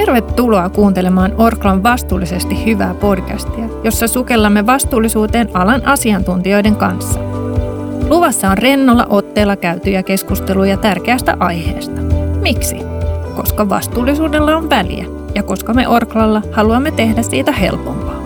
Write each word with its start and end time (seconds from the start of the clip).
Tervetuloa 0.00 0.68
kuuntelemaan 0.68 1.34
Orklan 1.38 1.82
vastuullisesti 1.82 2.66
hyvää 2.66 2.94
podcastia, 2.94 3.64
jossa 3.84 4.08
sukellamme 4.08 4.66
vastuullisuuteen 4.66 5.48
alan 5.54 5.86
asiantuntijoiden 5.86 6.76
kanssa. 6.76 7.20
Luvassa 8.08 8.50
on 8.50 8.58
rennolla 8.58 9.06
otteella 9.10 9.56
käytyjä 9.56 10.02
keskusteluja 10.02 10.76
tärkeästä 10.76 11.36
aiheesta. 11.40 12.00
Miksi? 12.40 12.76
Koska 13.36 13.68
vastuullisuudella 13.68 14.56
on 14.56 14.70
väliä 14.70 15.04
ja 15.34 15.42
koska 15.42 15.74
me 15.74 15.88
Orklalla 15.88 16.42
haluamme 16.52 16.90
tehdä 16.90 17.22
siitä 17.22 17.52
helpompaa. 17.52 18.20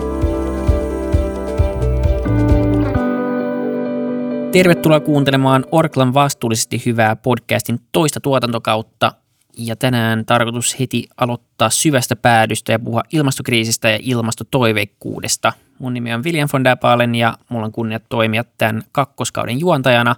Tervetuloa 4.51 4.99
kuuntelemaan 4.99 5.65
Orklan 5.71 6.13
vastuullisesti 6.13 6.81
hyvää 6.85 7.15
podcastin 7.15 7.79
toista 7.91 8.19
tuotantokautta 8.19 9.11
ja 9.57 9.75
tänään 9.75 10.25
tarkoitus 10.25 10.79
heti 10.79 11.07
aloittaa 11.17 11.69
syvästä 11.69 12.15
päädystä 12.15 12.71
ja 12.71 12.79
puhua 12.79 13.01
ilmastokriisistä 13.13 13.89
ja 13.89 13.99
ilmastotoiveikkuudesta. 14.01 15.53
Mun 15.79 15.93
nimi 15.93 16.13
on 16.13 16.23
William 16.23 16.49
von 16.53 16.63
der 16.63 16.77
Baalen 16.77 17.15
ja 17.15 17.37
mulla 17.49 17.65
on 17.65 17.71
kunnia 17.71 17.99
toimia 17.99 18.43
tämän 18.57 18.83
kakkoskauden 18.91 19.59
juontajana. 19.59 20.15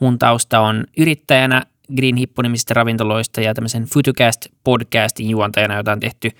Mun 0.00 0.18
tausta 0.18 0.60
on 0.60 0.84
yrittäjänä 0.96 1.62
Green 1.96 2.16
Hippo-nimisistä 2.16 2.74
ravintoloista 2.74 3.40
ja 3.40 3.54
tämmöisen 3.54 3.84
Futucast 3.84 4.46
podcastin 4.64 5.30
juontajana, 5.30 5.76
jota 5.76 5.92
on 5.92 6.00
tehty 6.00 6.30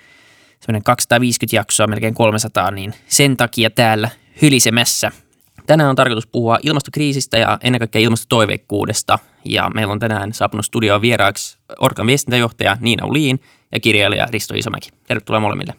semmoinen 0.59 0.83
250 0.83 1.55
jaksoa, 1.55 1.87
melkein 1.87 2.13
300, 2.13 2.71
niin 2.71 2.93
sen 3.07 3.37
takia 3.37 3.69
täällä 3.69 4.09
hylisemässä– 4.41 5.11
Tänään 5.69 5.89
on 5.89 5.95
tarkoitus 5.95 6.27
puhua 6.27 6.59
ilmastokriisistä 6.63 7.37
ja 7.37 7.57
ennen 7.63 7.79
kaikkea 7.79 8.01
ilmastotoiveikkuudesta. 8.01 9.19
Ja 9.45 9.69
meillä 9.73 9.91
on 9.93 9.99
tänään 9.99 10.33
saapunut 10.33 10.65
studioon 10.65 11.01
vieraaksi 11.01 11.57
Orkan 11.79 12.07
viestintäjohtaja 12.07 12.77
Niina 12.79 13.05
Uliin 13.05 13.41
ja 13.71 13.79
kirjailija 13.79 14.27
Risto 14.31 14.53
Isomäki. 14.53 14.89
Tervetuloa 15.07 15.39
molemmille. 15.39 15.73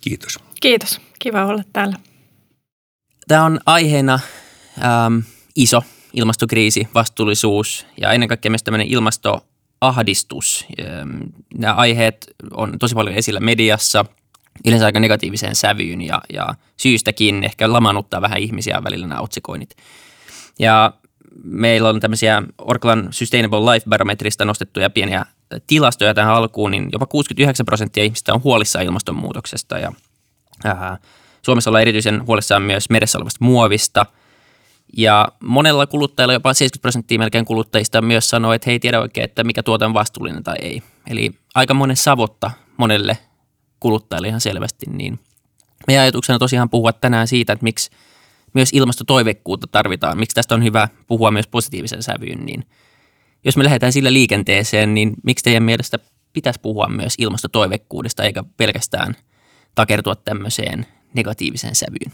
Kiitos. 0.00 0.38
Kiitos. 0.60 1.00
Kiva 1.18 1.46
olla 1.46 1.62
täällä. 1.72 1.96
Tämä 3.28 3.44
on 3.44 3.60
aiheena 3.66 4.18
ähm, 4.84 5.18
iso 5.56 5.82
ilmastokriisi, 6.12 6.88
vastuullisuus 6.94 7.86
ja 8.00 8.12
ennen 8.12 8.28
kaikkea 8.28 8.50
myös 8.50 8.62
tämmöinen 8.62 8.88
ilmastoahdistus. 8.88 10.66
Ähm, 10.80 11.10
nämä 11.54 11.74
aiheet 11.74 12.26
on 12.50 12.78
tosi 12.78 12.94
paljon 12.94 13.16
esillä 13.16 13.40
mediassa– 13.40 14.04
yleensä 14.66 14.86
aika 14.86 15.00
negatiiviseen 15.00 15.54
sävyyn 15.54 16.02
ja, 16.02 16.20
ja 16.32 16.48
syystäkin 16.76 17.44
ehkä 17.44 17.72
lamanuttaa 17.72 18.22
vähän 18.22 18.38
ihmisiä 18.38 18.84
välillä 18.84 19.06
nämä 19.06 19.20
otsikoinnit. 19.20 19.76
Ja 20.58 20.92
meillä 21.44 21.88
on 21.88 22.00
tämmöisiä 22.00 22.42
Orklan 22.58 23.08
Sustainable 23.10 23.72
Life 23.72 23.86
Barometrista 23.88 24.44
nostettuja 24.44 24.90
pieniä 24.90 25.26
tilastoja 25.66 26.14
tähän 26.14 26.34
alkuun, 26.34 26.70
niin 26.70 26.88
jopa 26.92 27.06
69 27.06 27.66
prosenttia 27.66 28.04
ihmistä 28.04 28.34
on 28.34 28.42
huolissaan 28.44 28.84
ilmastonmuutoksesta 28.84 29.78
ja 29.78 29.92
ää, 30.64 30.98
Suomessa 31.42 31.70
ollaan 31.70 31.82
erityisen 31.82 32.26
huolissaan 32.26 32.62
myös 32.62 32.90
meressä 32.90 33.18
olevasta 33.18 33.44
muovista. 33.44 34.06
Ja 34.96 35.28
monella 35.40 35.86
kuluttajalla, 35.86 36.32
jopa 36.32 36.54
70 36.54 36.82
prosenttia 36.82 37.18
melkein 37.18 37.44
kuluttajista 37.44 38.02
myös 38.02 38.30
sanoo, 38.30 38.52
että 38.52 38.64
he 38.66 38.72
ei 38.72 38.78
tiedä 38.78 39.00
oikein, 39.00 39.24
että 39.24 39.44
mikä 39.44 39.62
tuote 39.62 39.84
on 39.84 39.94
vastuullinen 39.94 40.44
tai 40.44 40.56
ei. 40.62 40.82
Eli 41.10 41.30
aika 41.54 41.74
monen 41.74 41.96
savotta 41.96 42.50
monelle 42.76 43.18
kuluttajille 43.86 44.28
ihan 44.28 44.40
selvästi, 44.40 44.86
niin 44.90 45.18
meidän 45.86 46.02
ajatuksena 46.02 46.38
tosiaan 46.38 46.70
puhua 46.70 46.92
tänään 46.92 47.28
siitä, 47.28 47.52
että 47.52 47.62
miksi 47.62 47.90
myös 48.52 48.70
ilmastotoivekkuutta 48.72 49.66
tarvitaan, 49.66 50.18
miksi 50.18 50.34
tästä 50.34 50.54
on 50.54 50.64
hyvä 50.64 50.88
puhua 51.06 51.30
myös 51.30 51.46
positiivisen 51.46 52.02
sävyyn, 52.02 52.46
niin 52.46 52.64
jos 53.44 53.56
me 53.56 53.64
lähdetään 53.64 53.92
sillä 53.92 54.12
liikenteeseen, 54.12 54.94
niin 54.94 55.12
miksi 55.22 55.42
teidän 55.42 55.62
mielestä 55.62 55.98
pitäisi 56.32 56.60
puhua 56.60 56.88
myös 56.88 57.14
ilmastotoivekkuudesta 57.18 58.24
eikä 58.24 58.44
pelkästään 58.56 59.14
takertua 59.74 60.16
tämmöiseen 60.16 60.86
negatiiviseen 61.14 61.74
sävyyn? 61.74 62.12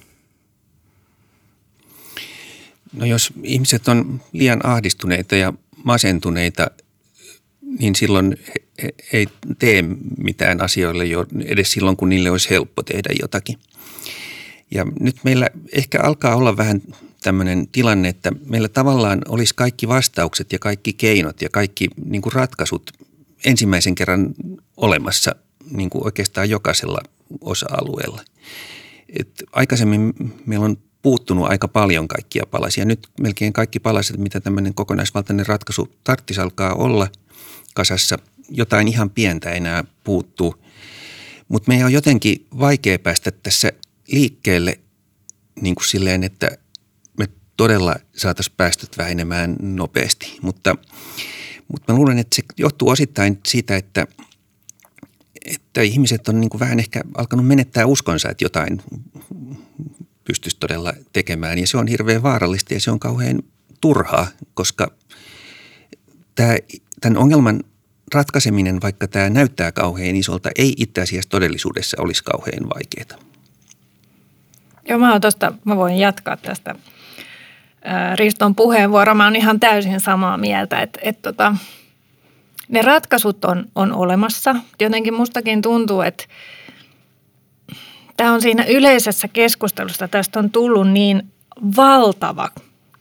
No 2.93 3.07
jos 3.07 3.33
ihmiset 3.43 3.89
on 3.89 4.21
liian 4.33 4.67
ahdistuneita 4.67 5.37
ja 5.37 5.53
masentuneita, 5.85 6.71
niin 7.79 7.95
silloin 7.95 8.37
ei 9.13 9.27
tee 9.59 9.85
mitään 10.19 10.61
asioille 10.61 11.05
jo 11.05 11.27
edes 11.45 11.73
silloin, 11.73 11.97
kun 11.97 12.09
niille 12.09 12.31
olisi 12.31 12.51
helppo 12.51 12.83
tehdä 12.83 13.11
jotakin. 13.21 13.59
Ja 14.71 14.87
nyt 15.01 15.17
meillä 15.25 15.49
ehkä 15.73 16.01
alkaa 16.03 16.37
olla 16.37 16.57
vähän 16.57 16.83
tämmöinen 17.23 17.69
tilanne, 17.73 18.09
että 18.09 18.33
meillä 18.47 18.69
tavallaan 18.69 19.23
olisi 19.29 19.55
kaikki 19.55 19.89
vastaukset 19.89 20.53
ja 20.53 20.59
kaikki 20.59 20.93
keinot 20.93 21.43
ja 21.43 21.49
kaikki 21.49 21.89
niin 22.05 22.23
kuin 22.23 22.33
ratkaisut 22.33 22.91
ensimmäisen 23.45 23.95
kerran 23.95 24.35
olemassa 24.77 25.35
niin 25.71 25.91
kuin 25.91 26.05
oikeastaan 26.05 26.51
jokaisella 26.51 27.01
osa-alueella. 27.41 28.23
Et 29.09 29.43
aikaisemmin 29.53 30.15
meillä 30.47 30.65
on 30.65 30.77
puuttunut 31.03 31.51
aika 31.51 31.69
paljon 31.69 32.09
kaikkia 32.09 32.47
palasia. 32.51 32.85
Nyt 32.85 33.09
melkein 33.21 33.53
kaikki 33.53 33.81
palaset, 33.81 34.17
mitä 34.17 34.41
tämmöinen 34.41 34.75
kokonaisvaltainen 34.75 35.47
ratkaisu 35.47 35.89
tarttisi 36.05 36.41
alkaa 36.41 36.75
olla 36.75 37.09
kasassa– 37.75 38.19
jotain 38.53 38.89
ihan 38.89 39.11
pientä 39.11 39.51
enää 39.51 39.85
puuttuu. 40.05 40.65
Mutta 41.49 41.69
meidän 41.69 41.87
on 41.87 41.93
jotenkin 41.93 42.47
vaikea 42.59 42.99
päästä 42.99 43.31
tässä 43.31 43.73
liikkeelle 44.13 44.81
niin 45.61 45.75
kuin 45.75 45.89
silleen, 45.89 46.25
että 46.25 46.51
me 47.19 47.29
todella 47.57 47.97
saataisiin 48.17 48.55
päästöt 48.57 48.99
vähenemään 48.99 49.57
nopeasti. 49.61 50.39
Mutta, 50.43 50.77
mutta 51.69 51.93
mä 51.93 51.99
luulen, 51.99 52.19
että 52.19 52.37
se 52.37 52.43
johtuu 52.59 52.89
osittain 52.89 53.41
siitä, 53.47 53.77
että, 53.77 54.07
että 55.45 55.83
ihmiset 55.83 56.29
on 56.29 56.41
niin 56.41 56.51
kuin 56.51 56.61
vähän 56.61 56.79
ehkä 56.79 57.01
alkanut 57.17 57.47
menettää 57.47 57.87
uskonsa, 57.87 58.29
että 58.29 58.45
jotain 58.45 58.83
pystyisi 60.25 60.57
todella 60.61 60.93
tekemään. 61.13 61.59
Ja 61.59 61.67
se 61.67 61.77
on 61.77 61.87
hirveän 61.87 62.23
vaarallista 62.23 62.75
ja 62.75 62.81
se 62.81 62.91
on 62.91 63.01
kauhean 63.01 63.43
turhaa, 63.81 64.27
koska 64.55 64.93
tämä, 66.35 66.57
tämän 67.03 67.19
ongelman 67.19 67.61
ratkaiseminen, 68.15 68.83
vaikka 68.83 69.09
tämä 69.09 69.31
näyttää 69.31 69.73
kauhean 69.73 70.17
isolta, 70.17 70.51
ei 70.57 70.75
itse 70.77 71.01
asiassa 71.01 71.31
todellisuudessa 71.31 71.97
olisi 72.01 72.25
kauhean 72.25 72.69
vaikeaa. 72.75 73.33
Joo, 74.89 74.99
mä, 74.99 75.21
tosta, 75.21 75.53
mä 75.65 75.77
voin 75.77 75.99
jatkaa 75.99 76.37
tästä 76.37 76.75
Riston 78.15 78.55
puheenvuoroa. 78.55 79.15
Mä 79.15 79.25
oon 79.25 79.37
ihan 79.37 79.61
täysin 79.61 80.01
samaa 80.01 80.37
mieltä, 80.37 80.81
että, 80.81 81.01
että 81.03 81.33
tota, 81.33 81.57
ne 82.69 82.83
ratkaisut 82.83 83.45
on, 83.45 83.69
on 83.75 83.93
olemassa. 83.93 84.57
Jotenkin 84.81 85.15
mustakin 85.15 85.63
tuntuu, 85.63 86.01
että 86.01 86.25
tämä 88.17 88.33
on 88.33 88.43
siinä 88.43 88.65
yleisessä 88.65 89.29
keskustelussa, 89.29 90.09
tästä 90.09 90.39
on 90.39 90.51
tullut 90.51 90.91
niin 90.91 91.33
valtava 91.77 92.51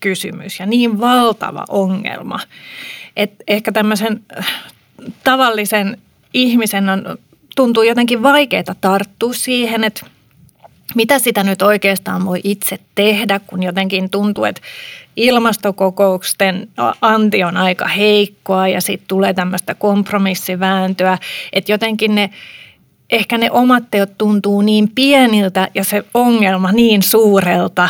kysymys 0.02 0.60
ja 0.60 0.66
niin 0.66 1.00
valtava 1.00 1.66
ongelma, 1.70 2.40
että 3.16 3.44
ehkä 3.48 3.72
tämmöisen 3.72 4.24
tavallisen 5.24 5.98
ihmisen 6.34 6.90
on, 6.90 7.18
tuntuu 7.56 7.84
jotenkin 7.84 8.24
vaikeaa 8.24 8.76
tarttua 8.82 9.34
siihen, 9.34 9.84
että 9.84 10.06
mitä 10.96 11.20
sitä 11.20 11.44
nyt 11.44 11.62
oikeastaan 11.62 12.26
voi 12.26 12.40
itse 12.44 12.80
tehdä, 12.96 13.40
kun 13.40 13.64
jotenkin 13.64 14.10
tuntuu, 14.10 14.44
että 14.44 14.62
ilmastokokousten 15.16 16.70
anti 17.02 17.44
on 17.44 17.58
aika 17.58 17.88
heikkoa 17.88 18.68
ja 18.68 18.82
sitten 18.82 19.08
tulee 19.08 19.34
tämmöistä 19.34 19.76
kompromissivääntöä, 19.76 21.18
että 21.54 21.72
jotenkin 21.72 22.16
ne 22.16 22.30
ehkä 23.10 23.38
ne 23.38 23.52
omat 23.52 23.84
teot 23.92 24.18
tuntuu 24.18 24.62
niin 24.62 24.92
pieniltä 24.96 25.68
ja 25.76 25.84
se 25.84 26.04
ongelma 26.14 26.72
niin 26.72 27.04
suurelta, 27.04 27.90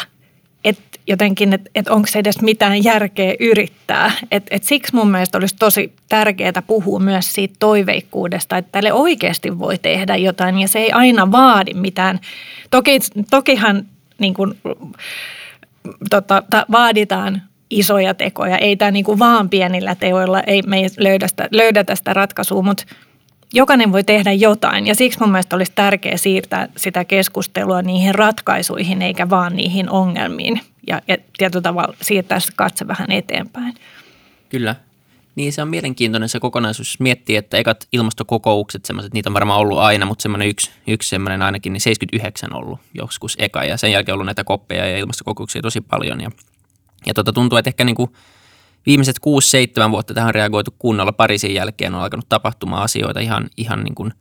jotenkin, 1.07 1.53
että, 1.53 1.69
että 1.75 1.94
onko 1.94 2.07
se 2.07 2.19
edes 2.19 2.41
mitään 2.41 2.84
järkeä 2.84 3.35
yrittää. 3.39 4.12
Et, 4.31 4.44
et 4.51 4.63
siksi 4.63 4.95
mun 4.95 5.12
mielestä 5.12 5.38
olisi 5.38 5.56
tosi 5.59 5.94
tärkeää 6.09 6.62
puhua 6.67 6.99
myös 6.99 7.34
siitä 7.34 7.55
toiveikkuudesta, 7.59 8.58
että 8.58 8.72
tälle 8.72 8.93
oikeasti 8.93 9.59
voi 9.59 9.78
tehdä 9.78 10.16
jotain 10.16 10.59
ja 10.59 10.67
se 10.67 10.79
ei 10.79 10.91
aina 10.91 11.31
vaadi 11.31 11.73
mitään. 11.73 12.20
Toki, 12.72 12.99
tokihan 13.29 13.85
niin 14.20 14.34
kuin, 14.34 14.53
tota, 16.09 16.43
ta, 16.49 16.66
vaaditaan 16.72 17.41
isoja 17.70 18.14
tekoja. 18.14 18.58
Ei 18.58 18.76
tämä 18.76 18.91
niin 18.91 19.20
vaan 19.20 19.49
pienillä 19.49 19.96
teoilla, 19.96 20.41
ei 20.41 20.61
me 20.61 20.78
ei 20.78 20.87
löydä 20.97 21.28
sitä, 21.28 21.47
löydetä 21.52 21.96
sitä 21.96 22.14
ratkaisua, 22.14 22.61
mutta 22.61 22.84
jokainen 23.53 23.91
voi 23.91 24.03
tehdä 24.03 24.31
jotain 24.31 24.87
ja 24.87 24.96
siksi 24.96 25.20
mun 25.20 25.31
mielestä 25.31 25.55
olisi 25.55 25.72
tärkeää 25.76 26.17
siirtää 26.17 26.67
sitä 26.78 27.05
keskustelua 27.05 27.81
niihin 27.81 28.16
ratkaisuihin 28.16 29.02
eikä 29.02 29.29
vaan 29.29 29.55
niihin 29.55 29.90
ongelmiin 29.90 30.61
ja, 30.87 31.01
ja 31.07 31.17
tietyllä 31.37 31.61
tavalla 31.61 31.93
siirtää 32.01 32.39
se 32.39 32.51
katse 32.55 32.87
vähän 32.87 33.11
eteenpäin. 33.11 33.73
Kyllä. 34.49 34.75
Niin 35.35 35.53
se 35.53 35.61
on 35.61 35.67
mielenkiintoinen 35.67 36.29
se 36.29 36.39
kokonaisuus. 36.39 36.99
Miettii, 36.99 37.35
että 37.35 37.57
ekat 37.57 37.87
ilmastokokoukset, 37.91 38.85
semmoiset, 38.85 39.13
niitä 39.13 39.29
on 39.29 39.33
varmaan 39.33 39.59
ollut 39.59 39.79
aina, 39.79 40.05
mutta 40.05 40.22
semmoinen 40.22 40.47
yksi, 40.47 40.72
yksi 40.87 41.09
semmoinen 41.09 41.41
ainakin, 41.41 41.73
niin 41.73 41.81
79 41.81 42.55
ollut 42.55 42.79
joskus 42.93 43.35
eka. 43.39 43.63
Ja 43.63 43.78
sen 43.78 43.91
jälkeen 43.91 44.13
ollut 44.13 44.25
näitä 44.25 44.43
koppeja 44.43 44.87
ja 44.87 44.97
ilmastokokouksia 44.97 45.61
tosi 45.61 45.81
paljon. 45.81 46.22
Ja, 46.22 46.31
ja 47.05 47.13
tota, 47.13 47.33
tuntuu, 47.33 47.57
että 47.57 47.69
ehkä 47.69 47.83
niin 47.83 47.95
kuin 47.95 48.11
viimeiset 48.85 49.16
6-7 49.87 49.91
vuotta 49.91 50.13
tähän 50.13 50.35
reagoitu 50.35 50.75
kunnolla 50.79 51.11
Pariisin 51.11 51.53
jälkeen 51.53 51.95
on 51.95 52.01
alkanut 52.01 52.29
tapahtumaan 52.29 52.83
asioita 52.83 53.19
ihan, 53.19 53.49
ihan 53.57 53.83
niin 53.83 53.95
kuin 53.95 54.13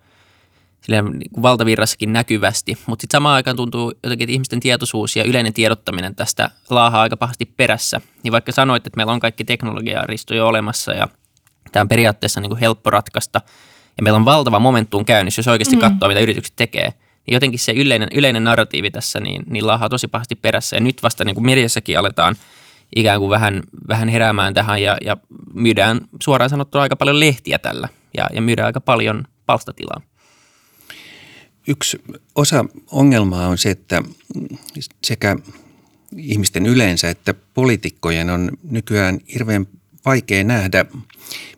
valtavirrassakin 1.42 2.12
näkyvästi, 2.12 2.78
mutta 2.86 3.02
sitten 3.02 3.18
samaan 3.18 3.34
aikaan 3.34 3.56
tuntuu 3.56 3.92
jotenkin, 4.02 4.24
että 4.24 4.32
ihmisten 4.32 4.60
tietoisuus 4.60 5.16
ja 5.16 5.24
yleinen 5.24 5.52
tiedottaminen 5.52 6.14
tästä 6.14 6.50
laahaa 6.70 7.02
aika 7.02 7.16
pahasti 7.16 7.44
perässä. 7.44 8.00
Niin 8.22 8.32
vaikka 8.32 8.52
sanoit, 8.52 8.86
että 8.86 8.96
meillä 8.96 9.12
on 9.12 9.20
kaikki 9.20 9.44
teknologiaristo 9.44 10.34
jo 10.34 10.46
olemassa 10.46 10.92
ja 10.92 11.08
tämä 11.72 11.80
on 11.80 11.88
periaatteessa 11.88 12.40
niin 12.40 12.50
kuin 12.50 12.60
helppo 12.60 12.90
ratkaista 12.90 13.40
ja 13.96 14.02
meillä 14.02 14.16
on 14.16 14.24
valtava 14.24 14.58
momentum 14.58 15.04
käynnissä, 15.04 15.40
jos 15.40 15.48
oikeasti 15.48 15.76
mm. 15.76 15.80
katsoo, 15.80 16.08
mitä 16.08 16.20
yritykset 16.20 16.56
tekee, 16.56 16.88
niin 17.26 17.34
jotenkin 17.34 17.58
se 17.58 17.72
yleinen, 17.72 18.08
yleinen 18.14 18.44
narratiivi 18.44 18.90
tässä 18.90 19.20
niin, 19.20 19.42
niin 19.46 19.66
laahaa 19.66 19.88
tosi 19.88 20.08
pahasti 20.08 20.34
perässä. 20.34 20.76
Ja 20.76 20.80
nyt 20.80 21.02
vasta 21.02 21.24
niin 21.24 21.34
kuin 21.34 21.46
mediassakin 21.46 21.98
aletaan 21.98 22.36
ikään 22.96 23.20
kuin 23.20 23.30
vähän, 23.30 23.62
vähän 23.88 24.08
heräämään 24.08 24.54
tähän 24.54 24.82
ja, 24.82 24.96
ja 25.04 25.16
myydään 25.54 26.00
suoraan 26.22 26.50
sanottuna 26.50 26.82
aika 26.82 26.96
paljon 26.96 27.20
lehtiä 27.20 27.58
tällä 27.58 27.88
ja, 28.16 28.26
ja 28.32 28.42
myydään 28.42 28.66
aika 28.66 28.80
paljon 28.80 29.24
palstatilaa. 29.46 30.00
Yksi 31.68 31.98
osa 32.34 32.64
ongelmaa 32.90 33.48
on 33.48 33.58
se, 33.58 33.70
että 33.70 34.02
sekä 35.04 35.36
ihmisten 36.16 36.66
yleensä 36.66 37.10
että 37.10 37.34
poliitikkojen 37.34 38.30
on 38.30 38.50
nykyään 38.62 39.20
hirveän 39.34 39.66
vaikea 40.04 40.44
nähdä, 40.44 40.84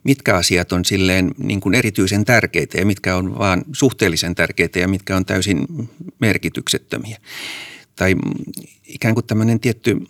mitkä 0.04 0.36
asiat 0.36 0.72
on 0.72 0.84
silleen 0.84 1.34
niin 1.38 1.60
kuin 1.60 1.74
erityisen 1.74 2.24
tärkeitä 2.24 2.78
ja 2.78 2.86
mitkä 2.86 3.16
on 3.16 3.38
vaan 3.38 3.64
suhteellisen 3.72 4.34
tärkeitä 4.34 4.78
ja 4.78 4.88
mitkä 4.88 5.16
on 5.16 5.24
täysin 5.24 5.88
merkityksettömiä. 6.18 7.18
Tai 7.96 8.16
ikään 8.86 9.14
kuin 9.14 9.26
tämmöinen 9.26 9.60
tietty 9.60 10.00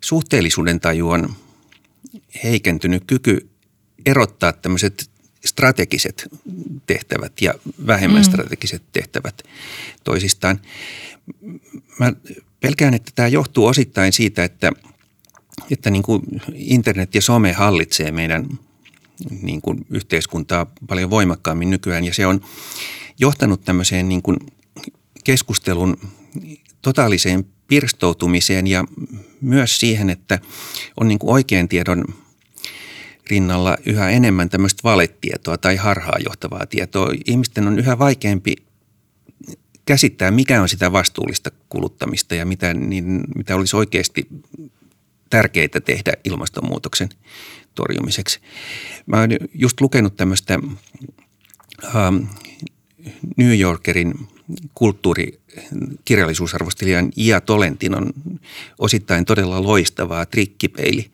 suhteellisuuden 0.00 0.80
taju 0.80 1.08
on 1.08 1.34
heikentynyt 2.44 3.04
kyky 3.06 3.50
erottaa 4.06 4.52
tämmöiset 4.52 5.10
strategiset 5.44 6.28
tehtävät 6.86 7.32
ja 7.40 7.54
vähemmän 7.86 8.22
mm. 8.22 8.24
strategiset 8.24 8.82
tehtävät 8.92 9.42
toisistaan. 10.04 10.60
Mä 11.98 12.12
pelkään, 12.60 12.94
että 12.94 13.12
tämä 13.14 13.28
johtuu 13.28 13.66
osittain 13.66 14.12
siitä, 14.12 14.44
että, 14.44 14.72
että 15.70 15.90
niin 15.90 16.02
kuin 16.02 16.22
internet 16.54 17.14
ja 17.14 17.22
some 17.22 17.52
hallitsee 17.52 18.10
meidän 18.10 18.48
niin 19.42 19.60
kuin 19.60 19.86
yhteiskuntaa 19.90 20.66
paljon 20.88 21.10
voimakkaammin 21.10 21.70
nykyään 21.70 22.04
ja 22.04 22.14
se 22.14 22.26
on 22.26 22.40
johtanut 23.18 23.64
tämmöiseen 23.64 24.08
niin 24.08 24.22
kuin 24.22 24.36
keskustelun 25.24 25.96
totaaliseen 26.82 27.44
pirstoutumiseen 27.66 28.66
ja 28.66 28.84
myös 29.40 29.80
siihen, 29.80 30.10
että 30.10 30.38
on 31.00 31.08
niin 31.08 31.18
kuin 31.18 31.32
oikean 31.32 31.68
tiedon 31.68 32.04
rinnalla 33.30 33.76
yhä 33.86 34.10
enemmän 34.10 34.48
tämmöistä 34.48 34.80
valetietoa 34.84 35.58
tai 35.58 35.76
harhaanjohtavaa 35.76 36.66
tietoa. 36.66 37.12
Ihmisten 37.26 37.66
on 37.66 37.78
yhä 37.78 37.98
vaikeampi 37.98 38.56
käsittää, 39.84 40.30
mikä 40.30 40.62
on 40.62 40.68
sitä 40.68 40.92
vastuullista 40.92 41.50
kuluttamista 41.68 42.34
ja 42.34 42.46
mitä, 42.46 42.74
niin, 42.74 43.24
mitä 43.36 43.56
olisi 43.56 43.76
oikeasti 43.76 44.28
tärkeää 45.30 45.80
tehdä 45.84 46.12
ilmastonmuutoksen 46.24 47.08
torjumiseksi. 47.74 48.40
Mä 49.06 49.20
oon 49.20 49.30
just 49.54 49.80
lukenut 49.80 50.16
tämmöistä 50.16 50.58
ähm, 51.96 52.16
New 53.36 53.60
Yorkerin 53.60 54.14
kulttuurikirjallisuusarvostelijan 54.74 57.12
Ia 57.16 57.40
Tolentinon 57.40 58.12
osittain 58.78 59.24
todella 59.24 59.62
loistavaa 59.62 60.26
trikkipeili 60.26 61.10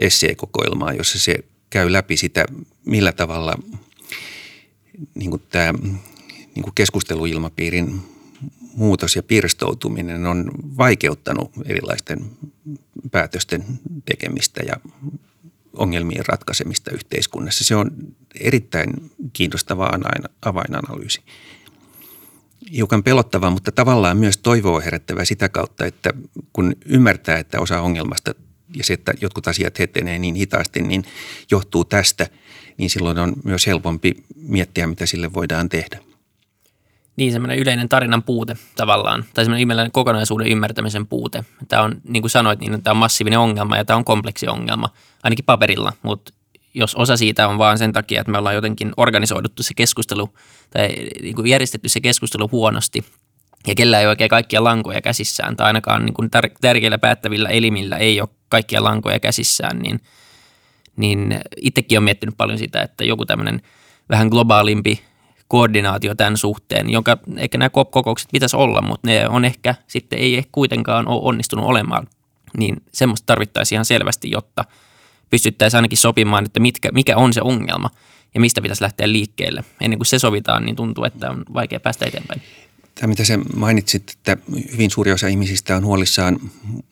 esseekokoelmaa, 0.00 0.92
jossa 0.92 1.18
se 1.18 1.38
käy 1.70 1.92
läpi 1.92 2.16
sitä, 2.16 2.44
millä 2.86 3.12
tavalla 3.12 3.54
niin 5.14 5.30
kuin 5.30 5.42
tämä 5.48 5.72
niin 6.54 6.62
kuin 6.62 6.74
keskusteluilmapiirin 6.74 8.00
muutos 8.76 9.16
ja 9.16 9.22
pirstoutuminen 9.22 10.26
on 10.26 10.50
vaikeuttanut 10.76 11.50
erilaisten 11.64 12.30
päätösten 13.10 13.64
tekemistä 14.04 14.60
ja 14.66 14.76
ongelmien 15.76 16.26
ratkaisemista 16.28 16.90
yhteiskunnassa. 16.90 17.64
Se 17.64 17.76
on 17.76 17.90
erittäin 18.40 19.10
kiinnostava 19.32 19.90
avainanalyysi. 20.42 21.20
Hiukan 22.72 23.02
pelottava, 23.02 23.50
mutta 23.50 23.72
tavallaan 23.72 24.16
myös 24.16 24.38
toivoa 24.38 24.80
herättävä 24.80 25.24
sitä 25.24 25.48
kautta, 25.48 25.86
että 25.86 26.12
kun 26.52 26.76
ymmärtää, 26.86 27.38
että 27.38 27.60
osa 27.60 27.80
ongelmasta 27.80 28.34
ja 28.76 28.84
se, 28.84 28.92
että 28.92 29.12
jotkut 29.20 29.48
asiat 29.48 29.80
etenee 29.80 30.18
niin 30.18 30.34
hitaasti, 30.34 30.82
niin 30.82 31.04
johtuu 31.50 31.84
tästä, 31.84 32.26
niin 32.76 32.90
silloin 32.90 33.18
on 33.18 33.32
myös 33.44 33.66
helpompi 33.66 34.14
miettiä, 34.36 34.86
mitä 34.86 35.06
sille 35.06 35.32
voidaan 35.34 35.68
tehdä. 35.68 35.98
Niin, 37.16 37.32
semmoinen 37.32 37.58
yleinen 37.58 37.88
tarinan 37.88 38.22
puute 38.22 38.56
tavallaan, 38.76 39.24
tai 39.34 39.44
semmoinen 39.44 39.60
ihmeellinen 39.60 39.92
kokonaisuuden 39.92 40.46
ymmärtämisen 40.46 41.06
puute. 41.06 41.44
Tämä 41.68 41.82
on, 41.82 42.00
niin 42.04 42.22
kuin 42.22 42.30
sanoit, 42.30 42.60
niin 42.60 42.82
tämä 42.82 42.92
on 42.92 42.96
massiivinen 42.96 43.38
ongelma 43.38 43.76
ja 43.76 43.84
tämä 43.84 43.96
on 43.96 44.04
kompleksi 44.04 44.48
ongelma, 44.48 44.88
ainakin 45.22 45.44
paperilla, 45.44 45.92
mutta 46.02 46.32
jos 46.74 46.94
osa 46.94 47.16
siitä 47.16 47.48
on 47.48 47.58
vaan 47.58 47.78
sen 47.78 47.92
takia, 47.92 48.20
että 48.20 48.32
me 48.32 48.38
ollaan 48.38 48.54
jotenkin 48.54 48.92
organisoiduttu 48.96 49.62
se 49.62 49.74
keskustelu 49.74 50.34
tai 50.70 50.88
niin 51.22 51.34
kuin 51.34 51.46
järjestetty 51.46 51.88
se 51.88 52.00
keskustelu 52.00 52.48
huonosti 52.52 53.04
ja 53.66 53.74
kellä 53.74 54.00
ei 54.00 54.06
oikein 54.06 54.30
kaikkia 54.30 54.64
lankoja 54.64 55.00
käsissään 55.00 55.56
tai 55.56 55.66
ainakaan 55.66 56.04
niin 56.04 56.14
kuin 56.14 56.30
tär- 56.36 56.56
tärkeillä 56.60 56.98
päättävillä 56.98 57.48
elimillä 57.48 57.96
ei 57.96 58.20
ole 58.20 58.28
kaikkia 58.50 58.84
lankoja 58.84 59.20
käsissään, 59.20 59.78
niin, 59.78 60.00
niin 60.96 61.40
itsekin 61.56 61.98
olen 61.98 62.04
miettinyt 62.04 62.36
paljon 62.36 62.58
sitä, 62.58 62.82
että 62.82 63.04
joku 63.04 63.26
tämmöinen 63.26 63.62
vähän 64.10 64.28
globaalimpi 64.28 65.02
koordinaatio 65.48 66.14
tämän 66.14 66.36
suhteen, 66.36 66.90
jonka 66.90 67.18
ehkä 67.36 67.58
nämä 67.58 67.70
kokoukset 67.70 68.28
pitäisi 68.32 68.56
olla, 68.56 68.82
mutta 68.82 69.08
ne 69.08 69.28
on 69.28 69.44
ehkä 69.44 69.74
sitten 69.86 70.18
ei 70.18 70.36
ehkä 70.36 70.48
kuitenkaan 70.52 71.08
ole 71.08 71.20
onnistunut 71.22 71.64
olemaan. 71.64 72.06
Niin 72.58 72.82
semmoista 72.92 73.26
tarvittaisiin 73.26 73.76
ihan 73.76 73.84
selvästi, 73.84 74.30
jotta 74.30 74.64
pystyttäisiin 75.30 75.78
ainakin 75.78 75.98
sopimaan, 75.98 76.44
että 76.44 76.60
mitkä, 76.60 76.88
mikä 76.92 77.16
on 77.16 77.32
se 77.32 77.42
ongelma 77.42 77.90
ja 78.34 78.40
mistä 78.40 78.62
pitäisi 78.62 78.82
lähteä 78.82 79.12
liikkeelle. 79.12 79.64
Ennen 79.80 79.98
kuin 79.98 80.06
se 80.06 80.18
sovitaan, 80.18 80.64
niin 80.64 80.76
tuntuu, 80.76 81.04
että 81.04 81.30
on 81.30 81.44
vaikea 81.54 81.80
päästä 81.80 82.06
eteenpäin. 82.06 82.42
Tämä, 82.94 83.08
mitä 83.08 83.24
sä 83.24 83.38
mainitsit, 83.56 84.10
että 84.10 84.36
hyvin 84.72 84.90
suuri 84.90 85.12
osa 85.12 85.28
ihmisistä 85.28 85.76
on 85.76 85.84
huolissaan 85.84 86.40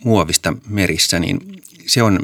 muovista 0.05 0.55
merissä, 0.69 1.19
niin 1.19 1.63
se 1.87 2.03
on 2.03 2.19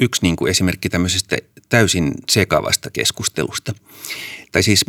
yksi 0.00 0.22
niin 0.22 0.36
kuin 0.36 0.50
esimerkki 0.50 0.88
tämmöisestä 0.88 1.36
täysin 1.68 2.14
sekavasta 2.30 2.90
keskustelusta. 2.90 3.74
Tai 4.52 4.62
siis 4.62 4.84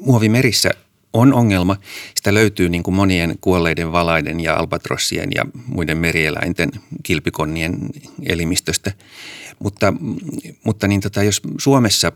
muovimerissä 0.00 0.70
on 1.12 1.34
ongelma. 1.34 1.76
Sitä 2.16 2.34
löytyy 2.34 2.68
niin 2.68 2.82
kuin 2.82 2.94
monien 2.94 3.38
kuolleiden 3.40 3.92
valaiden 3.92 4.40
ja 4.40 4.54
albatrossien 4.54 5.28
ja 5.34 5.46
muiden 5.66 5.98
merieläinten 5.98 6.70
kilpikonnien 7.02 7.78
elimistöstä. 8.26 8.92
Mutta, 9.58 9.94
mutta 10.64 10.88
niin 10.88 11.00
tota, 11.00 11.22
jos 11.22 11.40
Suomessa 11.58 12.12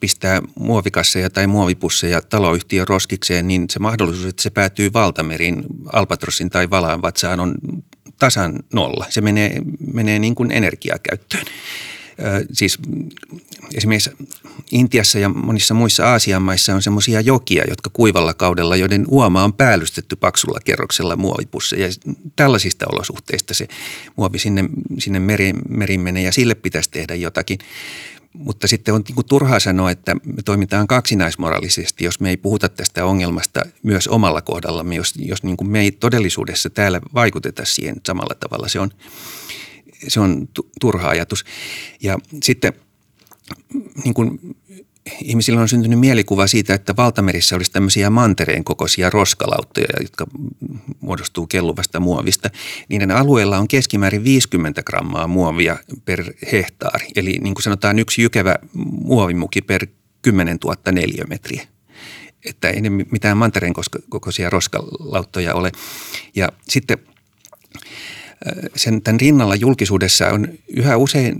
pistää 0.00 0.42
muovikasseja 0.54 1.30
tai 1.30 1.46
muovipusseja 1.46 2.22
taloyhtiön 2.22 2.88
roskikseen, 2.88 3.48
niin 3.48 3.66
se 3.70 3.78
mahdollisuus, 3.78 4.26
että 4.26 4.42
se 4.42 4.50
päätyy 4.50 4.92
valtameriin, 4.92 5.64
albatrossin 5.92 6.50
tai 6.50 6.70
valaan 6.70 7.02
vatsaan 7.02 7.40
on 7.40 7.54
tasan 8.18 8.60
nolla. 8.72 9.06
Se 9.08 9.20
menee, 9.20 9.62
menee 9.92 10.18
niin 10.18 10.34
kuin 10.34 10.50
energiakäyttöön 10.50 11.44
siis 12.52 12.78
esimerkiksi 13.74 14.10
Intiassa 14.70 15.18
ja 15.18 15.28
monissa 15.28 15.74
muissa 15.74 16.10
Aasian 16.10 16.42
maissa 16.42 16.74
on 16.74 16.82
semmoisia 16.82 17.20
jokia, 17.20 17.64
jotka 17.68 17.90
kuivalla 17.92 18.34
kaudella, 18.34 18.76
joiden 18.76 19.04
uoma 19.08 19.44
on 19.44 19.52
päällystetty 19.52 20.16
paksulla 20.16 20.58
kerroksella 20.64 21.16
muovipusseja. 21.16 21.86
Ja 21.86 21.92
tällaisista 22.36 22.86
olosuhteista 22.92 23.54
se 23.54 23.68
muovi 24.16 24.38
sinne, 24.38 24.64
sinne 24.98 25.18
meriin, 25.20 25.56
meriin 25.68 26.00
menee 26.00 26.22
ja 26.22 26.32
sille 26.32 26.54
pitäisi 26.54 26.90
tehdä 26.90 27.14
jotakin. 27.14 27.58
Mutta 28.32 28.68
sitten 28.68 28.94
on 28.94 29.02
niin 29.08 29.26
turhaa 29.28 29.60
sanoa, 29.60 29.90
että 29.90 30.14
me 30.14 30.42
toimitaan 30.44 30.86
kaksinaismoraalisesti, 30.86 32.04
jos 32.04 32.20
me 32.20 32.30
ei 32.30 32.36
puhuta 32.36 32.68
tästä 32.68 33.04
ongelmasta 33.04 33.62
myös 33.82 34.08
omalla 34.08 34.42
kohdallamme, 34.42 34.94
jos, 34.94 35.14
jos 35.16 35.42
niin 35.42 35.56
kuin 35.56 35.70
me 35.70 35.80
ei 35.80 35.92
todellisuudessa 35.92 36.70
täällä 36.70 37.00
vaikuteta 37.14 37.64
siihen 37.64 37.96
samalla 38.06 38.34
tavalla. 38.34 38.68
Se 38.68 38.80
on, 38.80 38.90
se 40.08 40.20
on 40.20 40.48
turha 40.80 41.08
ajatus. 41.08 41.44
Ja 42.02 42.18
sitten 42.42 42.72
niin 44.04 44.14
kuin 44.14 44.56
ihmisillä 45.22 45.60
on 45.60 45.68
syntynyt 45.68 46.00
mielikuva 46.00 46.46
siitä, 46.46 46.74
että 46.74 46.96
valtamerissä 46.96 47.56
olisi 47.56 47.72
tämmöisiä 47.72 48.10
mantereen 48.10 48.64
kokoisia 48.64 49.10
roskalauttoja, 49.10 49.86
jotka 50.00 50.26
muodostuu 51.00 51.46
kelluvasta 51.46 52.00
muovista. 52.00 52.50
Niiden 52.88 53.10
alueella 53.10 53.58
on 53.58 53.68
keskimäärin 53.68 54.24
50 54.24 54.82
grammaa 54.82 55.26
muovia 55.26 55.76
per 56.04 56.32
hehtaari. 56.52 57.06
Eli 57.16 57.38
niin 57.42 57.54
kuin 57.54 57.62
sanotaan 57.62 57.98
yksi 57.98 58.22
jykevä 58.22 58.56
muovimuki 59.04 59.62
per 59.62 59.86
10 60.22 60.58
000 60.64 60.92
neliömetriä. 60.92 61.66
Että 62.44 62.68
ei 62.68 62.80
ne 62.80 62.90
mitään 62.90 63.36
mantereen 63.36 63.74
kokoisia 64.08 64.50
roskalauttoja 64.50 65.54
ole. 65.54 65.72
Ja 66.34 66.48
sitten– 66.68 66.98
sen 68.76 69.02
tämän 69.02 69.20
rinnalla 69.20 69.54
julkisuudessa 69.54 70.28
on 70.28 70.48
yhä 70.68 70.96
usein, 70.96 71.36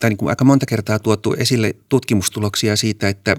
tai 0.00 0.10
niin 0.10 0.16
kuin 0.16 0.30
aika 0.30 0.44
monta 0.44 0.66
kertaa 0.66 0.98
tuotu 0.98 1.32
esille 1.32 1.74
tutkimustuloksia 1.88 2.76
siitä, 2.76 3.08
että, 3.08 3.36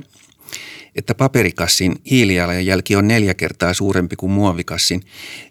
että 0.95 1.15
paperikassin 1.15 1.95
hiilijalanjälki 2.11 2.95
on 2.95 3.07
neljä 3.07 3.33
kertaa 3.33 3.73
suurempi 3.73 4.15
kuin 4.15 4.31
muovikassin 4.31 5.01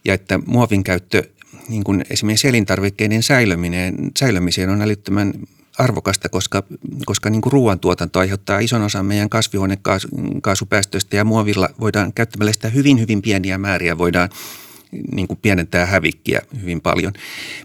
ja 0.04 0.14
että 0.14 0.38
muovin 0.46 0.84
käyttö 0.84 1.22
niin 1.68 1.84
kuin 1.84 2.04
esimerkiksi 2.10 2.48
elintarvikkeiden 2.48 3.22
säilöminen, 3.22 3.94
säilömiseen 4.18 4.70
on 4.70 4.82
älyttömän 4.82 5.32
arvokasta, 5.78 6.28
koska, 6.28 6.62
koska 7.06 7.30
niin 7.30 7.40
kuin 7.42 7.52
ruoantuotanto 7.52 8.18
aiheuttaa 8.18 8.58
ison 8.58 8.82
osan 8.82 9.06
meidän 9.06 9.28
kasvihuonekaasupäästöistä 9.28 11.16
ja 11.16 11.24
muovilla 11.24 11.68
voidaan 11.80 12.12
käyttämällä 12.12 12.52
sitä 12.52 12.68
hyvin, 12.68 13.00
hyvin 13.00 13.22
pieniä 13.22 13.58
määriä 13.58 13.98
voidaan 13.98 14.28
niin 15.12 15.28
kuin 15.28 15.38
pienentää 15.42 15.86
hävikkiä 15.86 16.40
hyvin 16.60 16.80
paljon. 16.80 17.12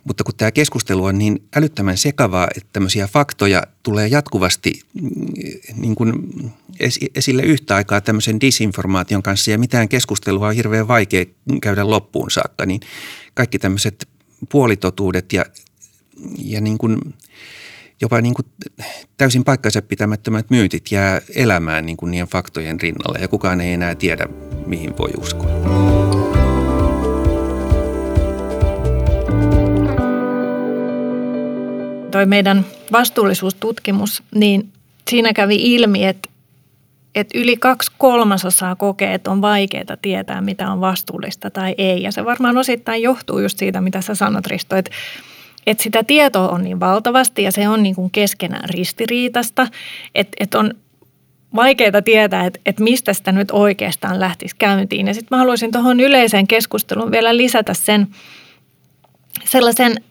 Mutta 0.03 0.24
kun 0.24 0.34
tämä 0.38 0.51
keskustelu 0.51 1.06
on 1.06 1.18
niin 1.18 1.44
älyttömän 1.56 1.98
sekavaa, 1.98 2.48
että 2.58 2.70
tämmöisiä 2.74 3.08
faktoja 3.08 3.63
tulee 3.84 4.08
jatkuvasti 4.08 4.82
mm, 5.01 5.10
niin 5.75 5.96
kuin 5.96 6.13
esille 7.15 7.42
yhtä 7.42 7.75
aikaa 7.75 8.01
tämmöisen 8.01 8.42
disinformaation 8.42 9.24
kanssa 9.24 9.51
ja 9.51 9.58
mitään 9.58 9.89
keskustelua 9.89 10.48
on 10.48 10.56
hirveän 10.56 10.88
vaikea 10.88 11.25
käydä 11.62 11.89
loppuun 11.89 12.32
saakka, 12.32 12.65
niin 12.65 12.82
kaikki 13.34 13.60
tämmöiset 13.60 14.08
puolitotuudet 14.51 15.34
ja, 15.34 15.46
ja 16.38 16.62
niin 16.62 16.77
kuin 16.77 17.00
jopa 18.01 18.22
niin 18.22 18.34
kuin 18.34 18.46
täysin 19.18 19.44
paikkansa 19.44 19.82
pitämättömät 19.82 20.50
myytit 20.50 20.92
jää 20.92 21.22
elämään 21.36 21.86
niin 21.86 21.98
kuin 21.98 22.12
niiden 22.12 22.27
faktojen 22.27 22.82
rinnalle 22.82 23.20
ja 23.20 23.27
kukaan 23.27 23.62
ei 23.62 23.74
enää 23.74 23.96
tiedä, 23.96 24.27
mihin 24.65 24.98
voi 24.98 25.10
uskoa. 25.18 25.93
Toi 32.13 32.25
meidän 32.25 32.65
vastuullisuustutkimus, 32.91 34.24
niin 34.36 34.70
siinä 35.10 35.34
kävi 35.34 35.55
ilmi, 35.75 36.05
että, 36.05 36.29
että 37.15 37.38
yli 37.38 37.58
kaksi 37.58 37.91
kolmasosaa 37.98 38.75
kokee, 38.75 39.13
että 39.13 39.32
on 39.32 39.41
vaikeaa 39.41 39.98
tietää, 40.01 40.41
mitä 40.41 40.72
on 40.72 40.82
vastuullista 40.82 41.50
tai 41.50 41.75
ei. 41.77 42.03
Ja 42.03 42.12
se 42.12 42.25
varmaan 42.25 42.58
osittain 42.58 43.01
johtuu 43.01 43.39
just 43.39 43.58
siitä, 43.58 43.82
mitä 43.82 44.01
sä 44.01 44.15
sanot 44.15 44.48
Risto, 44.48 44.75
että, 44.75 44.91
että 45.67 45.84
sitä 45.84 46.03
tietoa 46.03 46.50
on 46.50 46.63
niin 46.63 46.79
valtavasti 46.79 47.43
ja 47.43 47.51
se 47.51 47.67
on 47.70 47.84
niin 47.84 47.96
kuin 47.96 48.12
keskenään 48.12 48.70
ristiriitasta, 48.70 49.67
että, 50.15 50.38
että 50.39 50.60
on 50.60 50.74
vaikeaa 51.55 52.01
tietää, 52.01 52.46
että, 52.46 52.60
että 52.65 52.84
mistä 52.84 53.13
sitä 53.13 53.32
nyt 53.32 53.51
oikeastaan 53.51 54.20
lähtisi 54.20 54.55
käyntiin. 54.60 55.08
Ja 55.08 55.13
sitten 55.13 55.27
mä 55.32 55.38
haluaisin 55.38 55.72
tuohon 55.72 56.00
yleiseen 56.00 56.48
keskusteluun 56.48 57.12
vielä 57.12 57.38
lisätä 57.38 57.74
sen 57.74 58.08
sellaisen– 59.46 59.96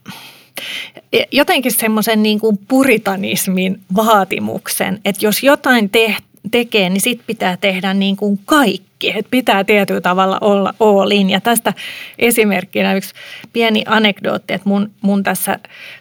jotenkin 1.33 1.73
semmoisen 1.73 2.23
niin 2.23 2.41
kuin 2.41 2.59
puritanismin 2.69 3.81
vaatimuksen, 3.97 5.01
että 5.05 5.27
jos 5.27 5.43
jotain 5.43 5.91
te- 5.91 6.17
tekee, 6.51 6.89
niin 6.89 7.01
sit 7.01 7.21
pitää 7.27 7.57
tehdä 7.57 7.95
niin 7.95 8.17
kuin 8.17 8.41
kaikki. 8.45 9.11
Että 9.11 9.31
pitää 9.31 9.65
tietyllä 9.65 10.01
tavalla 10.01 10.39
olla 10.41 10.75
all 10.81 11.11
in. 11.11 11.31
Ja 11.31 11.41
tästä 11.41 11.73
esimerkkinä 12.19 12.95
yksi 12.95 13.15
pieni 13.53 13.85
anekdootti, 13.87 14.53
että 14.53 14.69
mun, 14.69 14.91
mun 15.01 15.23
tässä 15.23 15.59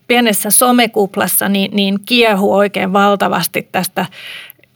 pienessä 0.08 0.50
somekuplassa 0.50 1.50
niin, 1.50 1.72
niin 1.76 2.00
kiehuu 2.06 2.54
oikein 2.54 2.94
valtavasti 2.94 3.68
tästä 3.72 4.06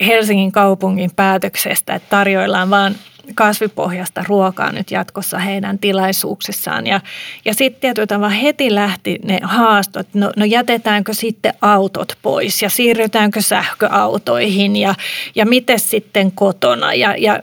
Helsingin 0.06 0.52
kaupungin 0.52 1.12
päätöksestä, 1.16 1.96
että 1.96 2.10
tarjoillaan 2.10 2.70
vaan 2.70 2.96
kasvipohjasta 3.36 4.24
ruokaa 4.28 4.72
nyt 4.72 4.92
jatkossa 4.92 5.40
heidän 5.40 5.80
tilaisuuksissaan. 5.80 6.88
Ja, 6.88 7.02
ja 7.46 7.54
sitten 7.54 7.82
tietyllä 7.82 8.08
tavalla 8.08 8.30
heti 8.30 8.76
lähti 8.76 9.20
ne 9.24 9.40
haastot, 9.44 10.08
no, 10.14 10.32
no 10.36 10.46
jätetäänkö 10.46 11.14
sitten 11.14 11.54
autot 11.62 12.18
pois 12.22 12.62
ja 12.62 12.70
siirrytäänkö 12.70 13.42
sähköautoihin 13.42 14.76
ja, 14.76 14.96
ja 15.36 15.46
miten 15.46 15.80
sitten 15.80 16.32
kotona. 16.32 16.94
Ja, 16.94 17.16
ja 17.18 17.40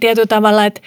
tietyllä 0.00 0.26
tavalla, 0.26 0.64
että 0.64 0.80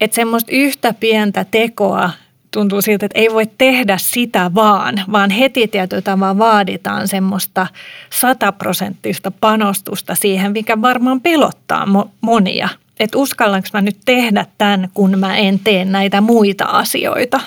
että 0.00 0.14
semmoista 0.14 0.52
yhtä 0.52 0.94
pientä 1.00 1.46
tekoa 1.50 2.10
tuntuu 2.50 2.82
siltä, 2.82 3.06
että 3.06 3.18
ei 3.18 3.32
voi 3.32 3.46
tehdä 3.58 3.98
sitä 3.98 4.50
vaan, 4.54 5.04
vaan 5.12 5.30
heti 5.30 5.68
tietyllä 5.68 6.02
tavalla 6.02 6.38
vaaditaan 6.38 7.08
semmoista 7.08 7.66
sataprosenttista 8.10 9.30
panostusta 9.30 10.14
siihen, 10.14 10.52
mikä 10.52 10.82
varmaan 10.82 11.20
pelottaa 11.20 11.86
monia 12.20 12.68
että 13.02 13.18
uskallanko 13.18 13.68
mä 13.72 13.80
nyt 13.80 13.96
tehdä 14.04 14.46
tämän, 14.58 14.88
kun 14.94 15.18
mä 15.18 15.36
en 15.36 15.58
tee 15.58 15.84
näitä 15.84 16.20
muita 16.20 16.64
asioita. 16.64 17.40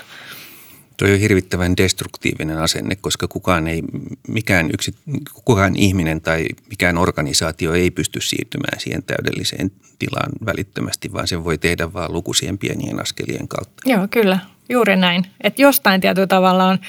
Tuo 0.98 1.08
on 1.08 1.20
hirvittävän 1.20 1.78
destruktiivinen 1.78 2.58
asenne, 2.58 2.96
koska 2.96 3.28
kukaan, 3.28 3.68
ei, 3.68 3.84
mikään, 4.28 4.70
yksi, 4.74 4.96
kukaan 5.34 5.76
ihminen 5.76 6.22
tai 6.22 6.46
mikään 6.70 6.98
organisaatio 6.98 7.74
ei 7.74 7.92
pysty 7.92 8.22
siirtymään 8.22 8.80
siihen 8.80 9.04
täydelliseen 9.04 9.72
tilaan 10.00 10.32
välittömästi, 10.46 11.14
vaan 11.14 11.28
sen 11.28 11.44
voi 11.44 11.58
tehdä 11.58 11.94
vain 11.94 12.14
lukuisien 12.14 12.58
pienien 12.58 13.02
askelien 13.02 13.48
kautta. 13.48 13.84
Joo, 13.86 14.08
kyllä. 14.12 14.40
Juuri 14.70 14.96
näin. 14.96 15.26
Että 15.42 15.62
jostain 15.62 16.02
tietyllä 16.02 16.28
tavalla 16.28 16.66
on 16.66 16.80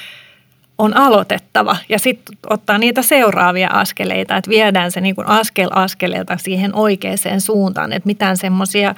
on 0.79 0.97
aloitettava 0.97 1.77
ja 1.89 1.99
sitten 1.99 2.39
ottaa 2.51 2.79
niitä 2.79 3.03
seuraavia 3.03 3.69
askeleita, 3.69 4.37
että 4.37 4.51
viedään 4.51 4.93
se 4.93 5.01
niin 5.01 5.15
kuin 5.15 5.27
askel 5.27 5.69
askeleelta 5.73 6.37
siihen 6.37 6.75
oikeaan 6.75 7.41
suuntaan, 7.41 7.93
että 7.93 8.07
mitään 8.07 8.37
semmoisia 8.37 8.95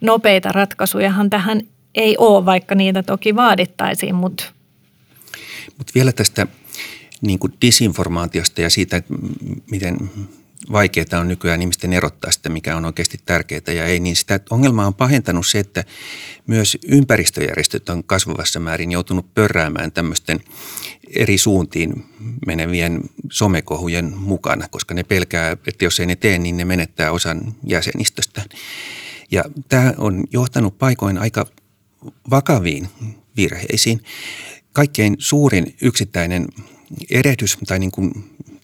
nopeita 0.00 0.52
ratkaisujahan 0.52 1.30
tähän 1.30 1.60
ei 1.94 2.16
ole, 2.18 2.44
vaikka 2.44 2.74
niitä 2.74 3.02
toki 3.02 3.36
vaadittaisiin, 3.36 4.14
mutta... 4.14 4.44
Mutta 5.78 5.92
vielä 5.94 6.12
tästä 6.12 6.46
niin 7.20 7.38
kuin 7.38 7.54
disinformaatiosta 7.60 8.60
ja 8.60 8.70
siitä, 8.70 8.96
että 8.96 9.14
miten 9.70 10.10
vaikeaa 10.72 11.20
on 11.20 11.28
nykyään 11.28 11.60
ihmisten 11.60 11.92
erottaa 11.92 12.30
sitä, 12.30 12.48
mikä 12.48 12.76
on 12.76 12.84
oikeasti 12.84 13.18
tärkeää 13.24 13.72
ja 13.74 13.86
ei, 13.86 14.00
niin 14.00 14.16
sitä 14.16 14.40
ongelmaa 14.50 14.86
on 14.86 14.94
pahentanut 14.94 15.46
se, 15.46 15.58
että 15.58 15.84
myös 16.46 16.78
ympäristöjärjestöt 16.88 17.88
on 17.88 18.04
kasvavassa 18.04 18.60
määrin 18.60 18.92
joutunut 18.92 19.34
pörräämään 19.34 19.92
tämmöisten 19.92 20.40
eri 21.16 21.38
suuntiin 21.38 22.04
menevien 22.46 23.00
somekohujen 23.30 24.12
mukana, 24.16 24.68
koska 24.68 24.94
ne 24.94 25.02
pelkää, 25.02 25.52
että 25.52 25.84
jos 25.84 26.00
ei 26.00 26.06
ne 26.06 26.16
tee, 26.16 26.38
niin 26.38 26.56
ne 26.56 26.64
menettää 26.64 27.12
osan 27.12 27.54
jäsenistöstä. 27.66 28.42
Ja 29.30 29.44
tämä 29.68 29.94
on 29.98 30.24
johtanut 30.32 30.78
paikoin 30.78 31.18
aika 31.18 31.46
vakaviin 32.30 32.88
virheisiin. 33.36 34.02
Kaikkein 34.72 35.16
suurin 35.18 35.76
yksittäinen 35.82 36.48
erehdys 37.10 37.58
tai 37.66 37.78
niin 37.78 37.90
kuin 37.90 38.12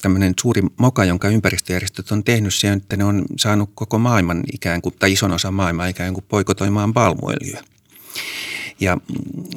tämmöinen 0.02 0.34
suuri 0.40 0.62
moka, 0.76 1.04
jonka 1.04 1.28
ympäristöjärjestöt 1.28 2.12
on 2.12 2.24
tehnyt, 2.24 2.54
se 2.54 2.72
että 2.72 2.96
ne 2.96 3.04
on 3.04 3.24
saanut 3.36 3.70
koko 3.74 3.98
maailman 3.98 4.42
ikään 4.52 4.82
kuin, 4.82 4.94
tai 4.98 5.12
ison 5.12 5.32
osan 5.32 5.54
maailmaa 5.54 5.86
ikään 5.86 6.14
kuin 6.14 6.24
poikotoimaan 6.28 6.94
palmuöljyä. 6.94 7.62
Ja, 8.80 8.98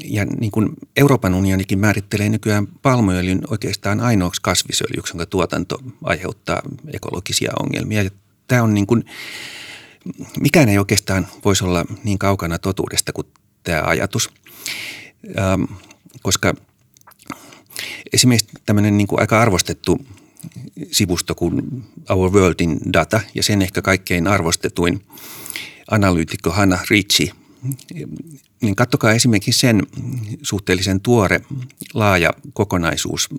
ja 0.03 0.25
niin 0.25 0.51
kuin 0.51 0.69
Euroopan 0.97 1.33
unionikin 1.33 1.79
määrittelee 1.79 2.29
nykyään 2.29 2.67
palmuöljyn 2.67 3.41
oikeastaan 3.49 3.99
ainoaksi 3.99 4.41
kasvisöljyksi, 4.41 5.13
jonka 5.13 5.25
tuotanto 5.25 5.79
aiheuttaa 6.03 6.61
ekologisia 6.93 7.51
ongelmia. 7.59 8.03
Ja 8.03 8.09
tämä 8.47 8.63
on 8.63 8.73
niin 8.73 8.87
kuin, 8.87 9.05
mikään 10.39 10.69
ei 10.69 10.77
oikeastaan 10.77 11.27
voisi 11.45 11.63
olla 11.63 11.85
niin 12.03 12.19
kaukana 12.19 12.59
totuudesta 12.59 13.13
kuin 13.13 13.27
tämä 13.63 13.81
ajatus, 13.85 14.29
ähm, 15.39 15.63
koska 16.21 16.53
esimerkiksi 18.13 18.47
tämmöinen 18.65 18.97
niin 18.97 19.07
kuin 19.07 19.21
aika 19.21 19.41
arvostettu 19.41 20.05
sivusto 20.91 21.35
kuin 21.35 21.83
Our 22.09 22.31
Worldin 22.31 22.79
Data 22.93 23.21
ja 23.35 23.43
sen 23.43 23.61
ehkä 23.61 23.81
kaikkein 23.81 24.27
arvostetuin 24.27 25.01
analyytikko 25.91 26.51
Hanna 26.51 26.79
Ritchie 26.89 27.31
niin 28.61 28.75
katsokaa 28.75 29.11
esimerkiksi 29.11 29.59
sen 29.59 29.83
suhteellisen 30.41 31.01
tuore 31.01 31.41
laaja 31.93 32.33
kokonaisuus 32.53 33.29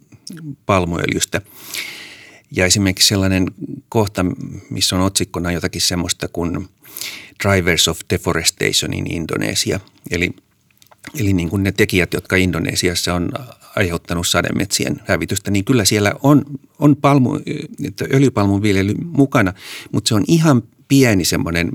palmuöljystä. 0.67 1.41
Ja 2.51 2.67
esimerkiksi 2.67 3.09
sellainen 3.09 3.47
kohta, 3.89 4.27
missä 4.71 4.97
on 4.97 5.03
otsikkona 5.03 5.53
jotakin 5.53 5.81
semmoista 5.81 6.29
kuin 6.29 6.69
Drivers 7.45 7.89
of 7.89 8.01
Deforestation 8.11 8.95
in 8.95 9.13
Indonesia. 9.13 9.81
Eli, 10.11 10.31
eli 11.19 11.33
niin 11.33 11.51
kuin 11.51 11.63
ne 11.63 11.73
tekijät, 11.73 12.13
jotka 12.13 12.37
Indonesiassa 12.37 13.15
on 13.15 13.33
aiheuttanut 13.77 14.29
sademetsien 14.29 15.01
hävitystä, 15.05 15.51
niin 15.51 15.65
kyllä 15.65 15.85
siellä 15.85 16.13
on, 16.23 16.45
on 16.79 16.97
palmu, 16.97 17.39
öljypalmun 18.15 18.63
viljely 18.63 18.95
mukana, 19.05 19.53
mutta 19.93 20.09
se 20.09 20.15
on 20.15 20.25
ihan 20.29 20.63
pieni 20.89 21.25
semmoinen 21.25 21.71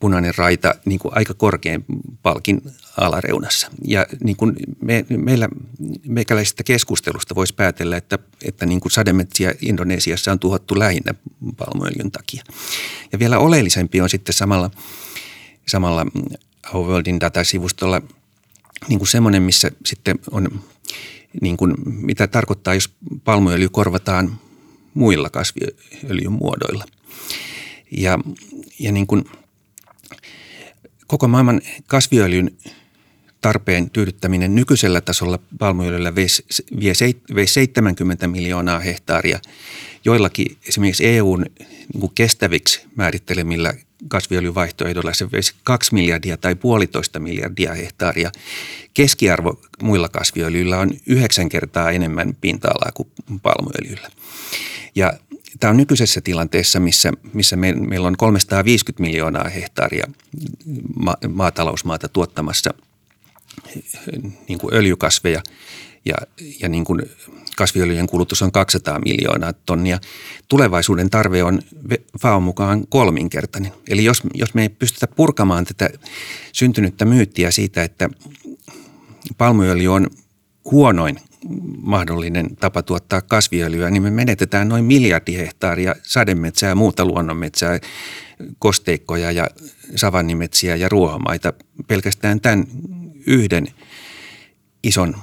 punainen 0.00 0.34
raita 0.36 0.74
niin 0.84 0.98
kuin 0.98 1.16
aika 1.16 1.34
korkean 1.34 1.84
palkin 2.22 2.62
alareunassa. 2.96 3.68
Ja 3.84 4.06
niin 4.24 4.36
kuin 4.36 4.52
me, 4.80 5.04
meillä 5.08 5.48
meikäläisestä 6.06 6.62
keskustelusta 6.62 7.34
voisi 7.34 7.54
päätellä, 7.54 7.96
että, 7.96 8.18
että 8.44 8.66
niin 8.66 8.80
kuin 8.80 8.92
sademetsiä 8.92 9.54
Indonesiassa 9.60 10.32
on 10.32 10.38
tuhottu 10.38 10.78
lähinnä 10.78 11.14
palmuöljyn 11.56 12.10
takia. 12.10 12.42
Ja 13.12 13.18
vielä 13.18 13.38
oleellisempi 13.38 14.00
on 14.00 14.10
sitten 14.10 14.34
samalla, 14.34 14.70
samalla 15.68 16.06
Our 16.74 16.88
Worldin 16.88 17.20
datasivustolla 17.20 18.02
niin 18.88 18.98
kuin 18.98 19.08
semmoinen, 19.08 19.42
missä 19.42 19.70
sitten 19.86 20.18
on, 20.30 20.60
niin 21.40 21.56
kuin, 21.56 21.74
mitä 21.84 22.26
tarkoittaa, 22.26 22.74
jos 22.74 22.90
palmuöljy 23.24 23.68
korvataan 23.68 24.38
muilla 24.94 25.30
kasviöljyn 25.30 26.32
muodoilla– 26.32 26.84
Ja, 27.96 28.18
ja 28.78 28.92
niin 28.92 29.06
kuin 29.06 29.24
koko 31.06 31.28
maailman 31.28 31.60
kasviöljyn 31.86 32.56
tarpeen 33.40 33.90
tyydyttäminen 33.90 34.54
nykyisellä 34.54 35.00
tasolla 35.00 35.38
palmuöljyllä 35.58 36.14
vie 37.34 37.46
70 37.46 38.28
miljoonaa 38.28 38.78
hehtaaria. 38.78 39.40
Joillakin 40.04 40.56
esimerkiksi 40.68 41.06
EUn 41.06 41.46
niin 41.94 42.12
kestäviksi 42.14 42.82
määrittelemillä 42.96 43.74
kasviöljyvaihtoehdolla 44.08 45.14
se 45.14 45.32
veisi 45.32 45.54
2 45.64 45.94
miljardia 45.94 46.36
tai 46.36 46.54
puolitoista 46.54 47.20
miljardia 47.20 47.74
hehtaaria. 47.74 48.30
Keskiarvo 48.94 49.60
muilla 49.82 50.08
kasviöljyillä 50.08 50.78
on 50.78 50.90
yhdeksän 51.06 51.48
kertaa 51.48 51.90
enemmän 51.90 52.36
pinta-alaa 52.40 52.92
kuin 52.94 53.08
palmuöljyllä. 53.42 54.10
Ja 54.94 55.12
tämä 55.60 55.70
on 55.70 55.76
nykyisessä 55.76 56.20
tilanteessa, 56.20 56.80
missä, 56.80 57.12
missä 57.32 57.56
me, 57.56 57.72
meillä 57.72 58.06
on 58.06 58.16
350 58.16 59.02
miljoonaa 59.02 59.48
hehtaaria 59.48 60.06
ma- 60.96 61.16
maatalousmaata 61.28 62.08
tuottamassa 62.08 62.74
niin 64.48 64.58
kuin 64.58 64.74
öljykasveja 64.74 65.42
ja, 66.04 66.14
ja 66.60 66.68
niin 66.68 66.84
kuin 66.84 67.02
kasviöljyjen 67.56 68.06
kulutus 68.06 68.42
on 68.42 68.52
200 68.52 68.98
miljoonaa 68.98 69.52
tonnia. 69.52 69.98
Tulevaisuuden 70.48 71.10
tarve 71.10 71.42
on 71.42 71.62
FAOn 72.20 72.42
mukaan 72.42 72.86
kolminkertainen. 72.88 73.72
Eli 73.88 74.04
jos, 74.04 74.22
jos 74.34 74.54
me 74.54 74.62
ei 74.62 74.68
pystytä 74.68 75.06
purkamaan 75.06 75.64
tätä 75.64 75.90
syntynyttä 76.52 77.04
myyttiä 77.04 77.50
siitä, 77.50 77.82
että 77.82 78.10
palmuöljy 79.38 79.88
on 79.88 80.06
huonoin 80.70 81.18
mahdollinen 81.82 82.56
tapa 82.56 82.82
tuottaa 82.82 83.20
kasviöljyä, 83.20 83.90
niin 83.90 84.02
me 84.02 84.10
menetetään 84.10 84.68
noin 84.68 84.84
miljardi 84.84 85.36
hehtaaria 85.36 85.94
sademetsää, 86.02 86.74
muuta 86.74 87.04
luonnonmetsää, 87.04 87.80
kosteikkoja 88.58 89.32
ja 89.32 89.48
savannimetsiä 89.96 90.76
ja 90.76 90.88
ruohomaita 90.88 91.52
pelkästään 91.86 92.40
tämän 92.40 92.66
yhden 93.26 93.66
ison 94.82 95.16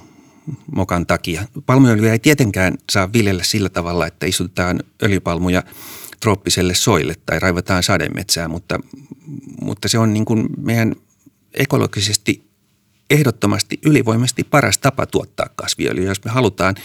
mokan 0.76 1.06
takia. 1.06 1.46
Palmuöljyä 1.66 2.12
ei 2.12 2.20
tietenkään 2.20 2.78
saa 2.92 3.14
viljellä 3.14 3.44
sillä 3.44 3.70
tavalla, 3.70 4.08
että 4.08 4.26
istutetaan 4.26 4.80
öljypalmuja 5.04 5.64
trooppiselle 6.20 6.74
soille 6.76 7.16
tai 7.26 7.40
raivataan 7.40 7.84
sademetsää, 7.84 8.48
mutta, 8.48 8.80
mutta 9.62 9.88
se 9.88 10.00
on 10.00 10.14
niin 10.14 10.26
kuin 10.26 10.48
meidän 10.58 10.96
ekologisesti 11.54 12.50
ehdottomasti 13.10 13.80
ylivoimasti 13.86 14.44
paras 14.44 14.78
tapa 14.78 15.06
tuottaa 15.06 15.50
kasviöljyä, 15.56 16.08
jos 16.08 16.24
me 16.26 16.32
halutaan 16.32 16.76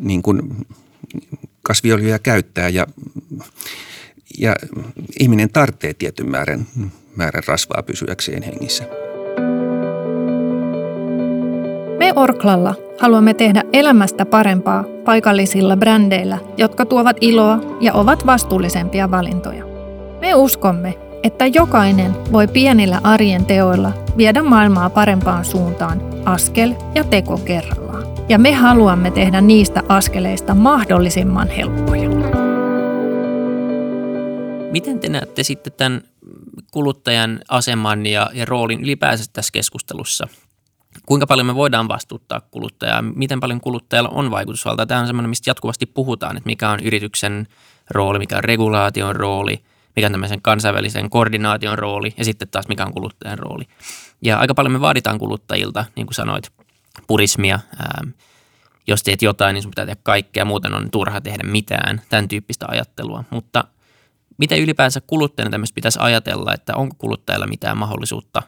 niin 0.00 0.22
kuin 0.22 0.66
kasviöljyä 1.62 2.18
käyttää 2.18 2.68
ja, 2.68 2.86
ja 4.38 4.56
ihminen 5.20 5.50
tarvitsee 5.50 5.94
tietyn 5.94 6.30
määrän, 6.30 6.66
määrän 7.16 7.44
rasvaa 7.46 7.82
pysyäkseen 7.82 8.42
hengissä. 8.42 9.09
Orklalla 12.16 12.74
haluamme 13.00 13.34
tehdä 13.34 13.62
elämästä 13.72 14.26
parempaa 14.26 14.84
paikallisilla 15.04 15.76
brändeillä, 15.76 16.38
jotka 16.56 16.86
tuovat 16.86 17.16
iloa 17.20 17.58
ja 17.80 17.92
ovat 17.92 18.26
vastuullisempia 18.26 19.10
valintoja. 19.10 19.64
Me 20.20 20.34
uskomme, 20.34 20.94
että 21.22 21.46
jokainen 21.46 22.32
voi 22.32 22.48
pienillä 22.48 23.00
arjen 23.04 23.44
teoilla 23.44 23.92
viedä 24.16 24.42
maailmaa 24.42 24.90
parempaan 24.90 25.44
suuntaan 25.44 26.02
askel 26.24 26.74
ja 26.94 27.04
teko 27.04 27.38
kerrallaan. 27.38 28.04
Ja 28.28 28.38
me 28.38 28.52
haluamme 28.52 29.10
tehdä 29.10 29.40
niistä 29.40 29.82
askeleista 29.88 30.54
mahdollisimman 30.54 31.48
helppoja. 31.48 32.10
Miten 34.70 35.00
te 35.00 35.08
näette 35.08 35.42
sitten 35.42 35.72
tämän 35.76 36.02
kuluttajan 36.72 37.40
aseman 37.48 38.06
ja, 38.06 38.30
ja 38.34 38.44
roolin 38.44 38.80
ylipäänsä 38.80 39.24
tässä 39.32 39.52
keskustelussa? 39.52 40.28
Kuinka 41.10 41.26
paljon 41.26 41.46
me 41.46 41.54
voidaan 41.54 41.88
vastuuttaa 41.88 42.40
kuluttajaa? 42.40 43.02
Miten 43.02 43.40
paljon 43.40 43.60
kuluttajalla 43.60 44.08
on 44.08 44.30
vaikutusvaltaa? 44.30 44.86
Tämä 44.86 45.00
on 45.00 45.06
semmoinen, 45.06 45.28
mistä 45.28 45.50
jatkuvasti 45.50 45.86
puhutaan, 45.86 46.36
että 46.36 46.46
mikä 46.46 46.70
on 46.70 46.80
yrityksen 46.80 47.46
rooli, 47.90 48.18
mikä 48.18 48.36
on 48.36 48.44
regulaation 48.44 49.16
rooli– 49.16 49.64
mikä 49.96 50.06
on 50.06 50.12
tämmöisen 50.12 50.42
kansainvälisen 50.42 51.10
koordinaation 51.10 51.78
rooli 51.78 52.14
ja 52.16 52.24
sitten 52.24 52.48
taas 52.48 52.68
mikä 52.68 52.84
on 52.84 52.92
kuluttajan 52.92 53.38
rooli. 53.38 53.64
Ja 54.22 54.38
aika 54.38 54.54
paljon 54.54 54.72
me 54.72 54.80
vaaditaan 54.80 55.18
kuluttajilta, 55.18 55.84
niin 55.96 56.06
kuin 56.06 56.14
sanoit, 56.14 56.52
purismia. 57.06 57.60
Ää, 57.78 58.02
jos 58.86 59.02
teet 59.02 59.22
jotain, 59.22 59.54
niin 59.54 59.62
sun 59.62 59.70
pitää 59.70 59.86
tehdä 59.86 60.00
kaikkea, 60.02 60.44
muuten 60.44 60.74
on 60.74 60.90
turha 60.90 61.20
tehdä 61.20 61.42
mitään, 61.42 62.00
tämän 62.08 62.28
tyyppistä 62.28 62.66
ajattelua. 62.68 63.24
Mutta 63.30 63.64
mitä 64.38 64.56
ylipäänsä 64.56 65.00
kuluttajana 65.06 65.50
tämmöistä 65.50 65.74
pitäisi 65.74 65.98
ajatella, 66.02 66.54
että 66.54 66.76
onko 66.76 66.94
kuluttajalla 66.98 67.46
mitään 67.46 67.78
mahdollisuutta 67.78 68.42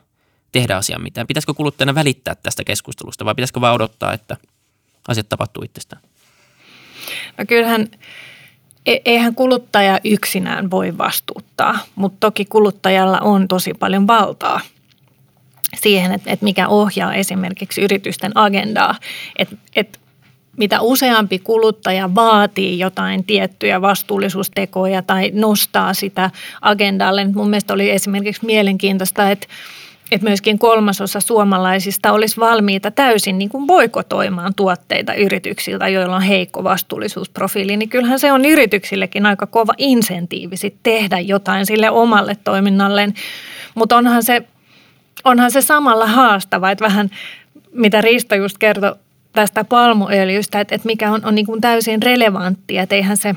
tehdä 0.52 0.76
asian 0.76 1.02
mitään? 1.02 1.26
Pitäisikö 1.26 1.54
kuluttajana 1.54 1.94
välittää 1.94 2.34
tästä 2.34 2.64
keskustelusta 2.64 3.24
vai 3.24 3.34
pitäisikö 3.34 3.60
vain 3.60 3.74
odottaa, 3.74 4.12
että 4.12 4.36
asiat 5.08 5.28
tapahtuu 5.28 5.62
itsestään? 5.62 6.02
No 7.38 7.44
kyllähän 7.48 7.88
E-, 8.86 9.00
eihän 9.04 9.34
kuluttaja 9.34 10.00
yksinään 10.04 10.70
voi 10.70 10.98
vastuuttaa, 10.98 11.78
mutta 11.94 12.16
toki 12.20 12.44
kuluttajalla 12.44 13.20
on 13.20 13.48
tosi 13.48 13.74
paljon 13.74 14.06
valtaa 14.06 14.60
siihen, 15.76 16.12
että, 16.12 16.30
että 16.30 16.44
mikä 16.44 16.68
ohjaa 16.68 17.14
esimerkiksi 17.14 17.82
yritysten 17.82 18.32
agendaa. 18.34 18.94
Että, 19.36 19.56
että 19.76 19.98
mitä 20.56 20.80
useampi 20.80 21.38
kuluttaja 21.38 22.14
vaatii 22.14 22.78
jotain 22.78 23.24
tiettyjä 23.24 23.80
vastuullisuustekoja 23.80 25.02
tai 25.02 25.30
nostaa 25.34 25.94
sitä 25.94 26.30
agendalle. 26.60 27.24
Mun 27.24 27.50
mielestä 27.50 27.74
oli 27.74 27.90
esimerkiksi 27.90 28.46
mielenkiintoista, 28.46 29.30
että 29.30 29.46
että 30.14 30.28
myöskin 30.28 30.58
kolmasosa 30.58 31.20
suomalaisista 31.20 32.12
olisi 32.12 32.40
valmiita 32.40 32.90
täysin 32.90 33.38
niin 33.38 33.48
kuin 33.48 33.66
boikotoimaan 33.66 34.54
tuotteita 34.54 35.14
yrityksiltä, 35.14 35.88
joilla 35.88 36.16
on 36.16 36.22
heikko 36.22 36.64
vastuullisuusprofiili, 36.64 37.76
niin 37.76 37.88
kyllähän 37.88 38.18
se 38.18 38.32
on 38.32 38.44
yrityksillekin 38.44 39.26
aika 39.26 39.46
kova 39.46 39.72
insentiivi 39.78 40.54
tehdä 40.82 41.18
jotain 41.18 41.66
sille 41.66 41.90
omalle 41.90 42.36
toiminnalleen. 42.44 43.14
Mutta 43.74 43.96
onhan 43.96 44.22
se, 44.22 44.42
onhan 45.24 45.50
se 45.50 45.60
samalla 45.60 46.06
haastava, 46.06 46.70
että 46.70 46.84
vähän 46.84 47.10
mitä 47.72 48.00
Riista 48.00 48.36
just 48.36 48.58
kertoi 48.58 48.94
tästä 49.32 49.64
palmuöljystä, 49.64 50.60
että, 50.60 50.74
että 50.74 50.86
mikä 50.86 51.12
on, 51.12 51.24
on 51.24 51.34
niin 51.34 51.46
kuin 51.46 51.60
täysin 51.60 52.02
relevanttia, 52.02 52.82
että 52.82 52.94
eihän 52.94 53.16
se, 53.16 53.34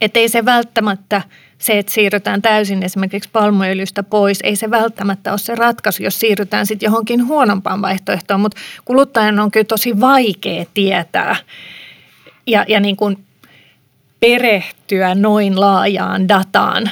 että 0.00 0.18
ei 0.18 0.28
se 0.28 0.44
välttämättä– 0.44 1.22
se, 1.58 1.78
että 1.78 1.92
siirrytään 1.92 2.42
täysin 2.42 2.82
esimerkiksi 2.82 3.30
palmuöljystä 3.32 4.02
pois, 4.02 4.38
ei 4.42 4.56
se 4.56 4.70
välttämättä 4.70 5.30
ole 5.30 5.38
se 5.38 5.54
ratkaisu, 5.54 6.02
jos 6.02 6.20
siirrytään 6.20 6.66
sitten 6.66 6.86
johonkin 6.86 7.26
huonompaan 7.26 7.82
vaihtoehtoon, 7.82 8.40
mutta 8.40 8.60
kuluttajan 8.84 9.38
on 9.38 9.50
kyllä 9.50 9.64
tosi 9.64 10.00
vaikea 10.00 10.64
tietää 10.74 11.36
ja, 12.46 12.64
ja 12.68 12.80
niin 12.80 12.96
kuin 12.96 13.24
perehtyä 14.20 15.14
noin 15.14 15.60
laajaan 15.60 16.28
dataan 16.28 16.90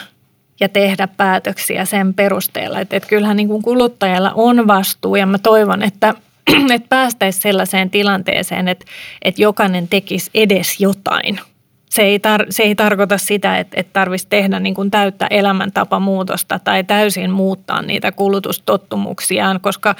ja 0.60 0.68
tehdä 0.68 1.08
päätöksiä 1.16 1.84
sen 1.84 2.14
perusteella. 2.14 2.80
Että, 2.80 2.96
että 2.96 3.08
kyllähän 3.08 3.36
niin 3.36 3.48
kuin 3.48 3.62
kuluttajalla 3.62 4.32
on 4.34 4.66
vastuu 4.66 5.16
ja 5.16 5.26
mä 5.26 5.38
toivon, 5.38 5.82
että, 5.82 6.14
että 6.74 6.88
päästäisiin 6.88 7.42
sellaiseen 7.42 7.90
tilanteeseen, 7.90 8.68
että, 8.68 8.84
että 9.22 9.42
jokainen 9.42 9.88
tekisi 9.88 10.30
edes 10.34 10.80
jotain– 10.80 11.40
se 11.96 12.02
ei, 12.02 12.18
tar- 12.18 12.46
se 12.50 12.62
ei 12.62 12.74
tarkoita 12.74 13.18
sitä, 13.18 13.58
että, 13.58 13.80
että 13.80 13.92
tarvitsisi 13.92 14.28
tehdä 14.28 14.60
niin 14.60 14.74
kuin 14.74 14.90
täyttä 14.90 15.26
elämäntapamuutosta 15.30 16.58
tai 16.58 16.84
täysin 16.84 17.30
muuttaa 17.30 17.82
niitä 17.82 18.12
kulutustottumuksiaan, 18.12 19.60
koska 19.60 19.94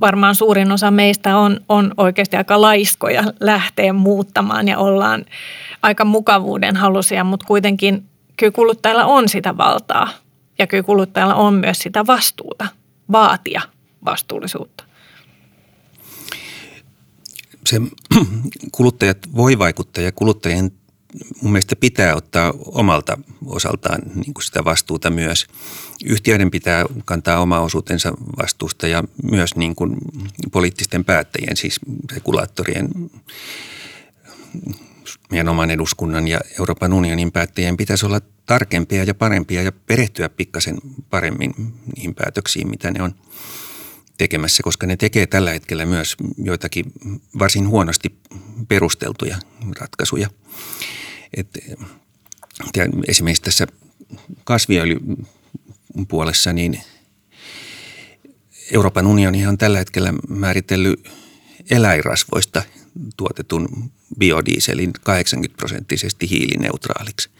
varmaan 0.00 0.34
suurin 0.34 0.72
osa 0.72 0.90
meistä 0.90 1.38
on, 1.38 1.60
on 1.68 1.94
oikeasti 1.96 2.36
aika 2.36 2.60
laiskoja 2.60 3.24
lähteä 3.40 3.92
muuttamaan 3.92 4.68
ja 4.68 4.78
ollaan 4.78 5.24
aika 5.82 6.04
mukavuuden 6.04 6.76
halusia, 6.76 7.24
mutta 7.24 7.46
kuitenkin 7.46 8.04
kyllä 8.36 8.52
kuluttajalla 8.52 9.04
on 9.04 9.28
sitä 9.28 9.56
valtaa 9.56 10.08
ja 10.58 10.66
kyllä 10.66 10.82
kuluttajalla 10.82 11.34
on 11.34 11.54
myös 11.54 11.78
sitä 11.78 12.06
vastuuta 12.06 12.66
vaatia 13.12 13.60
vastuullisuutta. 14.04 14.84
Se 17.66 17.80
kuluttajat 18.72 19.18
voi 19.36 19.58
vaikuttaa 19.58 20.04
ja 20.04 20.12
kuluttajien 20.12 20.72
mun 21.42 21.52
mielestä 21.52 21.76
pitää 21.76 22.14
ottaa 22.14 22.52
omalta 22.64 23.18
osaltaan 23.46 24.00
niin 24.14 24.34
kuin 24.34 24.44
sitä 24.44 24.64
vastuuta 24.64 25.10
myös. 25.10 25.46
Yhtiöiden 26.04 26.50
pitää 26.50 26.84
kantaa 27.04 27.40
oma 27.40 27.60
osuutensa 27.60 28.12
vastuusta 28.42 28.86
ja 28.86 29.04
myös 29.30 29.56
niin 29.56 29.74
kuin 29.74 29.96
poliittisten 30.52 31.04
päättäjien, 31.04 31.56
siis 31.56 31.80
regulaattorien, 32.12 32.88
meidän 35.30 35.48
oman 35.48 35.70
eduskunnan 35.70 36.28
ja 36.28 36.40
Euroopan 36.58 36.92
unionin 36.92 37.32
päättäjien 37.32 37.76
pitäisi 37.76 38.06
olla 38.06 38.20
tarkempia 38.46 39.04
ja 39.04 39.14
parempia 39.14 39.62
ja 39.62 39.72
perehtyä 39.72 40.28
pikkasen 40.28 40.78
paremmin 41.10 41.54
niihin 41.96 42.14
päätöksiin, 42.14 42.70
mitä 42.70 42.90
ne 42.90 43.02
on 43.02 43.14
tekemässä, 44.18 44.62
koska 44.62 44.86
ne 44.86 44.96
tekee 44.96 45.26
tällä 45.26 45.50
hetkellä 45.50 45.86
myös 45.86 46.16
joitakin 46.38 46.84
varsin 47.38 47.68
huonosti 47.68 48.18
perusteltuja 48.68 49.36
ratkaisuja. 49.80 50.30
Et, 51.36 51.48
ja 52.76 52.84
esimerkiksi 53.08 53.42
tässä 53.42 53.66
kasviöljy 54.44 54.98
puolessa, 56.08 56.52
niin 56.52 56.80
Euroopan 58.72 59.06
unioni 59.06 59.46
on 59.46 59.58
tällä 59.58 59.78
hetkellä 59.78 60.14
määritellyt 60.28 61.10
eläinrasvoista 61.70 62.62
tuotetun 63.16 63.90
biodieselin 64.18 64.92
80 64.92 65.56
prosenttisesti 65.56 66.30
hiilineutraaliksi. 66.30 67.30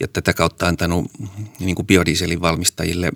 Ja 0.00 0.08
tätä 0.08 0.34
kautta 0.34 0.68
antanut 0.68 1.10
niin 1.60 1.76
kuin 1.76 1.86
biodieselin 1.86 2.40
valmistajille 2.40 3.12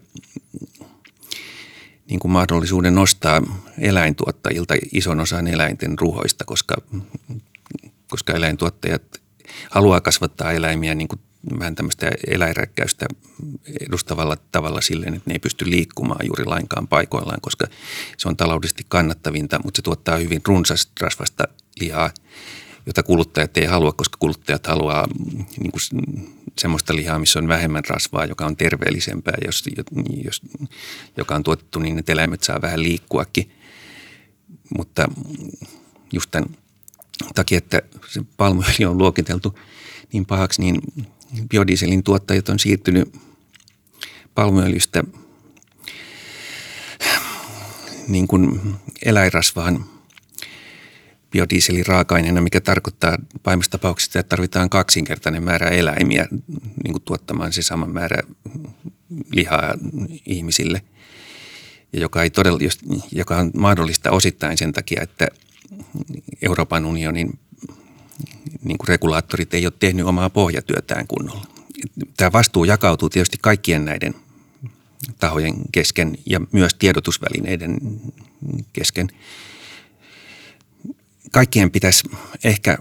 niin 2.09 2.21
kuin 2.21 2.33
mahdollisuuden 2.33 2.95
nostaa 2.95 3.43
eläintuottajilta 3.79 4.75
ison 4.93 5.21
osan 5.21 5.47
eläinten 5.47 5.99
ruhoista, 5.99 6.45
koska, 6.45 6.77
koska 8.09 8.33
eläintuottajat 8.33 9.20
haluaa 9.71 10.01
kasvattaa 10.01 10.53
eläimiä 10.53 10.95
niin 10.95 11.09
kuin 11.09 11.21
vähän 11.59 11.75
tämmöistä 11.75 12.11
eläinräkkäystä 12.27 13.07
edustavalla 13.81 14.37
tavalla 14.53 14.81
silleen, 14.81 15.15
että 15.15 15.31
ne 15.31 15.35
ei 15.35 15.39
pysty 15.39 15.71
liikkumaan 15.71 16.27
juuri 16.27 16.45
lainkaan 16.45 16.89
paikoillaan, 16.89 17.41
koska 17.41 17.67
se 18.17 18.29
on 18.29 18.37
taloudellisesti 18.37 18.87
kannattavinta, 18.89 19.61
mutta 19.65 19.79
se 19.79 19.83
tuottaa 19.83 20.17
hyvin 20.17 20.41
runsasta 20.47 20.93
rasvasta 21.01 21.49
lihaa, 21.81 22.11
jota 22.87 23.03
kuluttajat 23.03 23.57
ei 23.57 23.65
halua, 23.67 23.93
koska 23.93 24.17
kuluttajat 24.21 24.67
haluaa 24.67 25.07
niin 25.59 25.73
kuin 25.73 25.83
semmoista 26.59 26.97
lihaa, 26.97 27.19
missä 27.19 27.39
on 27.39 27.49
vähemmän 27.49 27.85
rasvaa, 27.89 28.25
joka 28.25 28.47
on 28.47 28.57
terveellisempää, 28.57 29.35
jos, 29.47 29.65
jos, 30.25 30.43
joka 31.17 31.35
on 31.35 31.43
tuotettu 31.43 31.79
niin, 31.79 31.99
että 31.99 32.13
eläimet 32.13 32.43
saa 32.43 32.63
vähän 32.63 32.83
liikkuakin. 32.83 33.51
Mutta 34.77 35.09
just 36.13 36.31
tämän 36.31 36.51
takia, 37.35 37.59
että 37.59 37.83
se 38.09 38.23
palmuöljy 38.37 38.87
on 38.87 38.99
luokiteltu 38.99 39.59
niin 40.13 40.27
pahaksi, 40.27 40.63
niin 40.63 40.81
biodieselin 41.49 42.03
tuottajat 42.03 42.49
on 42.49 42.59
siirtynyt 42.59 43.17
palmuöljystä 44.35 45.05
niin 48.09 48.29
kuin 48.29 48.61
eläinrasvaan 49.05 49.85
biodieselin 51.31 51.87
raaka-aineena, 51.87 52.41
mikä 52.41 52.61
tarkoittaa 52.61 53.19
pahimmassa 53.43 53.71
tapauksessa, 53.71 54.19
että 54.19 54.29
tarvitaan 54.29 54.71
kaksinkertainen 54.71 55.43
määrä 55.43 55.69
eläimiä 55.69 56.27
niin 56.85 56.93
kuin 56.93 57.03
tuottamaan 57.05 57.53
se 57.53 57.63
sama 57.63 57.87
määrä 57.87 58.23
lihaa 59.33 59.75
ihmisille. 60.27 60.83
Ja 61.93 62.01
joka, 62.01 62.23
ei 62.23 62.31
todella, 62.31 62.59
joka 63.13 63.37
on 63.37 63.51
mahdollista 63.57 64.11
osittain 64.11 64.59
sen 64.59 64.73
takia, 64.73 65.03
että 65.03 65.29
Euroopan 66.43 66.85
unionin 66.85 67.39
niin 68.65 68.79
kuin 68.79 68.89
regulaattorit 68.89 69.55
ei 69.55 69.67
ole 69.67 69.73
tehnyt 69.79 70.07
omaa 70.07 70.31
pohjatyötään 70.31 71.07
kunnolla. 71.07 71.47
Tämä 72.17 72.33
vastuu 72.33 72.65
jakautuu 72.65 73.09
tietysti 73.09 73.37
kaikkien 73.41 73.85
näiden 73.85 74.15
tahojen 75.21 75.55
kesken 75.73 76.19
ja 76.27 76.41
myös 76.53 76.75
tiedotusvälineiden 76.75 77.79
kesken. 78.73 79.09
Kaikkien 81.31 81.71
pitäisi 81.71 82.11
ehkä 82.45 82.79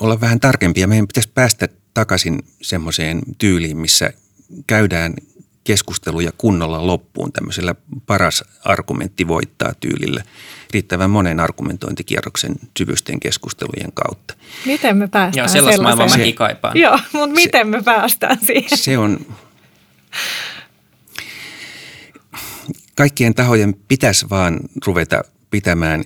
olla 0.00 0.20
vähän 0.20 0.40
tarkempia. 0.40 0.86
Meidän 0.86 1.06
pitäisi 1.06 1.28
päästä 1.34 1.68
takaisin 1.94 2.42
semmoiseen 2.62 3.22
tyyliin, 3.38 3.76
missä 3.76 4.12
käydään 4.66 5.14
keskusteluja 5.64 6.32
kunnolla 6.38 6.86
loppuun 6.86 7.32
tämmöisellä 7.32 7.74
paras 8.06 8.44
argumentti 8.64 9.28
voittaa 9.28 9.72
tyylillä 9.80 10.22
riittävän 10.72 11.10
monen 11.10 11.40
argumentointikierroksen 11.40 12.54
syvysten 12.78 13.20
keskustelujen 13.20 13.92
kautta. 13.94 14.34
Miten 14.66 14.96
me 14.96 15.08
päästään 15.08 15.44
Joo, 15.44 15.48
sellaista 15.48 15.82
maailmaa 15.82 16.08
mäkin 16.08 16.34
kaipaan. 16.34 16.76
Joo, 16.76 16.98
mutta 17.12 17.34
miten 17.34 17.66
se, 17.66 17.70
me 17.70 17.82
päästään 17.82 18.38
siihen? 18.46 18.78
Se 18.78 18.98
on, 18.98 19.26
kaikkien 22.96 23.34
tahojen 23.34 23.74
pitäisi 23.88 24.30
vaan 24.30 24.60
ruveta 24.86 25.22
pitämään 25.50 26.04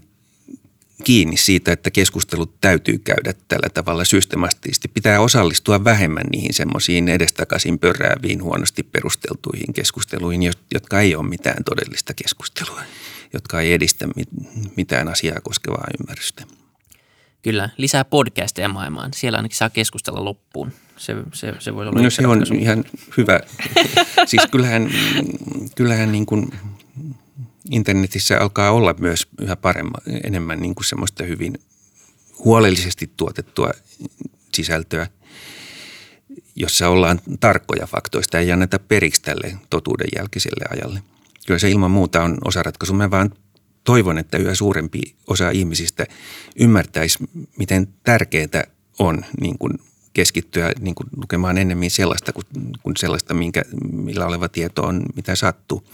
kiinni 1.04 1.36
siitä, 1.36 1.72
että 1.72 1.90
keskustelut 1.90 2.60
täytyy 2.60 2.98
käydä 2.98 3.34
tällä 3.48 3.68
tavalla 3.74 4.04
systemaattisesti. 4.04 4.88
Pitää 4.88 5.20
osallistua 5.20 5.84
vähemmän 5.84 6.26
niihin 6.32 6.54
semmoisiin 6.54 7.08
edestakaisin 7.08 7.78
pörrääviin, 7.78 8.42
huonosti 8.42 8.82
perusteltuihin 8.82 9.72
keskusteluihin, 9.74 10.52
jotka 10.74 11.00
ei 11.00 11.14
ole 11.14 11.28
mitään 11.28 11.64
todellista 11.64 12.14
keskustelua, 12.14 12.82
jotka 13.32 13.60
ei 13.60 13.72
edistä 13.72 14.08
mitään 14.76 15.08
asiaa 15.08 15.40
koskevaa 15.40 15.86
ymmärrystä. 16.00 16.44
Kyllä, 17.42 17.70
lisää 17.76 18.04
podcasteja 18.04 18.68
maailmaan. 18.68 19.10
Siellä 19.14 19.36
ainakin 19.36 19.56
saa 19.56 19.70
keskustella 19.70 20.24
loppuun. 20.24 20.72
Se, 20.96 21.16
se, 21.32 21.54
se 21.58 21.74
voi 21.74 21.88
olla 21.88 22.02
no 22.02 22.10
se 22.10 22.26
on 22.26 22.42
ihan 22.58 22.84
hyvä. 23.16 23.40
siis 24.26 24.42
kyllähän, 24.50 24.90
kyllähän 25.74 26.12
niin 26.12 26.26
kuin 26.26 26.50
internetissä 27.70 28.38
alkaa 28.40 28.70
olla 28.70 28.94
myös 28.98 29.26
yhä 29.40 29.56
paremmin, 29.56 29.94
enemmän 30.24 30.60
niin 30.60 30.74
kuin 30.74 30.84
semmoista 30.84 31.24
hyvin 31.24 31.58
huolellisesti 32.44 33.10
tuotettua 33.16 33.70
sisältöä, 34.54 35.06
jossa 36.56 36.88
ollaan 36.88 37.20
tarkkoja 37.40 37.86
faktoista 37.86 38.40
ja 38.40 38.54
anneta 38.54 38.78
periksi 38.78 39.22
tälle 39.22 39.58
totuuden 39.70 40.08
jälkeiselle 40.16 40.64
ajalle. 40.70 41.02
Kyllä 41.46 41.58
se 41.58 41.70
ilman 41.70 41.90
muuta 41.90 42.22
on 42.22 42.38
osaratkaisu. 42.44 42.94
Mä 42.94 43.10
vaan 43.10 43.30
toivon, 43.84 44.18
että 44.18 44.38
yhä 44.38 44.54
suurempi 44.54 45.00
osa 45.26 45.50
ihmisistä 45.50 46.06
ymmärtäisi, 46.56 47.18
miten 47.58 47.88
tärkeää 48.02 48.64
on 48.98 49.24
niin 49.40 49.58
kuin 49.58 49.72
keskittyä 50.12 50.72
niin 50.80 50.94
kuin 50.94 51.08
lukemaan 51.16 51.58
enemmän 51.58 51.90
sellaista 51.90 52.32
kuin, 52.32 52.46
kuin 52.82 52.96
sellaista, 52.96 53.34
minkä, 53.34 53.62
millä 53.92 54.26
oleva 54.26 54.48
tieto 54.48 54.82
on, 54.82 55.02
mitä 55.16 55.34
sattuu 55.34 55.84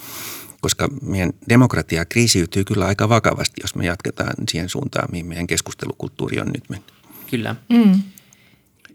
koska 0.65 0.89
meidän 1.03 1.33
demokratia 1.49 2.05
kriisiytyy 2.05 2.65
kyllä 2.65 2.87
aika 2.87 3.09
vakavasti, 3.09 3.61
jos 3.63 3.75
me 3.75 3.87
jatketaan 3.87 4.35
siihen 4.49 4.69
suuntaan, 4.69 5.09
mihin 5.11 5.27
meidän 5.27 5.47
keskustelukulttuuri 5.47 6.41
on 6.41 6.47
nyt 6.47 6.69
mennyt. 6.69 6.93
Kyllä. 7.31 7.57
Mm. 7.69 8.03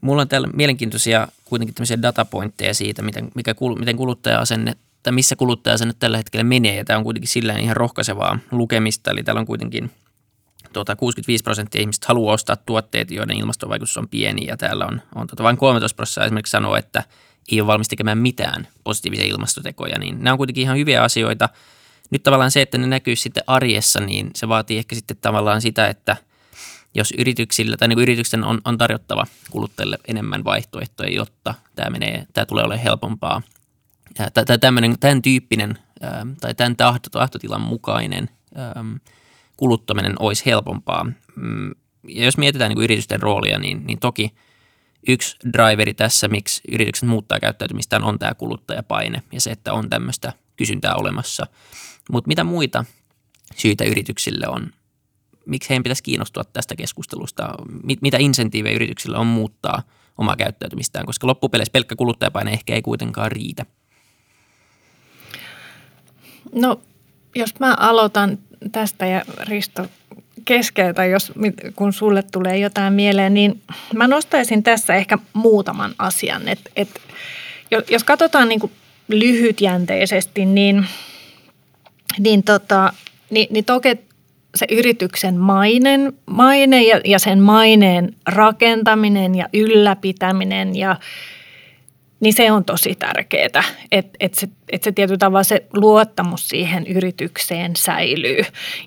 Mulla 0.02 0.22
on 0.22 0.28
täällä 0.28 0.48
mielenkiintoisia 0.54 1.28
kuitenkin 1.46 1.76
tämmöisiä 1.76 2.02
datapointteja 2.02 2.74
siitä, 2.74 3.02
miten, 3.02 3.32
mikä, 3.36 3.56
miten 3.80 3.98
kuluttaja-asenne 3.98 4.76
tai 5.04 5.14
missä 5.14 5.36
kuluttaja-asenne 5.36 5.94
tällä 6.00 6.18
hetkellä 6.18 6.44
menee. 6.44 6.76
Ja 6.76 6.86
tämä 6.86 6.98
on 6.98 7.04
kuitenkin 7.04 7.30
sillä 7.30 7.54
ihan 7.54 7.78
rohkaisevaa 7.78 8.40
lukemista. 8.52 9.12
Eli 9.12 9.24
täällä 9.24 9.40
on 9.40 9.48
kuitenkin 9.48 9.92
tuota, 10.74 10.96
65 10.96 11.44
prosenttia 11.44 11.82
ihmistä 11.82 12.08
haluaa 12.08 12.34
ostaa 12.34 12.56
tuotteet, 12.56 13.12
joiden 13.12 13.38
ilmastovaikutus 13.38 13.98
on 13.98 14.08
pieni. 14.08 14.46
Ja 14.46 14.58
täällä 14.58 14.86
on, 14.86 15.02
on 15.16 15.28
tuota, 15.28 15.44
vain 15.44 15.58
13 15.58 15.96
prosenttia 15.96 16.26
esimerkiksi 16.26 16.52
sanoo, 16.52 16.76
että– 16.76 17.04
ei 17.52 17.62
ole 17.62 17.68
valmis 17.68 17.88
tekemään 17.88 18.18
mitään 18.18 18.68
positiivisia 18.84 19.26
ilmastotekoja, 19.26 20.00
niin 20.00 20.24
nämä 20.24 20.34
on 20.34 20.38
kuitenkin 20.38 20.62
ihan 20.62 20.78
hyviä 20.78 21.04
asioita. 21.04 21.50
Nyt 22.10 22.24
tavallaan 22.24 22.52
se, 22.52 22.62
että 22.62 22.78
ne 22.78 22.88
näkyy 22.88 23.16
sitten 23.16 23.44
arjessa, 23.48 24.00
niin 24.00 24.32
se 24.36 24.48
vaatii 24.48 24.78
ehkä 24.78 24.96
sitten 24.96 25.18
tavallaan 25.22 25.62
sitä, 25.62 25.88
että 25.88 26.18
jos 26.96 27.14
yrityksillä 27.18 27.78
tai 27.78 27.88
niin 27.88 28.00
yrityksen 28.00 28.44
on, 28.44 28.62
on 28.66 28.78
tarjottava 28.78 29.26
kuluttajille 29.50 29.98
enemmän 30.08 30.44
vaihtoehtoja, 30.44 31.12
jotta 31.12 31.54
tämä, 31.76 31.90
menee, 31.90 32.28
tämä 32.34 32.46
tulee 32.46 32.64
olemaan 32.64 32.84
helpompaa. 32.84 33.42
Tai 34.34 34.60
tämmöinen, 34.60 35.00
tämän 35.00 35.22
tyyppinen 35.22 35.78
tai 36.42 36.54
tämän 36.56 36.76
tahtotilan 37.12 37.62
mukainen 37.62 38.30
kuluttaminen 39.58 40.16
olisi 40.20 40.46
helpompaa. 40.46 41.04
Mm, 41.36 41.72
ja 42.08 42.26
jos 42.26 42.38
mietitään 42.38 42.70
niin 42.70 42.84
yritysten 42.84 43.22
roolia, 43.22 43.60
niin, 43.60 43.88
niin 43.88 44.00
toki– 44.00 44.32
yksi 45.08 45.38
driveri 45.54 45.94
tässä, 45.94 46.28
miksi 46.28 46.62
yritykset 46.72 47.10
muuttaa 47.10 47.40
käyttäytymistään, 47.40 48.04
on 48.04 48.20
tämä 48.20 48.34
kuluttajapaine 48.34 49.24
ja 49.32 49.42
se, 49.42 49.52
että 49.52 49.74
on 49.74 49.90
tämmöistä 49.90 50.34
kysyntää 50.56 50.96
olemassa. 50.96 51.48
Mutta 52.12 52.28
mitä 52.28 52.44
muita 52.44 52.86
syitä 53.56 53.84
yrityksille 53.84 54.48
on? 54.48 54.72
Miksi 55.46 55.70
heidän 55.70 55.84
pitäisi 55.84 56.04
kiinnostua 56.04 56.44
tästä 56.44 56.76
keskustelusta? 56.76 57.50
Mitä 58.02 58.18
insentiivejä 58.18 58.76
yrityksillä 58.76 59.20
on 59.20 59.28
muuttaa 59.28 59.84
omaa 60.18 60.36
käyttäytymistään? 60.36 61.06
Koska 61.06 61.28
loppupeleissä 61.28 61.72
pelkkä 61.72 61.96
kuluttajapaine 61.96 62.52
ehkä 62.52 62.74
ei 62.74 62.82
kuitenkaan 62.82 63.32
riitä. 63.32 63.66
No, 66.54 66.82
jos 67.36 67.60
mä 67.60 67.74
aloitan 67.80 68.38
tästä 68.72 69.06
ja 69.06 69.26
Risto 69.40 69.90
keskeytä, 70.46 71.06
jos, 71.06 71.32
kun 71.76 71.94
sulle 71.94 72.24
tulee 72.24 72.58
jotain 72.58 72.94
mieleen, 72.94 73.34
niin 73.34 73.62
mä 73.96 74.08
nostaisin 74.08 74.64
tässä 74.64 74.96
ehkä 74.96 75.18
muutaman 75.34 75.96
asian. 75.98 76.48
Et, 76.48 76.60
et, 76.76 76.90
jos 77.90 78.04
katsotaan 78.04 78.50
niin 78.50 78.60
kuin 78.60 78.72
lyhytjänteisesti, 79.08 80.46
niin, 80.46 80.86
niin, 82.20 82.44
tota, 82.44 82.94
niin, 83.30 83.48
niin 83.50 83.66
toki 83.66 83.98
se 84.56 84.66
yrityksen 84.72 85.38
mainen, 85.38 86.14
maine 86.26 86.84
ja, 86.84 87.02
ja 87.06 87.20
sen 87.20 87.40
maineen 87.40 88.16
rakentaminen 88.26 89.36
ja 89.36 89.50
ylläpitäminen 89.54 90.76
ja– 90.76 90.96
niin 92.20 92.34
se 92.34 92.52
on 92.52 92.66
tosi 92.66 92.96
tärkeää, 92.96 93.64
että 93.92 94.10
et 94.20 94.34
se, 94.34 94.48
et 94.72 94.84
se 94.84 94.92
tietyllä 94.92 95.18
tavalla 95.18 95.44
se 95.44 95.66
luottamus 95.74 96.50
siihen 96.50 96.88
yritykseen 96.88 97.76
säilyy. 97.76 98.42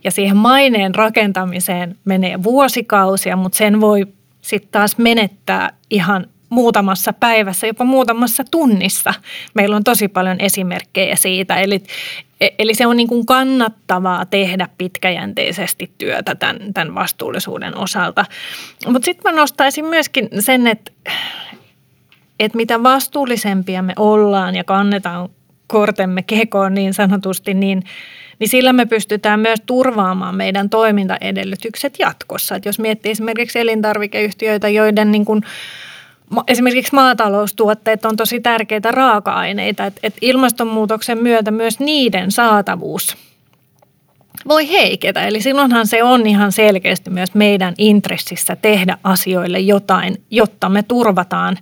Ja 0.05 0.11
siihen 0.11 0.37
maineen 0.37 0.95
rakentamiseen 0.95 1.99
menee 2.05 2.43
vuosikausia, 2.43 3.37
mutta 3.37 3.59
sen 3.59 3.81
voi 3.81 4.07
sitten 4.41 4.71
taas 4.73 4.99
menettää 4.99 5.73
ihan 5.91 6.27
muutamassa 6.49 7.13
päivässä, 7.13 7.67
jopa 7.67 7.85
muutamassa 7.85 8.45
tunnissa. 8.51 9.15
Meillä 9.55 9.77
on 9.77 9.85
tosi 9.85 10.09
paljon 10.09 10.37
esimerkkejä 10.41 11.17
siitä. 11.17 11.57
Eli, 11.57 11.83
eli 12.59 12.75
se 12.75 12.87
on 12.87 12.97
niin 12.97 13.09
kuin 13.09 13.27
kannattavaa 13.27 14.27
tehdä 14.27 14.69
pitkäjänteisesti 14.79 15.91
työtä 15.99 16.35
tämän, 16.35 16.75
tämän 16.75 16.95
vastuullisuuden 16.95 17.79
osalta. 17.79 18.25
Mutta 18.87 19.05
sitten 19.05 19.33
mä 19.33 19.41
nostaisin 19.41 19.85
myöskin 19.85 20.29
sen, 20.41 20.67
että, 20.67 20.93
että 22.45 22.57
mitä 22.57 22.83
vastuullisempia 22.83 23.83
me 23.83 23.93
ollaan 23.99 24.55
ja 24.55 24.65
kannetaan 24.65 25.29
kortemme 25.67 26.23
kekoon 26.23 26.75
niin 26.75 26.95
sanotusti, 26.95 27.55
niin, 27.55 27.83
niin 28.39 28.49
sillä 28.49 28.73
me 28.73 28.87
pystytään 28.87 29.41
myös 29.41 29.63
turvaamaan 29.67 30.35
meidän 30.35 30.71
toimintaedellytykset 30.71 31.99
jatkossa. 31.99 32.57
Et 32.57 32.65
jos 32.65 32.79
miettii 32.79 33.13
esimerkiksi 33.13 33.59
elintarvikeyhtiöitä, 33.59 34.69
joiden 34.69 35.13
niin 35.13 35.25
kuin 35.25 35.43
esimerkiksi 36.49 36.95
maataloustuotteet 36.95 38.05
on 38.05 38.17
tosi 38.17 38.41
tärkeitä 38.41 38.91
raaka-aineita, 38.91 39.87
että 39.87 40.01
et 40.03 40.15
ilmastonmuutoksen 40.21 41.19
myötä 41.19 41.51
myös 41.51 41.81
niiden 41.81 42.31
saatavuus 42.31 43.17
voi 44.49 44.71
heiketä. 44.71 45.27
Eli 45.27 45.41
silloinhan 45.41 45.87
se 45.87 46.03
on 46.03 46.27
ihan 46.27 46.53
selkeästi 46.53 47.11
myös 47.11 47.35
meidän 47.35 47.75
intressissä 47.79 48.57
tehdä 48.57 48.99
asioille 49.05 49.59
jotain, 49.59 50.23
jotta 50.31 50.69
me 50.69 50.83
turvataan 50.83 51.59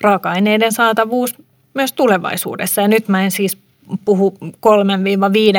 raaka-aineiden 0.00 0.72
saatavuus 0.72 1.34
myös 1.74 1.92
tulevaisuudessa. 1.92 2.80
Ja 2.80 2.88
nyt 2.88 3.08
mä 3.08 3.24
en 3.24 3.30
siis 3.30 3.58
puhu 4.04 4.38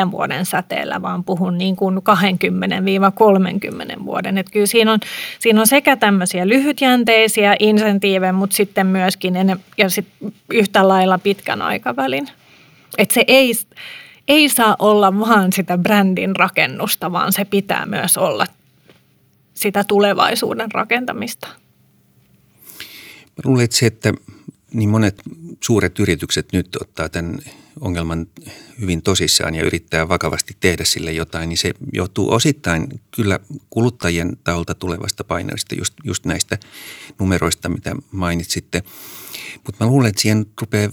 3-5 0.08 0.12
vuoden 0.12 0.46
säteellä, 0.46 1.02
vaan 1.02 1.24
puhun 1.24 1.58
niin 1.58 1.76
kuin 1.76 1.98
20-30 1.98 2.02
vuoden. 4.06 4.38
Että 4.38 4.52
kyllä 4.52 4.66
siinä 4.66 4.94
on, 4.94 5.00
siinä 5.40 5.62
on 5.62 5.68
sekä 5.68 5.96
tämmöisiä 5.96 6.48
lyhytjänteisiä 6.48 7.56
insentiivejä, 7.60 8.34
mutta 8.34 8.56
sitten 8.56 8.88
myöskin 8.88 9.36
ennen, 9.36 9.60
ja 9.78 9.90
sit 9.90 10.08
yhtä 10.50 10.88
lailla 10.88 11.18
pitkän 11.18 11.62
aikavälin. 11.62 12.28
Että 12.98 13.14
se 13.14 13.24
ei, 13.28 13.54
ei 14.28 14.50
saa 14.50 14.76
olla 14.80 15.20
vaan 15.20 15.54
sitä 15.54 15.78
brändin 15.78 16.36
rakennusta, 16.36 17.12
vaan 17.12 17.34
se 17.34 17.46
pitää 17.46 17.86
myös 17.86 18.18
olla 18.18 18.46
sitä 19.54 19.84
tulevaisuuden 19.84 20.72
rakentamista. 20.72 21.48
Luulen, 23.44 23.64
että 23.64 23.78
se, 23.78 23.86
että 23.86 24.14
niin 24.74 24.90
monet 24.90 25.22
suuret 25.64 26.00
yritykset 26.00 26.54
nyt 26.54 26.78
ottaa 26.82 27.10
tämän 27.10 27.40
ongelman 27.80 28.28
hyvin 28.82 29.02
tosissaan 29.02 29.56
ja 29.56 29.66
yrittää 29.66 30.10
vakavasti 30.10 30.58
tehdä 30.60 30.86
sille 30.86 31.12
jotain, 31.12 31.50
niin 31.50 31.58
se 31.58 31.74
johtuu 31.94 32.34
osittain 32.34 32.88
kyllä 33.12 33.40
kuluttajien 33.70 34.38
taholta 34.44 34.76
tulevasta 34.76 35.24
paineista, 35.24 35.76
just, 35.76 35.94
just 36.04 36.26
näistä 36.26 36.58
numeroista, 37.20 37.70
mitä 37.70 37.96
mainitsitte. 38.12 38.84
Mutta 39.66 39.86
mä 39.86 39.92
luulen, 39.92 40.10
että 40.10 40.22
siihen 40.22 40.46
rupeaa 40.62 40.92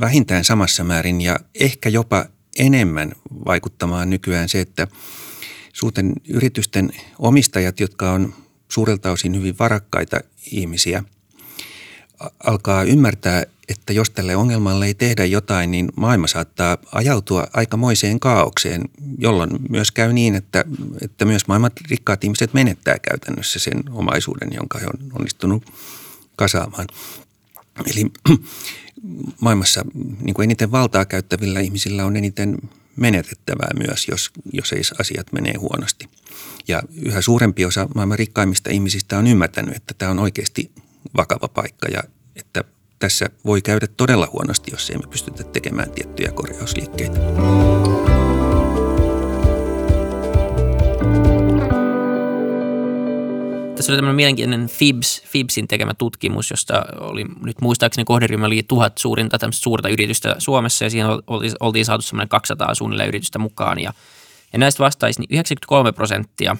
vähintään 0.00 0.44
samassa 0.44 0.84
määrin 0.84 1.20
ja 1.20 1.40
ehkä 1.54 1.88
jopa 1.88 2.26
enemmän 2.58 3.12
vaikuttamaan 3.44 4.10
nykyään 4.10 4.48
se, 4.48 4.60
että 4.60 4.88
suurten 5.72 6.12
yritysten 6.28 6.90
omistajat, 7.18 7.80
jotka 7.80 8.12
on 8.12 8.34
suurelta 8.68 9.10
osin 9.10 9.36
hyvin 9.36 9.58
varakkaita 9.58 10.20
ihmisiä– 10.50 11.04
alkaa 12.44 12.82
ymmärtää, 12.82 13.42
että 13.68 13.92
jos 13.92 14.10
tälle 14.10 14.36
ongelmalle 14.36 14.86
ei 14.86 14.94
tehdä 14.94 15.24
jotain, 15.24 15.70
niin 15.70 15.88
maailma 15.96 16.26
saattaa 16.26 16.78
ajautua 16.92 17.46
aikamoiseen 17.52 18.20
kaaukseen, 18.20 18.82
jolloin 19.18 19.50
myös 19.68 19.92
käy 19.92 20.12
niin, 20.12 20.34
että, 20.34 20.64
että 21.00 21.24
myös 21.24 21.46
maailman 21.46 21.70
rikkaat 21.90 22.24
ihmiset 22.24 22.54
menettää 22.54 22.96
käytännössä 22.98 23.58
sen 23.58 23.84
omaisuuden, 23.90 24.52
jonka 24.52 24.78
he 24.78 24.86
on 24.86 25.12
onnistunut 25.12 25.72
kasaamaan. 26.36 26.86
Eli 27.86 28.12
maailmassa 29.40 29.84
niin 30.20 30.34
kuin 30.34 30.44
eniten 30.44 30.72
valtaa 30.72 31.04
käyttävillä 31.04 31.60
ihmisillä 31.60 32.04
on 32.04 32.16
eniten 32.16 32.58
menetettävää 32.96 33.70
myös, 33.78 34.08
jos, 34.08 34.30
jos 34.52 34.72
ei 34.72 34.82
asiat 34.98 35.32
menee 35.32 35.54
huonosti. 35.58 36.08
Ja 36.68 36.82
yhä 37.02 37.20
suurempi 37.20 37.64
osa 37.64 37.88
maailman 37.94 38.18
rikkaimmista 38.18 38.70
ihmisistä 38.70 39.18
on 39.18 39.26
ymmärtänyt, 39.26 39.76
että 39.76 39.94
tämä 39.98 40.10
on 40.10 40.18
oikeasti 40.18 40.70
vakava 41.16 41.48
paikka 41.48 41.88
ja 41.88 42.02
että 42.36 42.64
tässä 42.98 43.26
voi 43.44 43.62
käydä 43.62 43.86
todella 43.96 44.28
huonosti, 44.32 44.70
jos 44.70 44.90
emme 44.90 45.06
pystytä 45.06 45.44
tekemään 45.44 45.90
tiettyjä 45.90 46.32
korjausliikkeitä. 46.32 47.20
Tässä 53.76 53.92
oli 53.92 53.98
tämmöinen 53.98 54.16
mielenkiintoinen 54.16 54.68
FIBS, 54.68 55.22
FIBSin 55.26 55.68
tekemä 55.68 55.94
tutkimus, 55.94 56.50
josta 56.50 56.84
oli 57.00 57.24
nyt 57.24 57.60
muistaakseni 57.60 58.04
kohderyhmä 58.04 58.46
oli 58.46 58.62
tuhat 58.68 58.98
suurinta 58.98 59.38
suurta 59.50 59.88
yritystä 59.88 60.36
Suomessa 60.38 60.84
ja 60.84 60.90
siinä 60.90 61.08
oltiin, 61.26 61.52
oltiin 61.60 61.84
saatu 61.84 62.02
semmoinen 62.02 62.28
200 62.28 62.74
suunnilleen 62.74 63.08
yritystä 63.08 63.38
mukaan 63.38 63.80
ja, 63.80 63.92
ja 64.52 64.58
näistä 64.58 64.84
vastaisi 64.84 65.20
niin 65.20 65.28
93 65.30 65.92
prosenttia 65.92 66.56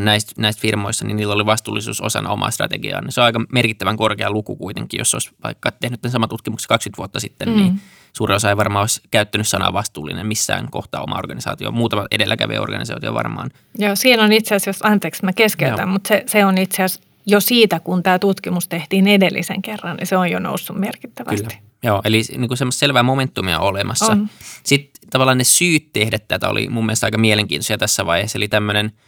näistä, 0.00 0.32
näistä 0.38 0.60
firmoista, 0.60 1.04
niin 1.04 1.16
niillä 1.16 1.34
oli 1.34 1.46
vastuullisuus 1.46 2.00
osana 2.00 2.30
omaa 2.30 2.50
strategiaa. 2.50 3.02
Se 3.08 3.20
on 3.20 3.24
aika 3.24 3.40
merkittävän 3.52 3.96
korkea 3.96 4.30
luku 4.30 4.56
kuitenkin, 4.56 4.98
jos 4.98 5.14
olisi 5.14 5.30
vaikka 5.44 5.72
tehnyt 5.72 6.00
tämän 6.00 6.12
saman 6.12 6.28
tutkimuksen 6.28 6.68
20 6.68 6.98
vuotta 6.98 7.20
sitten, 7.20 7.48
niin 7.48 7.58
mm. 7.58 7.64
niin 7.64 7.80
suuri 8.12 8.34
osa 8.34 8.48
ei 8.48 8.56
varmaan 8.56 8.82
olisi 8.82 9.00
käyttänyt 9.10 9.48
sanaa 9.48 9.72
vastuullinen 9.72 10.26
missään 10.26 10.70
kohtaa 10.70 11.02
oma 11.02 11.18
organisaatio. 11.18 11.70
Muutama 11.70 12.06
edelläkävijä 12.10 12.62
organisaatio 12.62 13.14
varmaan. 13.14 13.50
Joo, 13.78 13.96
siinä 13.96 14.22
on 14.22 14.32
itse 14.32 14.54
asiassa, 14.54 14.88
anteeksi 14.88 15.24
mä 15.24 15.32
keskeytän, 15.32 15.78
Joo. 15.78 15.86
mutta 15.86 16.08
se, 16.08 16.24
se 16.26 16.44
on 16.44 16.58
itse 16.58 16.82
asiassa 16.82 17.08
jo 17.26 17.40
siitä, 17.40 17.80
kun 17.80 18.02
tämä 18.02 18.18
tutkimus 18.18 18.68
tehtiin 18.68 19.08
edellisen 19.08 19.62
kerran, 19.62 19.96
niin 19.96 20.06
se 20.06 20.16
on 20.16 20.30
jo 20.30 20.38
noussut 20.38 20.78
merkittävästi. 20.78 21.42
Kyllä. 21.42 21.56
Joo, 21.82 22.00
eli 22.04 22.22
niin 22.30 22.48
kuin 22.48 22.58
semmoista 22.58 22.78
selvää 22.78 23.02
momentumia 23.02 23.58
on 23.58 23.68
olemassa. 23.68 24.06
On. 24.06 24.28
Sitten 24.62 25.10
tavallaan 25.10 25.38
ne 25.38 25.44
syyt 25.44 25.92
tehdä 25.92 26.18
tätä 26.18 26.48
oli 26.48 26.68
mun 26.68 26.86
mielestä 26.86 27.06
aika 27.06 27.18
mielenkiintoisia 27.18 27.78
tässä 27.78 28.06
vaiheessa, 28.06 28.38
eli 28.38 28.48
tämmöinen– 28.48 28.92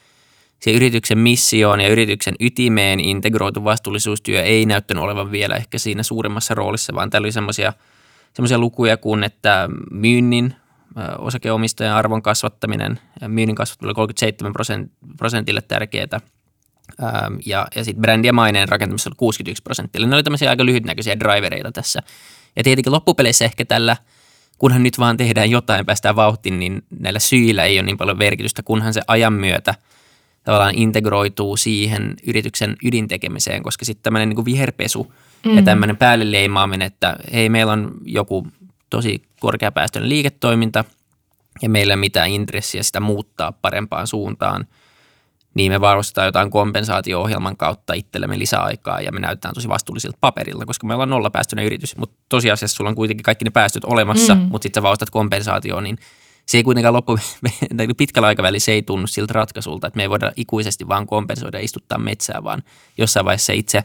se 0.61 0.71
yrityksen 0.73 1.19
missioon 1.19 1.81
ja 1.81 1.89
yrityksen 1.89 2.35
ytimeen 2.41 3.01
integroitu 3.01 3.65
vastuullisuustyö 3.65 4.43
ei 4.43 4.67
näyttänyt 4.67 5.05
olevan 5.05 5.31
vielä 5.31 5.57
ehkä 5.57 5.79
siinä 5.79 6.03
suuremmassa 6.03 6.55
roolissa, 6.55 6.95
vaan 6.95 7.11
täällä 7.11 7.27
oli 7.27 7.33
semmoisia 7.33 7.73
semmoisia 8.33 8.59
lukuja 8.59 8.97
kuin, 8.97 9.25
että 9.25 9.69
myynnin 9.91 10.55
osakeomistajan 11.19 11.97
arvon 11.97 12.23
kasvattaminen, 12.23 13.01
myynnin 13.29 13.57
kasvattaminen 13.57 13.91
oli 13.91 13.95
37 13.95 14.53
prosentille 15.17 15.61
tärkeää, 15.61 16.21
ja, 17.47 17.67
ja 17.75 17.85
sitten 17.85 18.03
brändi 18.03 18.29
ja 18.29 18.33
maineen 18.33 18.69
rakentamisessa 18.69 19.11
oli 19.11 19.17
61 19.17 19.63
prosenttia. 19.63 20.07
Ne 20.07 20.15
oli 20.15 20.23
tämmöisiä 20.23 20.51
aika 20.51 20.67
lyhytnäköisiä 20.67 21.19
drivereita 21.19 21.73
tässä. 21.73 22.03
Ja 22.57 22.65
tietenkin 22.65 22.93
loppupeleissä 22.93 23.45
ehkä 23.45 23.65
tällä, 23.65 23.97
kunhan 24.59 24.83
nyt 24.83 24.99
vaan 24.99 25.17
tehdään 25.17 25.51
jotain, 25.51 25.87
päästään 25.87 26.17
vauhtiin, 26.17 26.59
niin 26.59 26.83
näillä 27.01 27.19
syillä 27.19 27.65
ei 27.65 27.79
ole 27.79 27.87
niin 27.87 27.99
paljon 27.99 28.19
merkitystä, 28.19 28.63
kunhan 28.63 28.95
se 28.95 29.03
ajan 29.07 29.33
myötä– 29.33 29.75
tavallaan 30.47 30.75
integroituu 30.75 31.57
siihen 31.57 32.15
yrityksen 32.27 32.77
ydintekemiseen, 32.85 33.63
koska 33.63 33.85
sitten 33.85 34.03
tämmöinen 34.03 34.29
niin 34.29 34.45
viherpesu 34.45 35.13
mm. 35.47 35.57
ja 35.57 35.63
tämmöinen 35.63 35.97
päälle 35.97 36.33
leimaaminen, 36.33 36.87
että 36.87 37.17
hei 37.33 37.49
meillä 37.49 37.73
on 37.73 37.95
joku 38.05 38.47
tosi 38.91 39.23
korkeapäästöinen 39.41 40.09
liiketoiminta 40.09 40.85
ja 41.63 41.69
meillä 41.69 41.91
ei 41.91 41.95
ole 41.95 42.01
mitään 42.01 42.29
intressiä 42.31 42.83
sitä 42.83 43.01
muuttaa 43.01 43.53
parempaan 43.53 44.07
suuntaan, 44.07 44.67
niin 45.55 45.73
me 45.73 45.81
varustetaan 45.81 46.27
jotain 46.27 46.51
kompensaatio-ohjelman 46.51 47.57
kautta 47.57 47.95
itsellemme 47.95 48.39
lisäaikaa 48.39 49.01
ja 49.01 49.13
me 49.13 49.21
näytetään 49.21 49.55
tosi 49.55 49.69
vastuullisilta 49.69 50.19
paperilla, 50.21 50.67
koska 50.67 50.87
me 50.87 50.95
ollaan 50.95 51.11
nollapäästöinen 51.11 51.67
yritys, 51.67 51.97
mutta 51.97 52.17
tosiasiassa 52.29 52.77
sulla 52.77 52.91
on 52.91 52.97
kuitenkin 52.97 53.25
kaikki 53.25 53.45
ne 53.45 53.51
päästöt 53.51 53.85
olemassa, 53.85 54.35
mm. 54.35 54.41
mutta 54.41 54.63
sitten 54.63 54.81
sä 54.81 54.83
vaustat 54.83 55.11
kompensaatioon, 55.11 55.85
niin 55.85 55.99
se 56.47 56.59
ei 56.59 56.65
kuitenkaan 56.65 56.95
loppu, 56.95 57.19
pitkällä 57.97 58.27
aikavälillä 58.27 58.59
se 58.59 58.73
ei 58.73 58.83
tunnu 58.83 59.07
siltä 59.07 59.33
ratkaisulta, 59.33 59.87
että 59.87 59.97
me 59.97 60.03
ei 60.03 60.11
voida 60.11 60.33
ikuisesti 60.37 60.89
vaan 60.89 61.07
kompensoida 61.07 61.59
ja 61.59 61.65
istuttaa 61.65 61.99
metsää, 61.99 62.45
vaan 62.45 62.63
jossain 62.99 63.27
vaiheessa 63.27 63.53
itse 63.53 63.85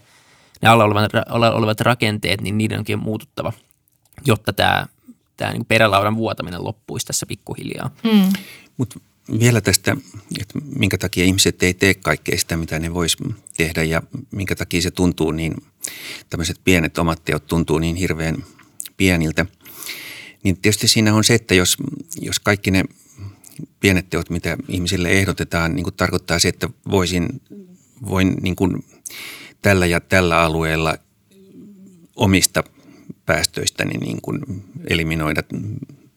ne 0.62 0.70
alla 0.70 0.84
olevat, 0.84 1.12
olevat 1.54 1.82
rakenteet, 1.82 2.42
niin 2.42 2.58
niiden 2.58 2.80
onkin 2.80 3.00
muututtava, 3.00 3.54
jotta 4.26 4.54
tämä, 4.54 4.88
tämä 5.38 5.52
niin 5.52 5.66
perälaudan 5.66 6.16
vuotaminen 6.16 6.64
loppuisi 6.64 7.06
tässä 7.06 7.26
pikkuhiljaa. 7.26 7.90
Mm. 8.04 8.34
Mutta 8.78 9.00
vielä 9.40 9.62
tästä, 9.62 9.98
että 10.42 10.60
minkä 10.76 10.98
takia 10.98 11.26
ihmiset 11.26 11.64
ei 11.64 11.74
tee 11.74 11.94
kaikkea 11.94 12.38
sitä, 12.38 12.58
mitä 12.58 12.80
ne 12.80 12.94
vois 12.94 13.18
tehdä 13.58 13.84
ja 13.84 14.04
minkä 14.32 14.56
takia 14.56 14.82
se 14.82 14.92
tuntuu 14.92 15.32
niin, 15.32 15.56
tämmöiset 16.30 16.60
pienet 16.64 16.98
omat 16.98 17.26
teot 17.26 17.48
tuntuu 17.48 17.80
niin 17.80 17.96
hirveän 17.96 18.44
pieniltä– 18.98 19.46
niin 20.44 20.58
tietysti 20.58 20.88
siinä 20.88 21.16
on 21.16 21.24
se, 21.24 21.34
että 21.34 21.56
jos, 21.56 21.78
jos 22.22 22.40
kaikki 22.40 22.72
ne 22.72 22.84
pienet 23.80 24.10
teot, 24.10 24.30
mitä 24.30 24.58
ihmisille 24.68 25.10
ehdotetaan, 25.10 25.76
niin 25.76 25.84
kuin 25.84 25.96
tarkoittaa 25.96 26.40
se, 26.40 26.48
että 26.48 26.70
voisin, 26.92 27.42
voin 28.08 28.36
niin 28.42 28.56
kuin 28.56 28.86
tällä 29.62 29.86
ja 29.86 30.00
tällä 30.00 30.42
alueella 30.42 30.98
omista 32.16 32.64
päästöistäni 33.26 33.98
niin 33.98 34.22
kuin 34.22 34.40
eliminoida 34.90 35.44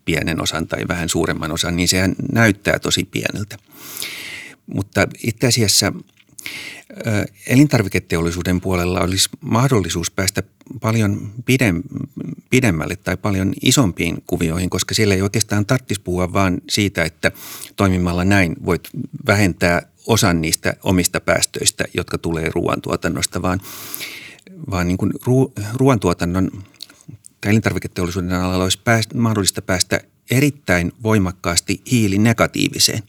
pienen 0.04 0.42
osan 0.42 0.68
tai 0.68 0.88
vähän 0.88 1.08
suuremman 1.08 1.52
osan, 1.52 1.76
niin 1.76 1.88
sehän 1.88 2.14
näyttää 2.32 2.78
tosi 2.78 3.04
pieneltä. 3.04 3.56
Mutta 4.66 5.08
itse 5.26 5.46
asiassa 5.46 5.92
elintarviketeollisuuden 7.46 8.60
puolella 8.60 9.00
olisi 9.00 9.28
mahdollisuus 9.40 10.10
päästä 10.10 10.42
paljon 10.80 11.30
pidemmälle 12.50 12.96
tai 12.96 13.16
paljon 13.16 13.52
isompiin 13.62 14.22
kuvioihin, 14.26 14.70
koska 14.70 14.94
siellä 14.94 15.14
ei 15.14 15.22
oikeastaan 15.22 15.66
tarvitsisi 15.66 16.00
puhua 16.00 16.32
vaan 16.32 16.60
siitä, 16.70 17.04
että 17.04 17.32
toimimalla 17.76 18.24
näin 18.24 18.56
voit 18.64 18.88
vähentää 19.26 19.82
osan 20.06 20.40
niistä 20.40 20.74
omista 20.82 21.20
päästöistä, 21.20 21.84
jotka 21.94 22.18
tulee 22.18 22.50
ruoantuotannosta, 22.54 23.42
vaan, 23.42 23.60
vaan 24.70 24.88
niin 24.88 24.98
kuin 24.98 25.12
ruoantuotannon 25.74 26.50
tai 27.40 27.50
elintarviketeollisuuden 27.50 28.32
alalla 28.32 28.64
olisi 28.64 28.80
päästä, 28.84 29.18
mahdollista 29.18 29.62
päästä 29.62 30.00
erittäin 30.30 30.92
voimakkaasti 31.02 31.82
hiilinegatiiviseen 31.90 33.02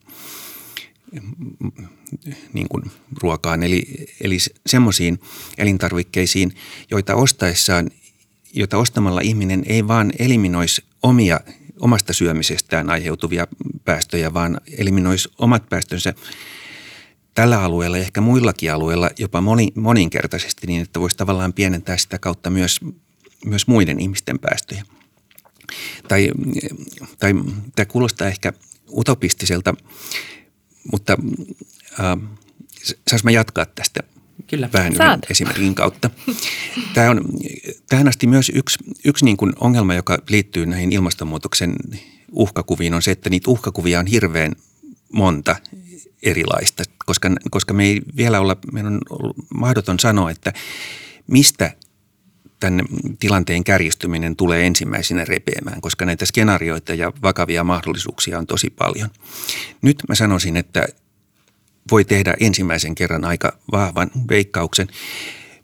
niin 2.53 2.67
kuin 2.69 2.83
ruokaan, 3.21 3.63
eli, 3.63 3.83
eli 4.21 4.37
semmoisiin 4.67 5.19
elintarvikkeisiin, 5.57 6.55
joita 6.91 7.15
ostaessaan, 7.15 7.91
joita 8.53 8.77
ostamalla 8.77 9.21
ihminen 9.21 9.63
ei 9.67 9.87
vaan 9.87 10.11
eliminoisi 10.19 10.83
omia, 11.03 11.39
omasta 11.79 12.13
syömisestään 12.13 12.89
aiheutuvia 12.89 13.47
päästöjä, 13.85 14.33
vaan 14.33 14.61
eliminoisi 14.77 15.29
omat 15.37 15.69
päästönsä 15.69 16.13
tällä 17.33 17.61
alueella 17.61 17.97
ja 17.97 18.03
ehkä 18.03 18.21
muillakin 18.21 18.73
alueilla 18.73 19.09
jopa 19.19 19.41
moni, 19.41 19.71
moninkertaisesti 19.75 20.67
niin, 20.67 20.81
että 20.81 20.99
voisi 20.99 21.17
tavallaan 21.17 21.53
pienentää 21.53 21.97
sitä 21.97 22.19
kautta 22.19 22.49
myös, 22.49 22.79
myös 23.45 23.67
muiden 23.67 23.99
ihmisten 23.99 24.39
päästöjä. 24.39 24.83
Tai, 26.07 26.31
tai 27.19 27.33
tämä 27.75 27.85
kuulostaa 27.85 28.27
ehkä 28.27 28.53
utopistiselta, 28.91 29.73
mutta 30.91 31.17
äh, 31.99 32.17
saanko 33.07 33.23
mä 33.23 33.31
jatkaa 33.31 33.65
tästä 33.65 33.99
Kyllä. 34.47 34.69
vähän 34.73 35.19
esimerkin 35.29 35.75
kautta. 35.75 36.09
Tämä 36.93 37.09
on 37.09 37.21
tähän 37.89 38.07
asti 38.07 38.27
myös 38.27 38.51
yksi, 38.55 38.79
yksi 39.05 39.25
niin 39.25 39.37
kuin 39.37 39.53
ongelma, 39.59 39.93
joka 39.93 40.17
liittyy 40.29 40.65
näihin 40.65 40.91
ilmastonmuutoksen 40.91 41.75
uhkakuviin, 42.31 42.93
on 42.93 43.01
se, 43.01 43.11
että 43.11 43.29
niitä 43.29 43.51
uhkakuvia 43.51 43.99
on 43.99 44.07
hirveän 44.07 44.55
monta 45.13 45.55
erilaista, 46.23 46.83
koska, 47.05 47.31
koska 47.51 47.73
me 47.73 47.85
ei 47.85 48.01
vielä 48.17 48.39
olla, 48.39 48.57
meidän 48.71 48.99
on 49.09 49.33
mahdoton 49.55 49.99
sanoa, 49.99 50.31
että 50.31 50.53
mistä 51.27 51.71
tämän 52.59 52.85
tilanteen 53.19 53.63
kärjistyminen 53.63 54.35
tulee 54.35 54.67
ensimmäisenä 54.67 55.25
repeämään, 55.25 55.81
koska 55.81 56.05
näitä 56.05 56.25
skenaarioita 56.25 56.93
ja 56.93 57.11
vakavia 57.21 57.63
mahdollisuuksia 57.63 58.39
on 58.39 58.47
tosi 58.47 58.69
paljon. 58.69 59.09
Nyt 59.81 59.97
mä 60.09 60.15
sanoisin, 60.15 60.57
että 60.57 60.87
voi 61.91 62.05
tehdä 62.05 62.33
ensimmäisen 62.39 62.95
kerran 62.95 63.25
aika 63.25 63.57
vahvan 63.71 64.11
veikkauksen. 64.29 64.87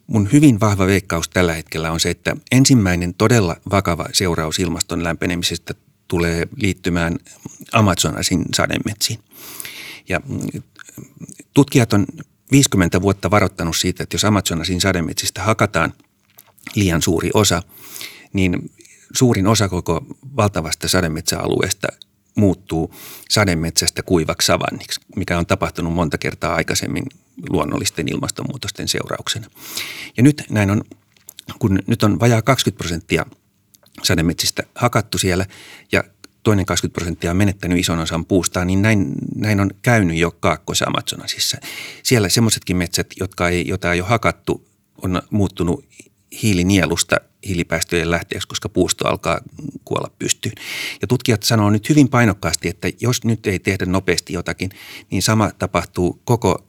Mun 0.07 0.29
hyvin 0.31 0.59
vahva 0.59 0.87
veikkaus 0.87 1.29
tällä 1.29 1.53
hetkellä 1.53 1.91
on 1.91 1.99
se, 1.99 2.09
että 2.09 2.35
ensimmäinen 2.51 3.13
todella 3.13 3.55
vakava 3.71 4.05
seuraus 4.13 4.59
ilmaston 4.59 5.03
lämpenemisestä 5.03 5.73
tulee 6.07 6.47
liittymään 6.55 7.17
Amazonasin 7.71 8.45
sademetsiin. 8.55 9.19
Ja 10.09 10.21
tutkijat 11.53 11.93
on 11.93 12.05
50 12.51 13.01
vuotta 13.01 13.31
varoittanut 13.31 13.77
siitä, 13.77 14.03
että 14.03 14.15
jos 14.15 14.25
Amazonasin 14.25 14.81
sademetsistä 14.81 15.43
hakataan 15.43 15.93
liian 16.75 17.01
suuri 17.01 17.29
osa, 17.33 17.63
niin 18.33 18.71
suurin 19.17 19.47
osa 19.47 19.69
koko 19.69 20.05
valtavasta 20.35 20.87
sademetsäalueesta 20.87 21.87
muuttuu 22.35 22.93
sademetsästä 23.29 24.03
kuivaksi 24.03 24.45
savanniksi, 24.45 25.01
mikä 25.15 25.37
on 25.37 25.45
tapahtunut 25.45 25.93
monta 25.93 26.17
kertaa 26.17 26.55
aikaisemmin 26.55 27.03
luonnollisten 27.49 28.07
ilmastonmuutosten 28.07 28.87
seurauksena. 28.87 29.47
Ja 30.17 30.23
nyt 30.23 30.43
näin 30.49 30.71
on, 30.71 30.81
kun 31.59 31.79
nyt 31.87 32.03
on 32.03 32.19
vajaa 32.19 32.41
20 32.41 32.77
prosenttia 32.77 33.25
sademetsistä 34.03 34.63
hakattu 34.75 35.17
siellä 35.17 35.45
ja 35.91 36.03
toinen 36.43 36.65
20 36.65 36.93
prosenttia 36.93 37.31
on 37.31 37.37
menettänyt 37.37 37.79
ison 37.79 37.99
osan 37.99 38.25
puustaan, 38.25 38.67
niin 38.67 38.81
näin, 38.81 39.11
näin 39.35 39.59
on 39.59 39.71
käynyt 39.81 40.17
jo 40.17 40.31
Kaakkois-Amazonasissa. 40.31 41.57
Siellä 42.03 42.29
semmoisetkin 42.29 42.77
metsät, 42.77 43.07
jotka 43.19 43.49
ei, 43.49 43.67
jota 43.67 43.93
ei 43.93 44.01
ole 44.01 44.09
hakattu, 44.09 44.67
on 45.01 45.21
muuttunut 45.29 45.85
hiilinielusta 46.43 47.17
hiilipäästöjen 47.47 48.11
lähteeksi, 48.11 48.47
koska 48.47 48.69
puusto 48.69 49.07
alkaa 49.07 49.39
kuolla 49.91 50.11
pystyyn. 50.19 50.55
Ja 51.01 51.07
tutkijat 51.07 51.43
sanoo 51.43 51.69
nyt 51.69 51.89
hyvin 51.89 52.09
painokkaasti, 52.09 52.69
että 52.69 52.87
jos 53.01 53.23
nyt 53.23 53.47
ei 53.47 53.59
tehdä 53.59 53.85
nopeasti 53.85 54.33
jotakin, 54.33 54.69
niin 55.11 55.21
sama 55.21 55.51
tapahtuu 55.51 56.21
koko 56.25 56.63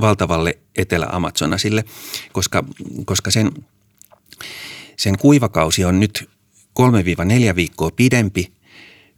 valtavalle 0.00 0.58
Etelä-Amazonasille, 0.76 1.84
koska, 2.32 2.64
koska 3.04 3.30
sen, 3.30 3.52
sen 4.96 5.18
kuivakausi 5.18 5.84
on 5.84 6.00
nyt 6.00 6.30
3-4 7.52 7.56
viikkoa 7.56 7.90
pidempi, 7.90 8.52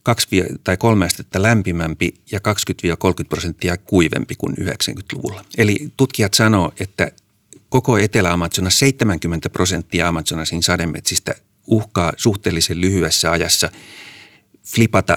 kaksi 0.03 0.43
tai 0.65 0.77
kolme 0.77 1.05
astetta 1.07 1.43
lämpimämpi 1.43 2.15
ja 2.33 2.39
20-30 2.39 3.25
prosenttia 3.29 3.77
kuivempi 3.77 4.35
kuin 4.35 4.55
90-luvulla. 4.61 5.45
Eli 5.59 5.93
tutkijat 5.97 6.35
sanoo, 6.35 6.73
että 6.81 7.13
koko 7.69 7.99
Etelä-Amazonas 7.99 8.79
70 8.79 9.51
prosenttia 9.51 10.09
Amazonasin 10.09 10.63
sademetsistä 10.63 11.35
uhkaa 11.67 12.13
suhteellisen 12.17 12.81
lyhyessä 12.81 13.31
ajassa 13.31 13.71
flipata 14.67 15.17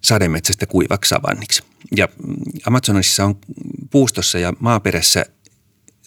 sademetsästä 0.00 0.66
kuivaksi 0.66 1.08
savanniksi. 1.08 1.62
Ja 1.96 2.08
Amazonasissa 2.66 3.24
on 3.24 3.38
puustossa 3.90 4.38
ja 4.38 4.52
maaperässä 4.60 5.26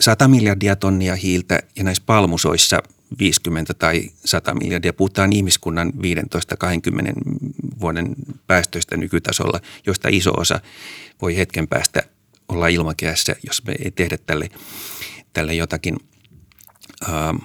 100 0.01 0.27
miljardia 0.27 0.75
tonnia 0.75 1.15
hiiltä 1.15 1.59
ja 1.75 1.83
näissä 1.83 2.03
palmusoissa 2.05 2.83
50 3.19 3.73
tai 3.73 4.09
100 4.25 4.53
miljardia. 4.53 4.93
Puhutaan 4.93 5.33
ihmiskunnan 5.33 5.93
15-20 5.95 6.01
vuoden 7.79 8.15
päästöistä 8.47 8.97
nykytasolla, 8.97 9.59
joista 9.85 10.07
iso 10.11 10.31
osa 10.31 10.59
voi 11.21 11.37
hetken 11.37 11.67
päästä 11.67 12.03
olla 12.47 12.67
ilmakehässä, 12.67 13.35
jos 13.45 13.63
me 13.63 13.75
ei 13.83 13.91
tehdä 13.91 14.17
tälle 14.17 14.49
tälle 15.33 15.53
jotakin. 15.53 15.95
Ähm, 17.09 17.37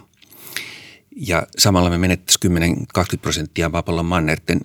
ja 1.28 1.46
samalla 1.58 1.90
me 1.90 1.98
menettäisiin 1.98 2.78
10-20 2.98 3.18
prosenttia 3.22 3.68
maapallon 3.68 4.06
mannerten 4.06 4.60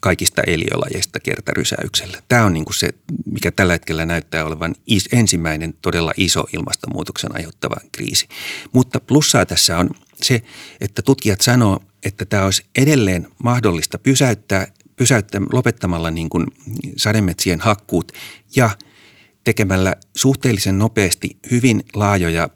kaikista 0.00 0.42
eliölajeista 0.46 1.20
kertarysäyksellä. 1.20 2.22
Tämä 2.28 2.44
on 2.44 2.52
niin 2.52 2.64
kuin 2.64 2.74
se, 2.74 2.88
mikä 3.32 3.50
tällä 3.50 3.72
hetkellä 3.72 4.06
näyttää 4.06 4.44
olevan 4.44 4.74
is, 4.86 5.08
ensimmäinen 5.12 5.74
todella 5.82 6.12
iso 6.16 6.44
ilmastonmuutoksen 6.52 7.36
aiheuttava 7.36 7.76
kriisi. 7.92 8.28
Mutta 8.72 9.00
plussaa 9.00 9.46
tässä 9.46 9.78
on 9.78 9.90
se, 10.22 10.42
että 10.80 11.02
tutkijat 11.02 11.40
sanoo, 11.40 11.80
että 12.02 12.24
tämä 12.24 12.44
olisi 12.44 12.64
edelleen 12.78 13.28
mahdollista 13.42 13.98
pysäyttää, 13.98 14.66
pysäyttää 14.96 15.40
lopettamalla 15.52 16.10
niin 16.10 16.28
kuin 16.28 16.46
sademetsien 16.96 17.60
hakkuut 17.60 18.12
ja 18.56 18.70
tekemällä 19.44 19.94
suhteellisen 20.16 20.78
nopeasti 20.78 21.36
hyvin 21.50 21.84
laajoja 21.94 22.48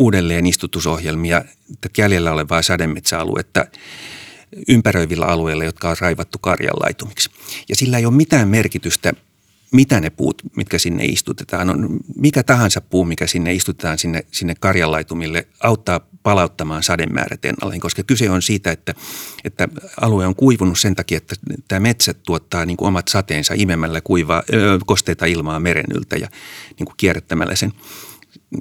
uudelleen 0.00 0.46
istutusohjelmia 0.46 1.44
jäljellä 1.98 2.32
olevaa 2.32 2.62
sademetsäaluetta 2.62 3.64
ympäröivillä 4.68 5.26
alueilla, 5.26 5.64
jotka 5.64 5.90
on 5.90 5.96
raivattu 6.00 6.38
karjanlaitumiksi. 6.38 7.30
Ja 7.68 7.76
sillä 7.76 7.98
ei 7.98 8.06
ole 8.06 8.14
mitään 8.14 8.48
merkitystä, 8.48 9.12
mitä 9.72 10.00
ne 10.00 10.10
puut, 10.10 10.42
mitkä 10.56 10.78
sinne 10.78 11.04
istutetaan. 11.04 11.70
On 11.70 11.98
mikä 12.16 12.42
tahansa 12.42 12.80
puu, 12.80 13.04
mikä 13.04 13.26
sinne 13.26 13.54
istutetaan 13.54 13.98
sinne, 13.98 14.24
sinne 14.30 14.54
karjanlaitumille, 14.60 15.46
auttaa 15.62 16.00
palauttamaan 16.22 16.82
sademäärät 16.82 17.44
ennalleen, 17.44 17.80
koska 17.80 18.02
kyse 18.02 18.30
on 18.30 18.42
siitä, 18.42 18.70
että, 18.70 18.94
että 19.44 19.68
alue 20.00 20.26
on 20.26 20.34
kuivunut 20.34 20.78
sen 20.78 20.94
takia, 20.94 21.16
että 21.18 21.34
tämä 21.68 21.80
metsä 21.80 22.14
tuottaa 22.14 22.66
niin 22.66 22.76
kuin 22.76 22.88
omat 22.88 23.08
sateensa 23.08 23.54
imemällä 23.56 24.00
kuivaa, 24.00 24.42
kosteita 24.86 25.26
ilmaa 25.26 25.60
merenyltä 25.60 26.16
ja 26.16 26.28
niin 26.78 26.86
kuin 26.86 26.96
kierrättämällä 26.96 27.56
sen 27.56 27.72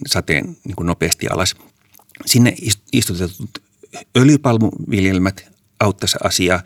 sateen 0.08 0.58
niin 0.64 0.76
kuin 0.76 0.88
nopeasti 0.88 1.28
alas. 1.28 1.56
Sinne 2.26 2.56
istutetut 2.94 3.62
öljypalmuviljelmät 4.18 5.50
auttaisi 5.80 6.18
asiaa. 6.24 6.64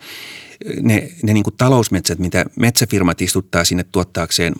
Ne, 0.80 1.10
ne 1.22 1.32
niin 1.32 1.44
kuin 1.44 1.56
talousmetsät, 1.56 2.18
mitä 2.18 2.44
metsäfirmat 2.56 3.22
istuttaa 3.22 3.64
sinne 3.64 3.84
tuottaakseen 3.84 4.54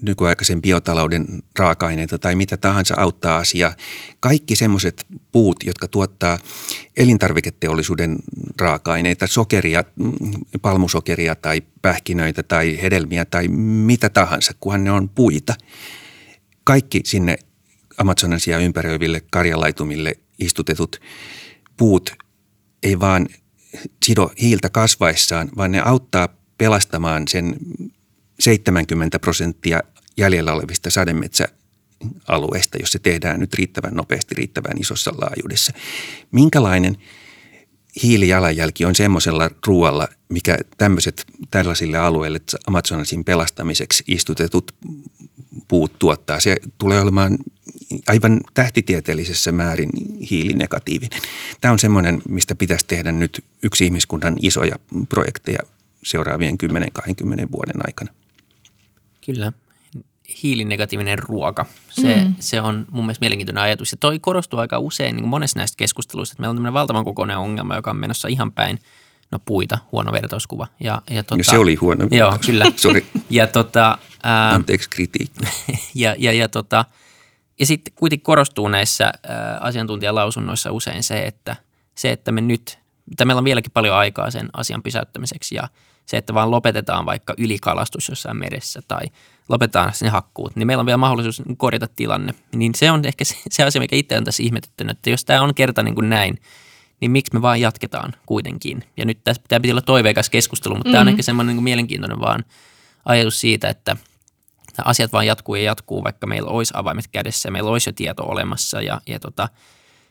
nykyaikaisen 0.00 0.62
biotalouden 0.62 1.26
raaka-aineita 1.58 2.18
tai 2.18 2.34
mitä 2.34 2.56
tahansa 2.56 2.94
auttaa 2.98 3.36
asiaa. 3.36 3.74
Kaikki 4.20 4.56
semmoiset 4.56 5.06
puut, 5.32 5.56
jotka 5.64 5.88
tuottaa 5.88 6.38
elintarviketeollisuuden 6.96 8.18
raaka-aineita, 8.60 9.26
sokeria, 9.26 9.84
palmusokeria 10.62 11.34
tai 11.34 11.62
pähkinöitä 11.82 12.42
tai 12.42 12.78
hedelmiä 12.82 13.24
tai 13.24 13.48
mitä 13.48 14.08
tahansa, 14.08 14.52
kunhan 14.60 14.84
ne 14.84 14.90
on 14.90 15.08
puita. 15.08 15.54
Kaikki 16.64 17.00
sinne 17.04 17.38
Amazonasia 17.98 18.58
ympäröiville 18.58 19.22
karjalaitumille 19.30 20.14
istutetut 20.38 21.00
puut 21.76 22.10
ei 22.82 23.00
vaan 23.00 23.28
sido 24.04 24.30
hiiltä 24.40 24.68
kasvaessaan, 24.68 25.48
vaan 25.56 25.72
ne 25.72 25.80
auttaa 25.80 26.28
pelastamaan 26.58 27.28
sen 27.28 27.56
70 28.40 29.18
prosenttia 29.18 29.80
jäljellä 30.16 30.52
olevista 30.52 30.90
sademetsä 30.90 31.48
alueesta, 32.28 32.78
jos 32.80 32.92
se 32.92 32.98
tehdään 32.98 33.40
nyt 33.40 33.54
riittävän 33.54 33.94
nopeasti, 33.94 34.34
riittävän 34.34 34.80
isossa 34.80 35.12
laajuudessa. 35.18 35.72
Minkälainen 36.32 36.96
hiilijalanjälki 38.02 38.84
on 38.84 38.94
semmoisella 38.94 39.50
ruoalla, 39.66 40.08
mikä 40.28 40.58
tämmöiset 40.78 41.24
tällaisille 41.50 41.98
alueille 41.98 42.40
Amazonasin 42.66 43.24
pelastamiseksi 43.24 44.04
istutetut 44.06 44.74
puut 45.68 45.98
tuottaa. 45.98 46.40
Se 46.40 46.56
tulee 46.78 47.00
olemaan 47.00 47.38
aivan 48.06 48.40
tähtitieteellisessä 48.54 49.52
määrin 49.52 49.90
hiilinegatiivinen. 50.30 51.20
Tämä 51.60 51.72
on 51.72 51.78
semmoinen, 51.78 52.22
mistä 52.28 52.54
pitäisi 52.54 52.86
tehdä 52.86 53.12
nyt 53.12 53.44
yksi 53.62 53.84
ihmiskunnan 53.84 54.36
isoja 54.42 54.78
projekteja 55.08 55.58
seuraavien 56.02 56.56
10-20 56.64 57.52
vuoden 57.52 57.86
aikana. 57.86 58.10
Kyllä. 59.26 59.52
Hiilinegatiivinen 60.42 61.18
ruoka. 61.18 61.66
Se, 61.90 62.16
mm. 62.16 62.34
se 62.40 62.60
on 62.60 62.86
mun 62.90 63.04
mielestä 63.04 63.22
mielenkiintoinen 63.22 63.62
ajatus. 63.62 63.92
Ja 63.92 63.98
toi 64.00 64.18
korostuu 64.18 64.58
aika 64.58 64.78
usein 64.78 65.16
niin 65.16 65.28
monessa 65.28 65.58
näistä 65.58 65.76
keskusteluista, 65.76 66.32
että 66.32 66.40
meillä 66.40 66.50
on 66.50 66.56
tämmöinen 66.56 66.74
valtavan 66.74 67.04
kokoinen 67.04 67.38
ongelma, 67.38 67.76
joka 67.76 67.90
on 67.90 67.96
menossa 67.96 68.28
ihan 68.28 68.52
päin 68.52 68.78
no 69.30 69.38
puita, 69.38 69.78
huono 69.92 70.12
vertauskuva. 70.12 70.66
Ja, 70.80 71.02
ja 71.10 71.22
tota, 71.22 71.36
no 71.36 71.42
se 71.42 71.58
oli 71.58 71.74
huono 71.74 72.08
Joo, 72.10 72.38
kyllä. 72.46 72.64
Sorry. 72.76 73.06
Ja 73.30 73.46
tota, 73.46 73.98
ää, 74.22 74.50
Anteeksi 74.50 74.90
kritiikki. 74.90 75.44
Ja, 75.94 76.14
ja, 76.18 76.32
ja, 76.32 76.48
tota, 76.48 76.84
ja 77.60 77.66
sitten 77.66 77.92
kuitenkin 77.96 78.24
korostuu 78.24 78.68
näissä 78.68 79.04
ää, 79.04 79.58
asiantuntijalausunnoissa 79.60 80.72
usein 80.72 81.02
se, 81.02 81.26
että 81.26 81.56
se, 81.94 82.12
että 82.12 82.32
me 82.32 82.40
nyt, 82.40 82.78
että 83.10 83.24
meillä 83.24 83.38
on 83.38 83.44
vieläkin 83.44 83.72
paljon 83.72 83.96
aikaa 83.96 84.30
sen 84.30 84.48
asian 84.52 84.82
pysäyttämiseksi 84.82 85.54
ja 85.54 85.68
se, 86.08 86.16
että 86.16 86.34
vaan 86.34 86.50
lopetetaan 86.50 87.06
vaikka 87.06 87.34
ylikalastus 87.38 88.08
jossain 88.08 88.36
meressä 88.36 88.82
tai 88.88 89.06
lopetetaan 89.48 89.92
ne 90.02 90.08
hakkuut, 90.08 90.56
niin 90.56 90.66
meillä 90.66 90.80
on 90.80 90.86
vielä 90.86 90.96
mahdollisuus 90.96 91.42
korjata 91.56 91.88
tilanne. 91.96 92.34
Niin 92.54 92.74
se 92.74 92.90
on 92.90 93.04
ehkä 93.04 93.24
se, 93.24 93.36
se 93.50 93.62
asia, 93.62 93.80
mikä 93.80 93.96
itse 93.96 94.16
on 94.16 94.24
tässä 94.24 94.42
ihmetyttänyt, 94.42 94.96
että 94.96 95.10
jos 95.10 95.24
tämä 95.24 95.42
on 95.42 95.54
kerta 95.54 95.82
niin 95.82 95.94
kuin 95.94 96.08
näin, 96.08 96.40
niin 97.00 97.10
miksi 97.10 97.34
me 97.34 97.42
vaan 97.42 97.60
jatketaan 97.60 98.12
kuitenkin. 98.26 98.84
Ja 98.96 99.04
nyt 99.04 99.24
tässä 99.24 99.42
pitää 99.42 99.60
pitää 99.60 99.72
olla 99.72 99.82
toiveikas 99.82 100.30
keskustelu, 100.30 100.74
mutta 100.74 100.88
mm-hmm. 100.88 100.92
tämä 100.92 101.02
on 101.02 101.08
ehkä 101.08 101.22
semmoinen 101.22 101.56
niin 101.56 101.64
mielenkiintoinen 101.64 102.20
vaan 102.20 102.44
ajatus 103.04 103.40
siitä, 103.40 103.68
että 103.68 103.96
asiat 104.84 105.12
vaan 105.12 105.26
jatkuu 105.26 105.54
ja 105.54 105.62
jatkuu, 105.62 106.04
vaikka 106.04 106.26
meillä 106.26 106.50
olisi 106.50 106.74
avaimet 106.76 107.08
kädessä 107.08 107.46
ja 107.46 107.52
meillä 107.52 107.70
olisi 107.70 107.88
jo 107.88 107.92
tieto 107.92 108.24
olemassa 108.24 108.82
ja, 108.82 109.00
ja 109.06 109.20
tota, 109.20 109.48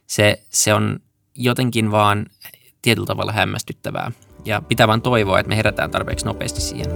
se, 0.07 0.43
se 0.49 0.73
on 0.73 0.99
jotenkin 1.35 1.91
vaan 1.91 2.25
tietyllä 2.81 3.05
tavalla 3.05 3.31
hämmästyttävää 3.31 4.11
ja 4.47 4.61
pitää 4.61 4.87
vaan 4.87 5.01
toivoa, 5.01 5.39
että 5.39 5.49
me 5.49 5.57
herätään 5.57 5.91
tarpeeksi 5.91 6.25
nopeasti 6.25 6.61
siihen. 6.61 6.87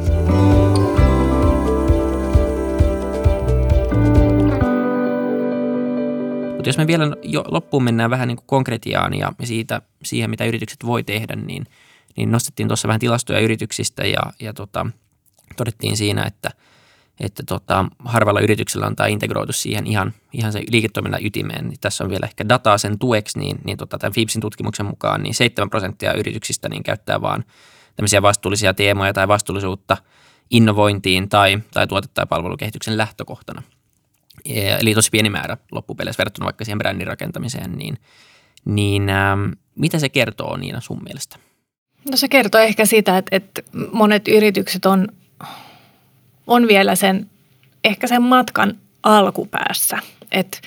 Mutta 6.56 6.70
jos 6.70 6.78
me 6.78 6.88
vielä 6.88 7.16
jo 7.24 7.44
loppuun 7.48 7.84
mennään 7.84 8.10
vähän 8.10 8.28
niin 8.28 8.36
kuin 8.38 8.48
konkretiaan 8.48 9.14
ja 9.14 9.34
siitä, 9.44 9.82
siihen, 10.04 10.30
mitä 10.30 10.46
yritykset 10.46 10.86
voi 10.86 11.04
tehdä, 11.04 11.36
niin, 11.36 11.66
niin 12.18 12.32
nostettiin 12.32 12.68
tuossa 12.68 12.88
vähän 12.88 13.00
tilastoja 13.00 13.40
yrityksistä 13.40 14.06
ja, 14.06 14.22
ja 14.40 14.54
tota, 14.54 14.86
todettiin 15.58 15.98
siinä, 15.98 16.24
että, 16.24 16.52
että 17.22 17.44
tota, 17.44 17.86
harvalla 18.06 18.40
yrityksellä 18.40 18.88
on 18.88 18.96
tämä 18.96 19.08
integroitu 19.08 19.54
siihen 19.54 19.88
ihan, 19.88 20.14
ihan 20.34 20.52
se 20.52 20.64
liiketoiminnan 20.72 21.26
ytimeen. 21.26 21.68
Niin 21.68 21.80
tässä 21.82 22.04
on 22.04 22.10
vielä 22.10 22.26
ehkä 22.26 22.50
dataa 22.50 22.78
sen 22.78 23.00
tueksi, 23.00 23.40
niin, 23.40 23.58
niin 23.64 23.78
tota, 23.78 23.98
tämän 23.98 24.14
FIPSin 24.14 24.42
tutkimuksen 24.42 24.86
mukaan 24.86 25.24
niin 25.24 25.36
7 25.36 25.70
prosenttia 25.70 26.14
yrityksistä 26.14 26.70
niin 26.70 26.84
käyttää 26.84 27.22
vaan 27.22 27.44
tämmöisiä 27.96 28.22
vastuullisia 28.22 28.74
teemoja 28.74 29.14
tai 29.14 29.28
vastuullisuutta 29.28 29.98
innovointiin 30.50 31.30
tai, 31.30 31.60
tai 31.74 31.88
tuote- 31.88 32.12
tai 32.14 32.26
palvelukehityksen 32.26 32.98
lähtökohtana– 32.98 33.62
eli 34.46 34.94
tosi 34.94 35.10
pieni 35.12 35.30
määrä 35.30 35.58
loppupeleissä 35.72 36.18
verrattuna 36.18 36.46
vaikka 36.46 36.66
siihen 36.66 36.78
brändin 36.78 37.08
rakentamiseen, 37.08 37.72
niin, 37.72 37.98
niin 38.66 39.10
ähm, 39.10 39.52
mitä 39.76 40.00
se 40.00 40.10
kertoo 40.10 40.58
Niina 40.58 40.82
sun 40.82 41.04
mielestä? 41.04 41.38
No 42.12 42.18
se 42.18 42.28
kertoo 42.28 42.62
ehkä 42.62 42.86
sitä, 42.86 43.18
että, 43.18 43.36
että 43.36 43.62
monet 43.92 44.28
yritykset 44.28 44.86
on, 44.86 45.08
on 46.52 46.68
vielä 46.68 46.96
sen, 46.96 47.30
ehkä 47.84 48.08
sen 48.08 48.22
matkan 48.22 48.78
alkupäässä. 49.04 49.98
Et 50.32 50.62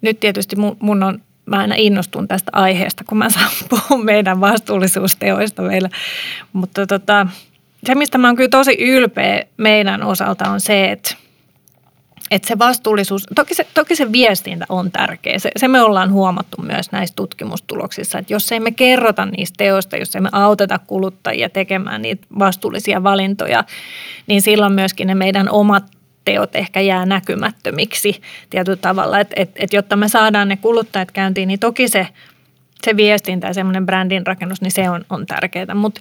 nyt 0.00 0.20
tietysti 0.20 0.56
mun, 0.80 1.02
on, 1.02 1.22
mä 1.46 1.58
aina 1.58 1.74
innostun 1.78 2.28
tästä 2.28 2.50
aiheesta, 2.54 3.04
kun 3.04 3.18
mä 3.18 3.30
saan 3.30 3.50
puhua 3.70 4.04
meidän 4.04 4.40
vastuullisuusteoista 4.40 5.62
meillä. 5.62 5.88
Mutta 6.52 6.86
tota, 6.86 7.26
se, 7.84 7.94
mistä 7.94 8.18
mä 8.18 8.28
oon 8.28 8.36
kyllä 8.36 8.48
tosi 8.48 8.76
ylpeä 8.80 9.44
meidän 9.56 10.02
osalta 10.02 10.50
on 10.50 10.60
se, 10.60 10.90
että– 10.90 11.14
että 12.30 12.48
se 12.48 12.58
vastuullisuus, 12.58 13.26
toki 13.34 13.54
se, 13.54 13.66
toki 13.74 13.96
se 13.96 14.12
viestintä 14.12 14.66
on 14.68 14.90
tärkeä. 14.90 15.38
Se, 15.38 15.50
se 15.56 15.68
me 15.68 15.80
ollaan 15.80 16.12
huomattu 16.12 16.62
myös 16.62 16.92
näissä 16.92 17.16
tutkimustuloksissa, 17.16 18.18
että 18.18 18.32
jos 18.32 18.52
ei 18.52 18.60
me 18.60 18.70
kerrota 18.70 19.26
niistä 19.26 19.54
teoista, 19.56 19.96
jos 19.96 20.14
ei 20.14 20.20
me 20.20 20.28
auteta 20.32 20.78
kuluttajia 20.78 21.48
tekemään 21.48 22.02
niitä 22.02 22.26
vastuullisia 22.38 23.02
valintoja, 23.02 23.64
niin 24.26 24.42
silloin 24.42 24.72
myöskin 24.72 25.06
ne 25.06 25.14
meidän 25.14 25.50
omat 25.50 25.84
teot 26.24 26.56
ehkä 26.56 26.80
jää 26.80 27.06
näkymättömiksi 27.06 28.20
tietyllä 28.50 28.76
tavalla. 28.76 29.20
Että 29.20 29.34
et, 29.36 29.50
et 29.56 29.72
jotta 29.72 29.96
me 29.96 30.08
saadaan 30.08 30.48
ne 30.48 30.56
kuluttajat 30.56 31.10
käyntiin, 31.10 31.48
niin 31.48 31.60
toki 31.60 31.88
se, 31.88 32.06
se 32.84 32.96
viestintä 32.96 33.46
ja 33.46 33.54
semmoinen 33.54 33.86
brändin 33.86 34.26
rakennus, 34.26 34.60
niin 34.60 34.72
se 34.72 34.90
on, 34.90 35.04
on 35.10 35.26
tärkeää. 35.26 35.74
Mutta 35.74 36.00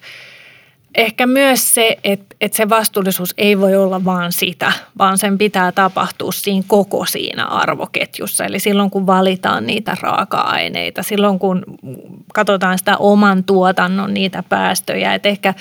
ehkä 0.98 1.28
myös 1.28 1.74
se, 1.74 1.98
että, 2.04 2.36
että 2.42 2.58
se 2.58 2.70
vastuullisuus 2.70 3.34
ei 3.38 3.60
voi 3.60 3.76
olla 3.76 4.06
vaan 4.06 4.32
sitä, 4.32 4.72
vaan 4.98 5.18
sen 5.18 5.38
pitää 5.38 5.72
tapahtua 5.72 6.32
siinä 6.32 6.64
koko 6.68 7.06
siinä 7.06 7.46
arvoketjussa. 7.46 8.46
Eli 8.46 8.60
silloin 8.60 8.90
kun 8.90 9.08
valitaan 9.08 9.68
niitä 9.68 9.98
raaka-aineita, 10.02 11.04
silloin 11.04 11.40
kun 11.40 11.64
katsotaan 12.34 12.78
sitä 12.78 12.98
oman 12.98 13.44
tuotannon 13.44 14.14
niitä 14.14 14.44
päästöjä, 14.50 15.14
että 15.14 15.30
ehkä 15.30 15.54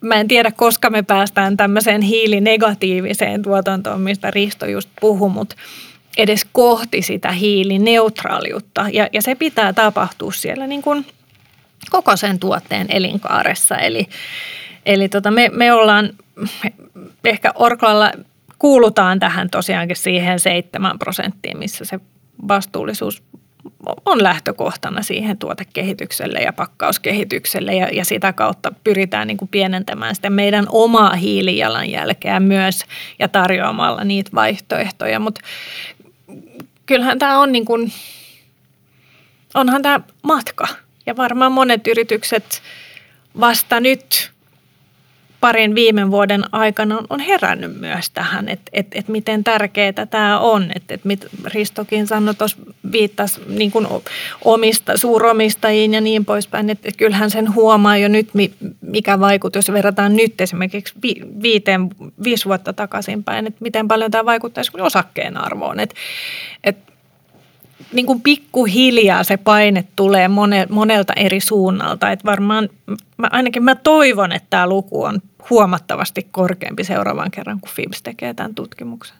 mä 0.00 0.14
en 0.14 0.28
tiedä, 0.28 0.50
koska 0.50 0.90
me 0.90 1.02
päästään 1.02 1.56
tämmöiseen 1.56 2.02
hiilinegatiiviseen 2.02 3.42
tuotantoon, 3.42 4.00
mistä 4.00 4.30
Risto 4.30 4.66
just 4.66 4.88
puhui, 5.00 5.30
mutta 5.30 5.56
edes 6.16 6.46
kohti 6.52 7.02
sitä 7.02 7.32
hiilineutraaliutta. 7.32 8.86
Ja, 8.92 9.08
ja 9.12 9.22
se 9.22 9.34
pitää 9.34 9.72
tapahtua 9.72 10.32
siellä 10.32 10.66
niin 10.66 10.82
kuin– 10.82 11.06
koko 11.90 12.16
sen 12.16 12.38
tuotteen 12.38 12.86
elinkaaressa. 12.88 13.76
Eli, 13.76 14.06
eli 14.86 15.08
tota, 15.08 15.30
me, 15.30 15.50
me 15.52 15.72
ollaan 15.72 16.10
ehkä 17.24 17.52
Orklalla 17.54 18.12
kuulutaan 18.58 19.20
tähän 19.20 19.50
tosiaankin 19.50 19.96
siihen 19.96 20.40
7 20.40 20.98
prosenttiin, 20.98 21.58
missä 21.58 21.84
se 21.84 22.00
vastuullisuus 22.48 23.22
on 24.06 24.22
lähtökohtana 24.22 25.02
siihen 25.02 25.38
tuotekehitykselle 25.38 26.38
ja 26.38 26.52
pakkauskehitykselle 26.52 27.74
ja, 27.74 27.88
ja 27.92 28.04
sitä 28.04 28.32
kautta 28.32 28.72
pyritään 28.84 29.26
niin 29.26 29.36
kuin 29.36 29.48
pienentämään 29.48 30.14
sitä 30.14 30.30
meidän 30.30 30.66
omaa 30.68 31.14
hiilijalanjälkeä 31.14 32.40
myös 32.40 32.84
ja 33.18 33.28
tarjoamalla 33.28 34.04
niitä 34.04 34.30
vaihtoehtoja. 34.34 35.20
Mutta 35.20 35.40
kyllähän 36.86 37.18
tämä 37.18 37.38
on 37.38 37.52
niin 37.52 37.64
kuin, 37.64 37.92
onhan 39.54 39.82
tämä 39.82 40.00
matka– 40.22 40.68
ja 41.06 41.16
varmaan 41.16 41.52
monet 41.52 41.86
yritykset 41.86 42.62
vasta 43.40 43.80
nyt 43.80 44.34
parin 45.44 45.74
viime 45.74 46.10
vuoden 46.10 46.44
aikana 46.52 47.02
on 47.10 47.20
herännyt 47.20 47.80
myös 47.80 48.10
tähän, 48.10 48.48
että 48.48 48.70
et, 48.72 48.86
et 48.92 49.08
miten 49.08 49.44
tärkeää 49.44 50.06
tämä 50.10 50.38
on. 50.38 50.70
Että 50.74 50.94
et 50.94 51.04
mit 51.04 51.26
Ristokin 51.44 52.06
sanoi 52.06 52.34
tuossa, 52.34 52.56
viittasi 52.92 53.40
niin 53.46 53.70
kuin 53.70 53.86
omista, 54.44 54.96
suuromistajiin 54.96 55.94
ja 55.94 56.00
niin 56.00 56.24
poispäin, 56.24 56.70
että 56.70 56.88
et 56.88 56.96
kyllähän 56.96 57.30
sen 57.30 57.54
huomaa 57.54 57.96
jo 57.96 58.08
nyt, 58.08 58.28
mikä 58.80 59.20
vaikutus, 59.20 59.68
jos 59.68 59.72
verrataan 59.72 60.16
nyt 60.16 60.40
esimerkiksi 60.40 60.94
vi, 61.02 61.14
viiteen, 61.42 61.90
viisi 62.24 62.44
vuotta 62.44 62.72
takaisinpäin, 62.72 63.46
että 63.46 63.58
miten 63.60 63.88
paljon 63.88 64.10
tämä 64.10 64.24
vaikuttaisi 64.24 64.72
osakkeen 64.80 65.36
arvoon. 65.36 65.80
Että 65.80 65.94
et 66.64 66.76
niin 67.94 68.06
kuin 68.06 68.20
pikkuhiljaa 68.20 69.24
se 69.24 69.36
paine 69.36 69.84
tulee 69.96 70.28
monelta 70.68 71.12
eri 71.16 71.40
suunnalta. 71.40 72.10
Että 72.10 72.24
varmaan, 72.24 72.68
mä, 73.16 73.28
ainakin 73.30 73.62
mä 73.64 73.74
toivon, 73.74 74.32
että 74.32 74.46
tämä 74.50 74.66
luku 74.66 75.02
on 75.02 75.22
huomattavasti 75.50 76.28
korkeampi 76.30 76.84
seuraavan 76.84 77.30
kerran, 77.30 77.60
kun 77.60 77.70
FIBS 77.74 78.02
tekee 78.02 78.34
tämän 78.34 78.54
tutkimuksen. 78.54 79.16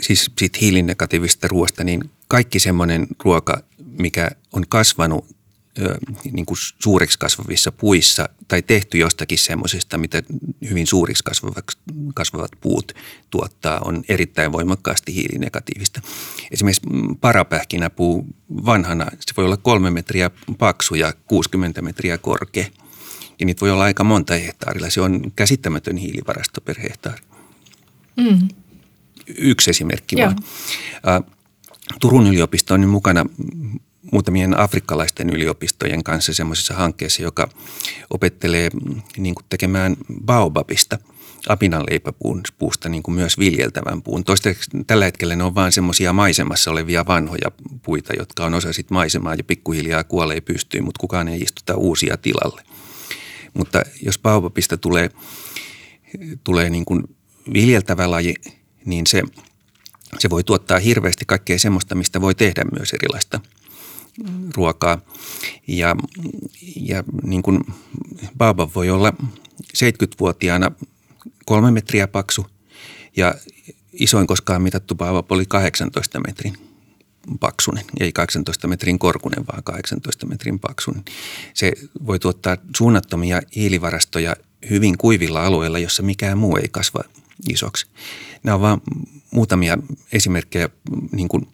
Siis 0.00 0.30
siitä 0.38 0.58
hiilinegatiivista 0.60 1.48
ruoasta, 1.48 1.84
niin 1.84 2.10
kaikki 2.28 2.58
semmoinen 2.58 3.06
ruoka, 3.24 3.62
mikä 3.98 4.30
on 4.52 4.64
kasvanut 4.68 5.35
niin 6.32 6.46
kuin 6.46 6.58
suuriksi 6.82 7.18
kasvavissa 7.18 7.72
puissa 7.72 8.28
tai 8.48 8.62
tehty 8.62 8.98
jostakin 8.98 9.38
semmoisesta, 9.38 9.98
mitä 9.98 10.22
hyvin 10.70 10.86
suuriksi 10.86 11.24
kasvavat 12.14 12.50
puut 12.60 12.92
tuottaa, 13.30 13.80
on 13.84 14.04
erittäin 14.08 14.52
voimakkaasti 14.52 15.14
hiilinegatiivista. 15.14 16.00
Esimerkiksi 16.50 16.82
parapähkinäpuu 17.20 18.26
vanhana, 18.48 19.06
se 19.20 19.32
voi 19.36 19.44
olla 19.44 19.56
kolme 19.56 19.90
metriä 19.90 20.30
paksu 20.58 20.94
ja 20.94 21.12
60 21.26 21.82
metriä 21.82 22.18
korkea. 22.18 22.66
Ja 23.40 23.46
niitä 23.46 23.60
voi 23.60 23.70
olla 23.70 23.84
aika 23.84 24.04
monta 24.04 24.34
hehtaarilla. 24.34 24.90
Se 24.90 25.00
on 25.00 25.32
käsittämätön 25.36 25.96
hiilivarasto 25.96 26.60
per 26.60 26.80
hehtaari. 26.80 27.22
Mm. 28.16 28.48
yksi 29.36 29.70
esimerkki 29.70 30.20
Joo. 30.20 30.32
vaan. 31.02 31.24
Turun 32.00 32.26
yliopisto 32.26 32.74
on 32.74 32.80
nyt 32.80 32.90
mukana 32.90 33.26
muutamien 34.12 34.58
afrikkalaisten 34.58 35.30
yliopistojen 35.30 36.04
kanssa 36.04 36.34
semmoisessa 36.34 36.74
hankkeessa, 36.74 37.22
joka 37.22 37.48
opettelee 38.10 38.70
mm, 38.70 39.02
niin 39.16 39.34
kuin 39.34 39.46
tekemään 39.48 39.96
baobabista– 40.24 40.98
apinanleipäpuusta 41.48 42.88
niin 42.88 43.02
kuin 43.02 43.14
myös 43.14 43.38
viljeltävän 43.38 44.02
puun. 44.02 44.24
Toistaiseksi 44.24 44.70
tällä 44.86 45.04
hetkellä 45.04 45.36
ne 45.36 45.44
on 45.44 45.54
vain 45.54 45.72
semmoisia 45.72 46.12
maisemassa 46.12 46.70
olevia 46.70 47.06
vanhoja 47.06 47.50
puita, 47.82 48.12
jotka 48.18 48.46
on 48.46 48.54
osa 48.54 48.72
sit 48.72 48.90
maisemaa 48.90 49.34
ja 49.34 49.44
pikkuhiljaa 49.44 50.04
kuolee 50.04 50.40
pystyyn, 50.40 50.84
mutta 50.84 51.00
kukaan 51.00 51.28
ei 51.28 51.40
istuta 51.40 51.76
uusia 51.76 52.16
tilalle. 52.16 52.62
Mutta 53.54 53.82
jos 54.02 54.18
baobabista 54.18 54.76
tulee, 54.76 55.10
tulee 56.44 56.70
niin 56.70 56.84
kuin 56.84 57.02
viljeltävä 57.52 58.10
laji, 58.10 58.34
niin 58.84 59.06
se, 59.06 59.22
se 60.18 60.30
voi 60.30 60.44
tuottaa 60.44 60.78
hirveästi 60.78 61.24
kaikkea 61.24 61.58
semmoista, 61.58 61.94
mistä 61.94 62.20
voi 62.20 62.34
tehdä 62.34 62.64
myös 62.78 62.92
erilaista 62.92 63.40
ruokaa. 64.56 64.98
Ja, 65.66 65.96
ja 66.76 67.04
niin 67.22 67.42
kuin 67.42 67.60
baobab 68.38 68.70
voi 68.74 68.90
olla 68.90 69.12
70-vuotiaana 69.62 70.70
kolme 71.44 71.70
metriä 71.70 72.08
paksu 72.08 72.46
ja 73.16 73.34
isoin 73.92 74.26
koskaan 74.26 74.62
mitattu 74.62 74.94
baobab 74.94 75.32
oli 75.32 75.44
18 75.46 76.20
metrin 76.26 76.56
paksunen, 77.40 77.84
ei 78.00 78.12
18 78.12 78.68
metrin 78.68 78.98
korkunen, 78.98 79.46
vaan 79.46 79.62
18 79.62 80.26
metrin 80.26 80.58
paksunen. 80.58 81.04
Se 81.54 81.72
voi 82.06 82.18
tuottaa 82.18 82.56
suunnattomia 82.76 83.42
hiilivarastoja 83.56 84.36
hyvin 84.70 84.98
kuivilla 84.98 85.46
alueilla, 85.46 85.78
jossa 85.78 86.02
mikään 86.02 86.38
muu 86.38 86.56
ei 86.56 86.68
kasva 86.68 87.00
isoksi. 87.48 87.86
Nämä 88.42 88.54
on 88.54 88.60
vain 88.60 88.80
muutamia 89.30 89.78
esimerkkejä 90.12 90.68
niin 91.12 91.28
kuin 91.28 91.48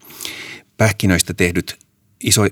pähkinöistä 0.76 1.34
tehdyt 1.34 1.81
iso, 2.22 2.42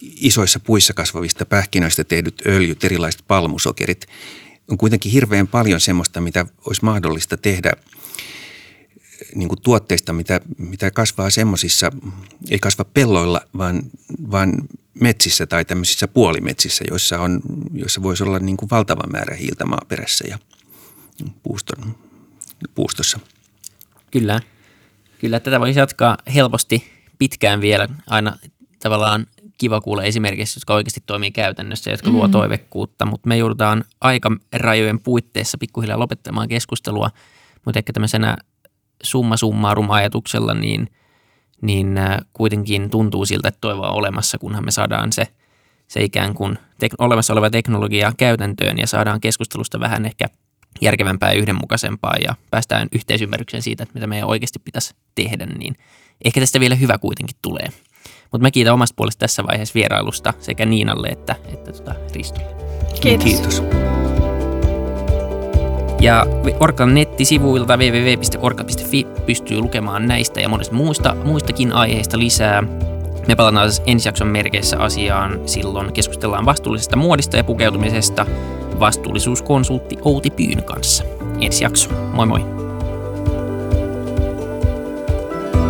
isoissa 0.00 0.60
puissa 0.60 0.94
kasvavista 0.94 1.46
pähkinöistä 1.46 2.04
tehdyt 2.04 2.42
öljyt, 2.46 2.84
erilaiset 2.84 3.24
palmusokerit– 3.26 4.06
on 4.68 4.78
kuitenkin 4.78 5.12
hirveän 5.12 5.48
paljon 5.48 5.80
semmoista, 5.80 6.20
mitä 6.20 6.46
olisi 6.66 6.84
mahdollista 6.84 7.36
tehdä 7.36 7.72
niin 9.34 9.48
kuin 9.48 9.62
tuotteista, 9.62 10.12
mitä, 10.12 10.40
mitä 10.58 10.90
kasvaa 10.90 11.30
semmoisissa, 11.30 11.90
ei 12.50 12.58
kasva 12.58 12.84
pelloilla, 12.84 13.40
vaan, 13.58 13.82
vaan 14.30 14.52
metsissä 15.00 15.46
tai 15.46 15.64
tämmöisissä 15.64 16.08
puolimetsissä, 16.08 16.84
joissa, 16.90 17.20
on, 17.20 17.40
joissa 17.74 18.02
voisi 18.02 18.22
olla 18.22 18.38
niin 18.38 18.56
kuin 18.56 18.70
valtava 18.70 19.06
määrä 19.12 19.36
hiiltä 19.36 19.66
maaperässä 19.66 20.24
ja 20.28 20.38
puuston, 21.42 21.94
puustossa. 22.74 23.20
Kyllä. 24.10 24.40
Kyllä, 25.20 25.40
tätä 25.40 25.60
voisi 25.60 25.78
jatkaa 25.78 26.18
helposti 26.34 26.97
pitkään 27.18 27.60
vielä 27.60 27.88
aina 28.06 28.36
tavallaan 28.82 29.26
kiva 29.58 29.80
kuulla 29.80 30.02
esimerkiksi, 30.02 30.58
jotka 30.58 30.74
oikeasti 30.74 31.02
toimii 31.06 31.30
käytännössä 31.30 31.90
jotka 31.90 32.10
mm. 32.10 32.16
luo 32.16 32.28
toivekkuutta, 32.28 33.06
mutta 33.06 33.28
me 33.28 33.36
joudutaan 33.36 33.84
aika 34.00 34.32
rajojen 34.52 35.00
puitteissa 35.00 35.58
pikkuhiljaa 35.58 35.98
lopettamaan 35.98 36.48
keskustelua, 36.48 37.10
mutta 37.64 37.78
ehkä 37.78 37.92
tämmöisenä 37.92 38.36
summa 39.02 39.36
summarum 39.36 39.90
ajatuksella, 39.90 40.54
niin, 40.54 40.88
niin 41.62 41.98
äh, 41.98 42.18
kuitenkin 42.32 42.90
tuntuu 42.90 43.26
siltä, 43.26 43.48
että 43.48 43.58
toivoa 43.60 43.88
on 43.88 43.94
olemassa, 43.94 44.38
kunhan 44.38 44.64
me 44.64 44.70
saadaan 44.70 45.12
se, 45.12 45.26
se 45.88 46.02
ikään 46.02 46.34
kuin 46.34 46.58
tek- 46.84 46.96
olemassa 46.98 47.32
oleva 47.32 47.50
teknologia 47.50 48.12
käytäntöön 48.16 48.78
ja 48.78 48.86
saadaan 48.86 49.20
keskustelusta 49.20 49.80
vähän 49.80 50.06
ehkä 50.06 50.26
järkevämpää 50.80 51.32
ja 51.32 51.38
yhdenmukaisempaa 51.38 52.16
ja 52.24 52.34
päästään 52.50 52.88
yhteisymmärrykseen 52.92 53.62
siitä, 53.62 53.82
että 53.82 53.94
mitä 53.94 54.06
meidän 54.06 54.28
oikeasti 54.28 54.58
pitäisi 54.58 54.94
tehdä, 55.14 55.46
niin 55.46 55.74
ehkä 56.24 56.40
tästä 56.40 56.60
vielä 56.60 56.74
hyvä 56.74 56.98
kuitenkin 56.98 57.36
tulee. 57.42 57.68
Mutta 58.32 58.42
mä 58.42 58.50
kiitän 58.50 58.74
omasta 58.74 58.94
puolesta 58.96 59.20
tässä 59.20 59.44
vaiheessa 59.44 59.74
vierailusta 59.74 60.34
sekä 60.40 60.66
Niinalle 60.66 61.08
että, 61.08 61.36
että 61.52 61.72
tota 61.72 61.94
Ristolle. 62.14 62.56
Kiitos. 63.00 63.24
Kiitos. 63.24 63.62
Ja 66.00 66.26
Orkan 66.60 66.94
nettisivuilta 66.94 67.76
www.orka.fi 67.76 69.06
pystyy 69.26 69.60
lukemaan 69.60 70.08
näistä 70.08 70.40
ja 70.40 70.48
monista 70.48 70.74
muista, 70.74 71.14
muistakin 71.14 71.72
aiheista 71.72 72.18
lisää. 72.18 72.62
Me 73.28 73.36
palataan 73.36 73.72
siis 73.72 73.82
ensi 73.86 74.08
jakson 74.08 74.28
merkeissä 74.28 74.78
asiaan. 74.78 75.40
Silloin 75.46 75.92
keskustellaan 75.92 76.46
vastuullisesta 76.46 76.96
muodista 76.96 77.36
ja 77.36 77.44
pukeutumisesta 77.44 78.26
vastuullisuuskonsultti 78.80 79.96
Outi 80.04 80.30
Pyyn 80.30 80.64
kanssa. 80.64 81.04
Ensi 81.40 81.64
jakso. 81.64 81.90
Moi 82.12 82.26
moi! 82.26 82.67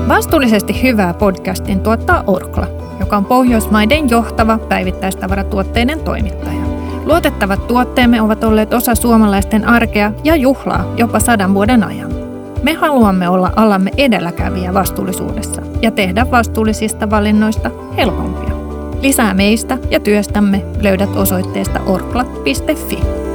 Vastuullisesti 0.08 0.82
hyvää 0.82 1.14
podcastin 1.14 1.80
tuottaa 1.80 2.24
Orkla, 2.26 2.66
joka 3.00 3.16
on 3.16 3.24
Pohjoismaiden 3.24 4.10
johtava 4.10 4.58
päivittäistavaratuotteiden 4.58 6.00
toimittaja. 6.00 6.62
Luotettavat 7.04 7.66
tuotteemme 7.66 8.22
ovat 8.22 8.44
olleet 8.44 8.74
osa 8.74 8.94
suomalaisten 8.94 9.68
arkea 9.68 10.12
ja 10.24 10.36
juhlaa 10.36 10.94
jopa 10.96 11.20
sadan 11.20 11.54
vuoden 11.54 11.84
ajan. 11.84 12.12
Me 12.62 12.72
haluamme 12.72 13.28
olla 13.28 13.52
alamme 13.56 13.90
edelläkävijä 13.96 14.74
vastuullisuudessa 14.74 15.62
ja 15.82 15.90
tehdä 15.90 16.30
vastuullisista 16.30 17.10
valinnoista 17.10 17.70
helpompia. 17.96 18.54
Lisää 19.02 19.34
meistä 19.34 19.78
ja 19.90 20.00
työstämme 20.00 20.64
löydät 20.82 21.16
osoitteesta 21.16 21.80
orkla.fi. 21.86 23.27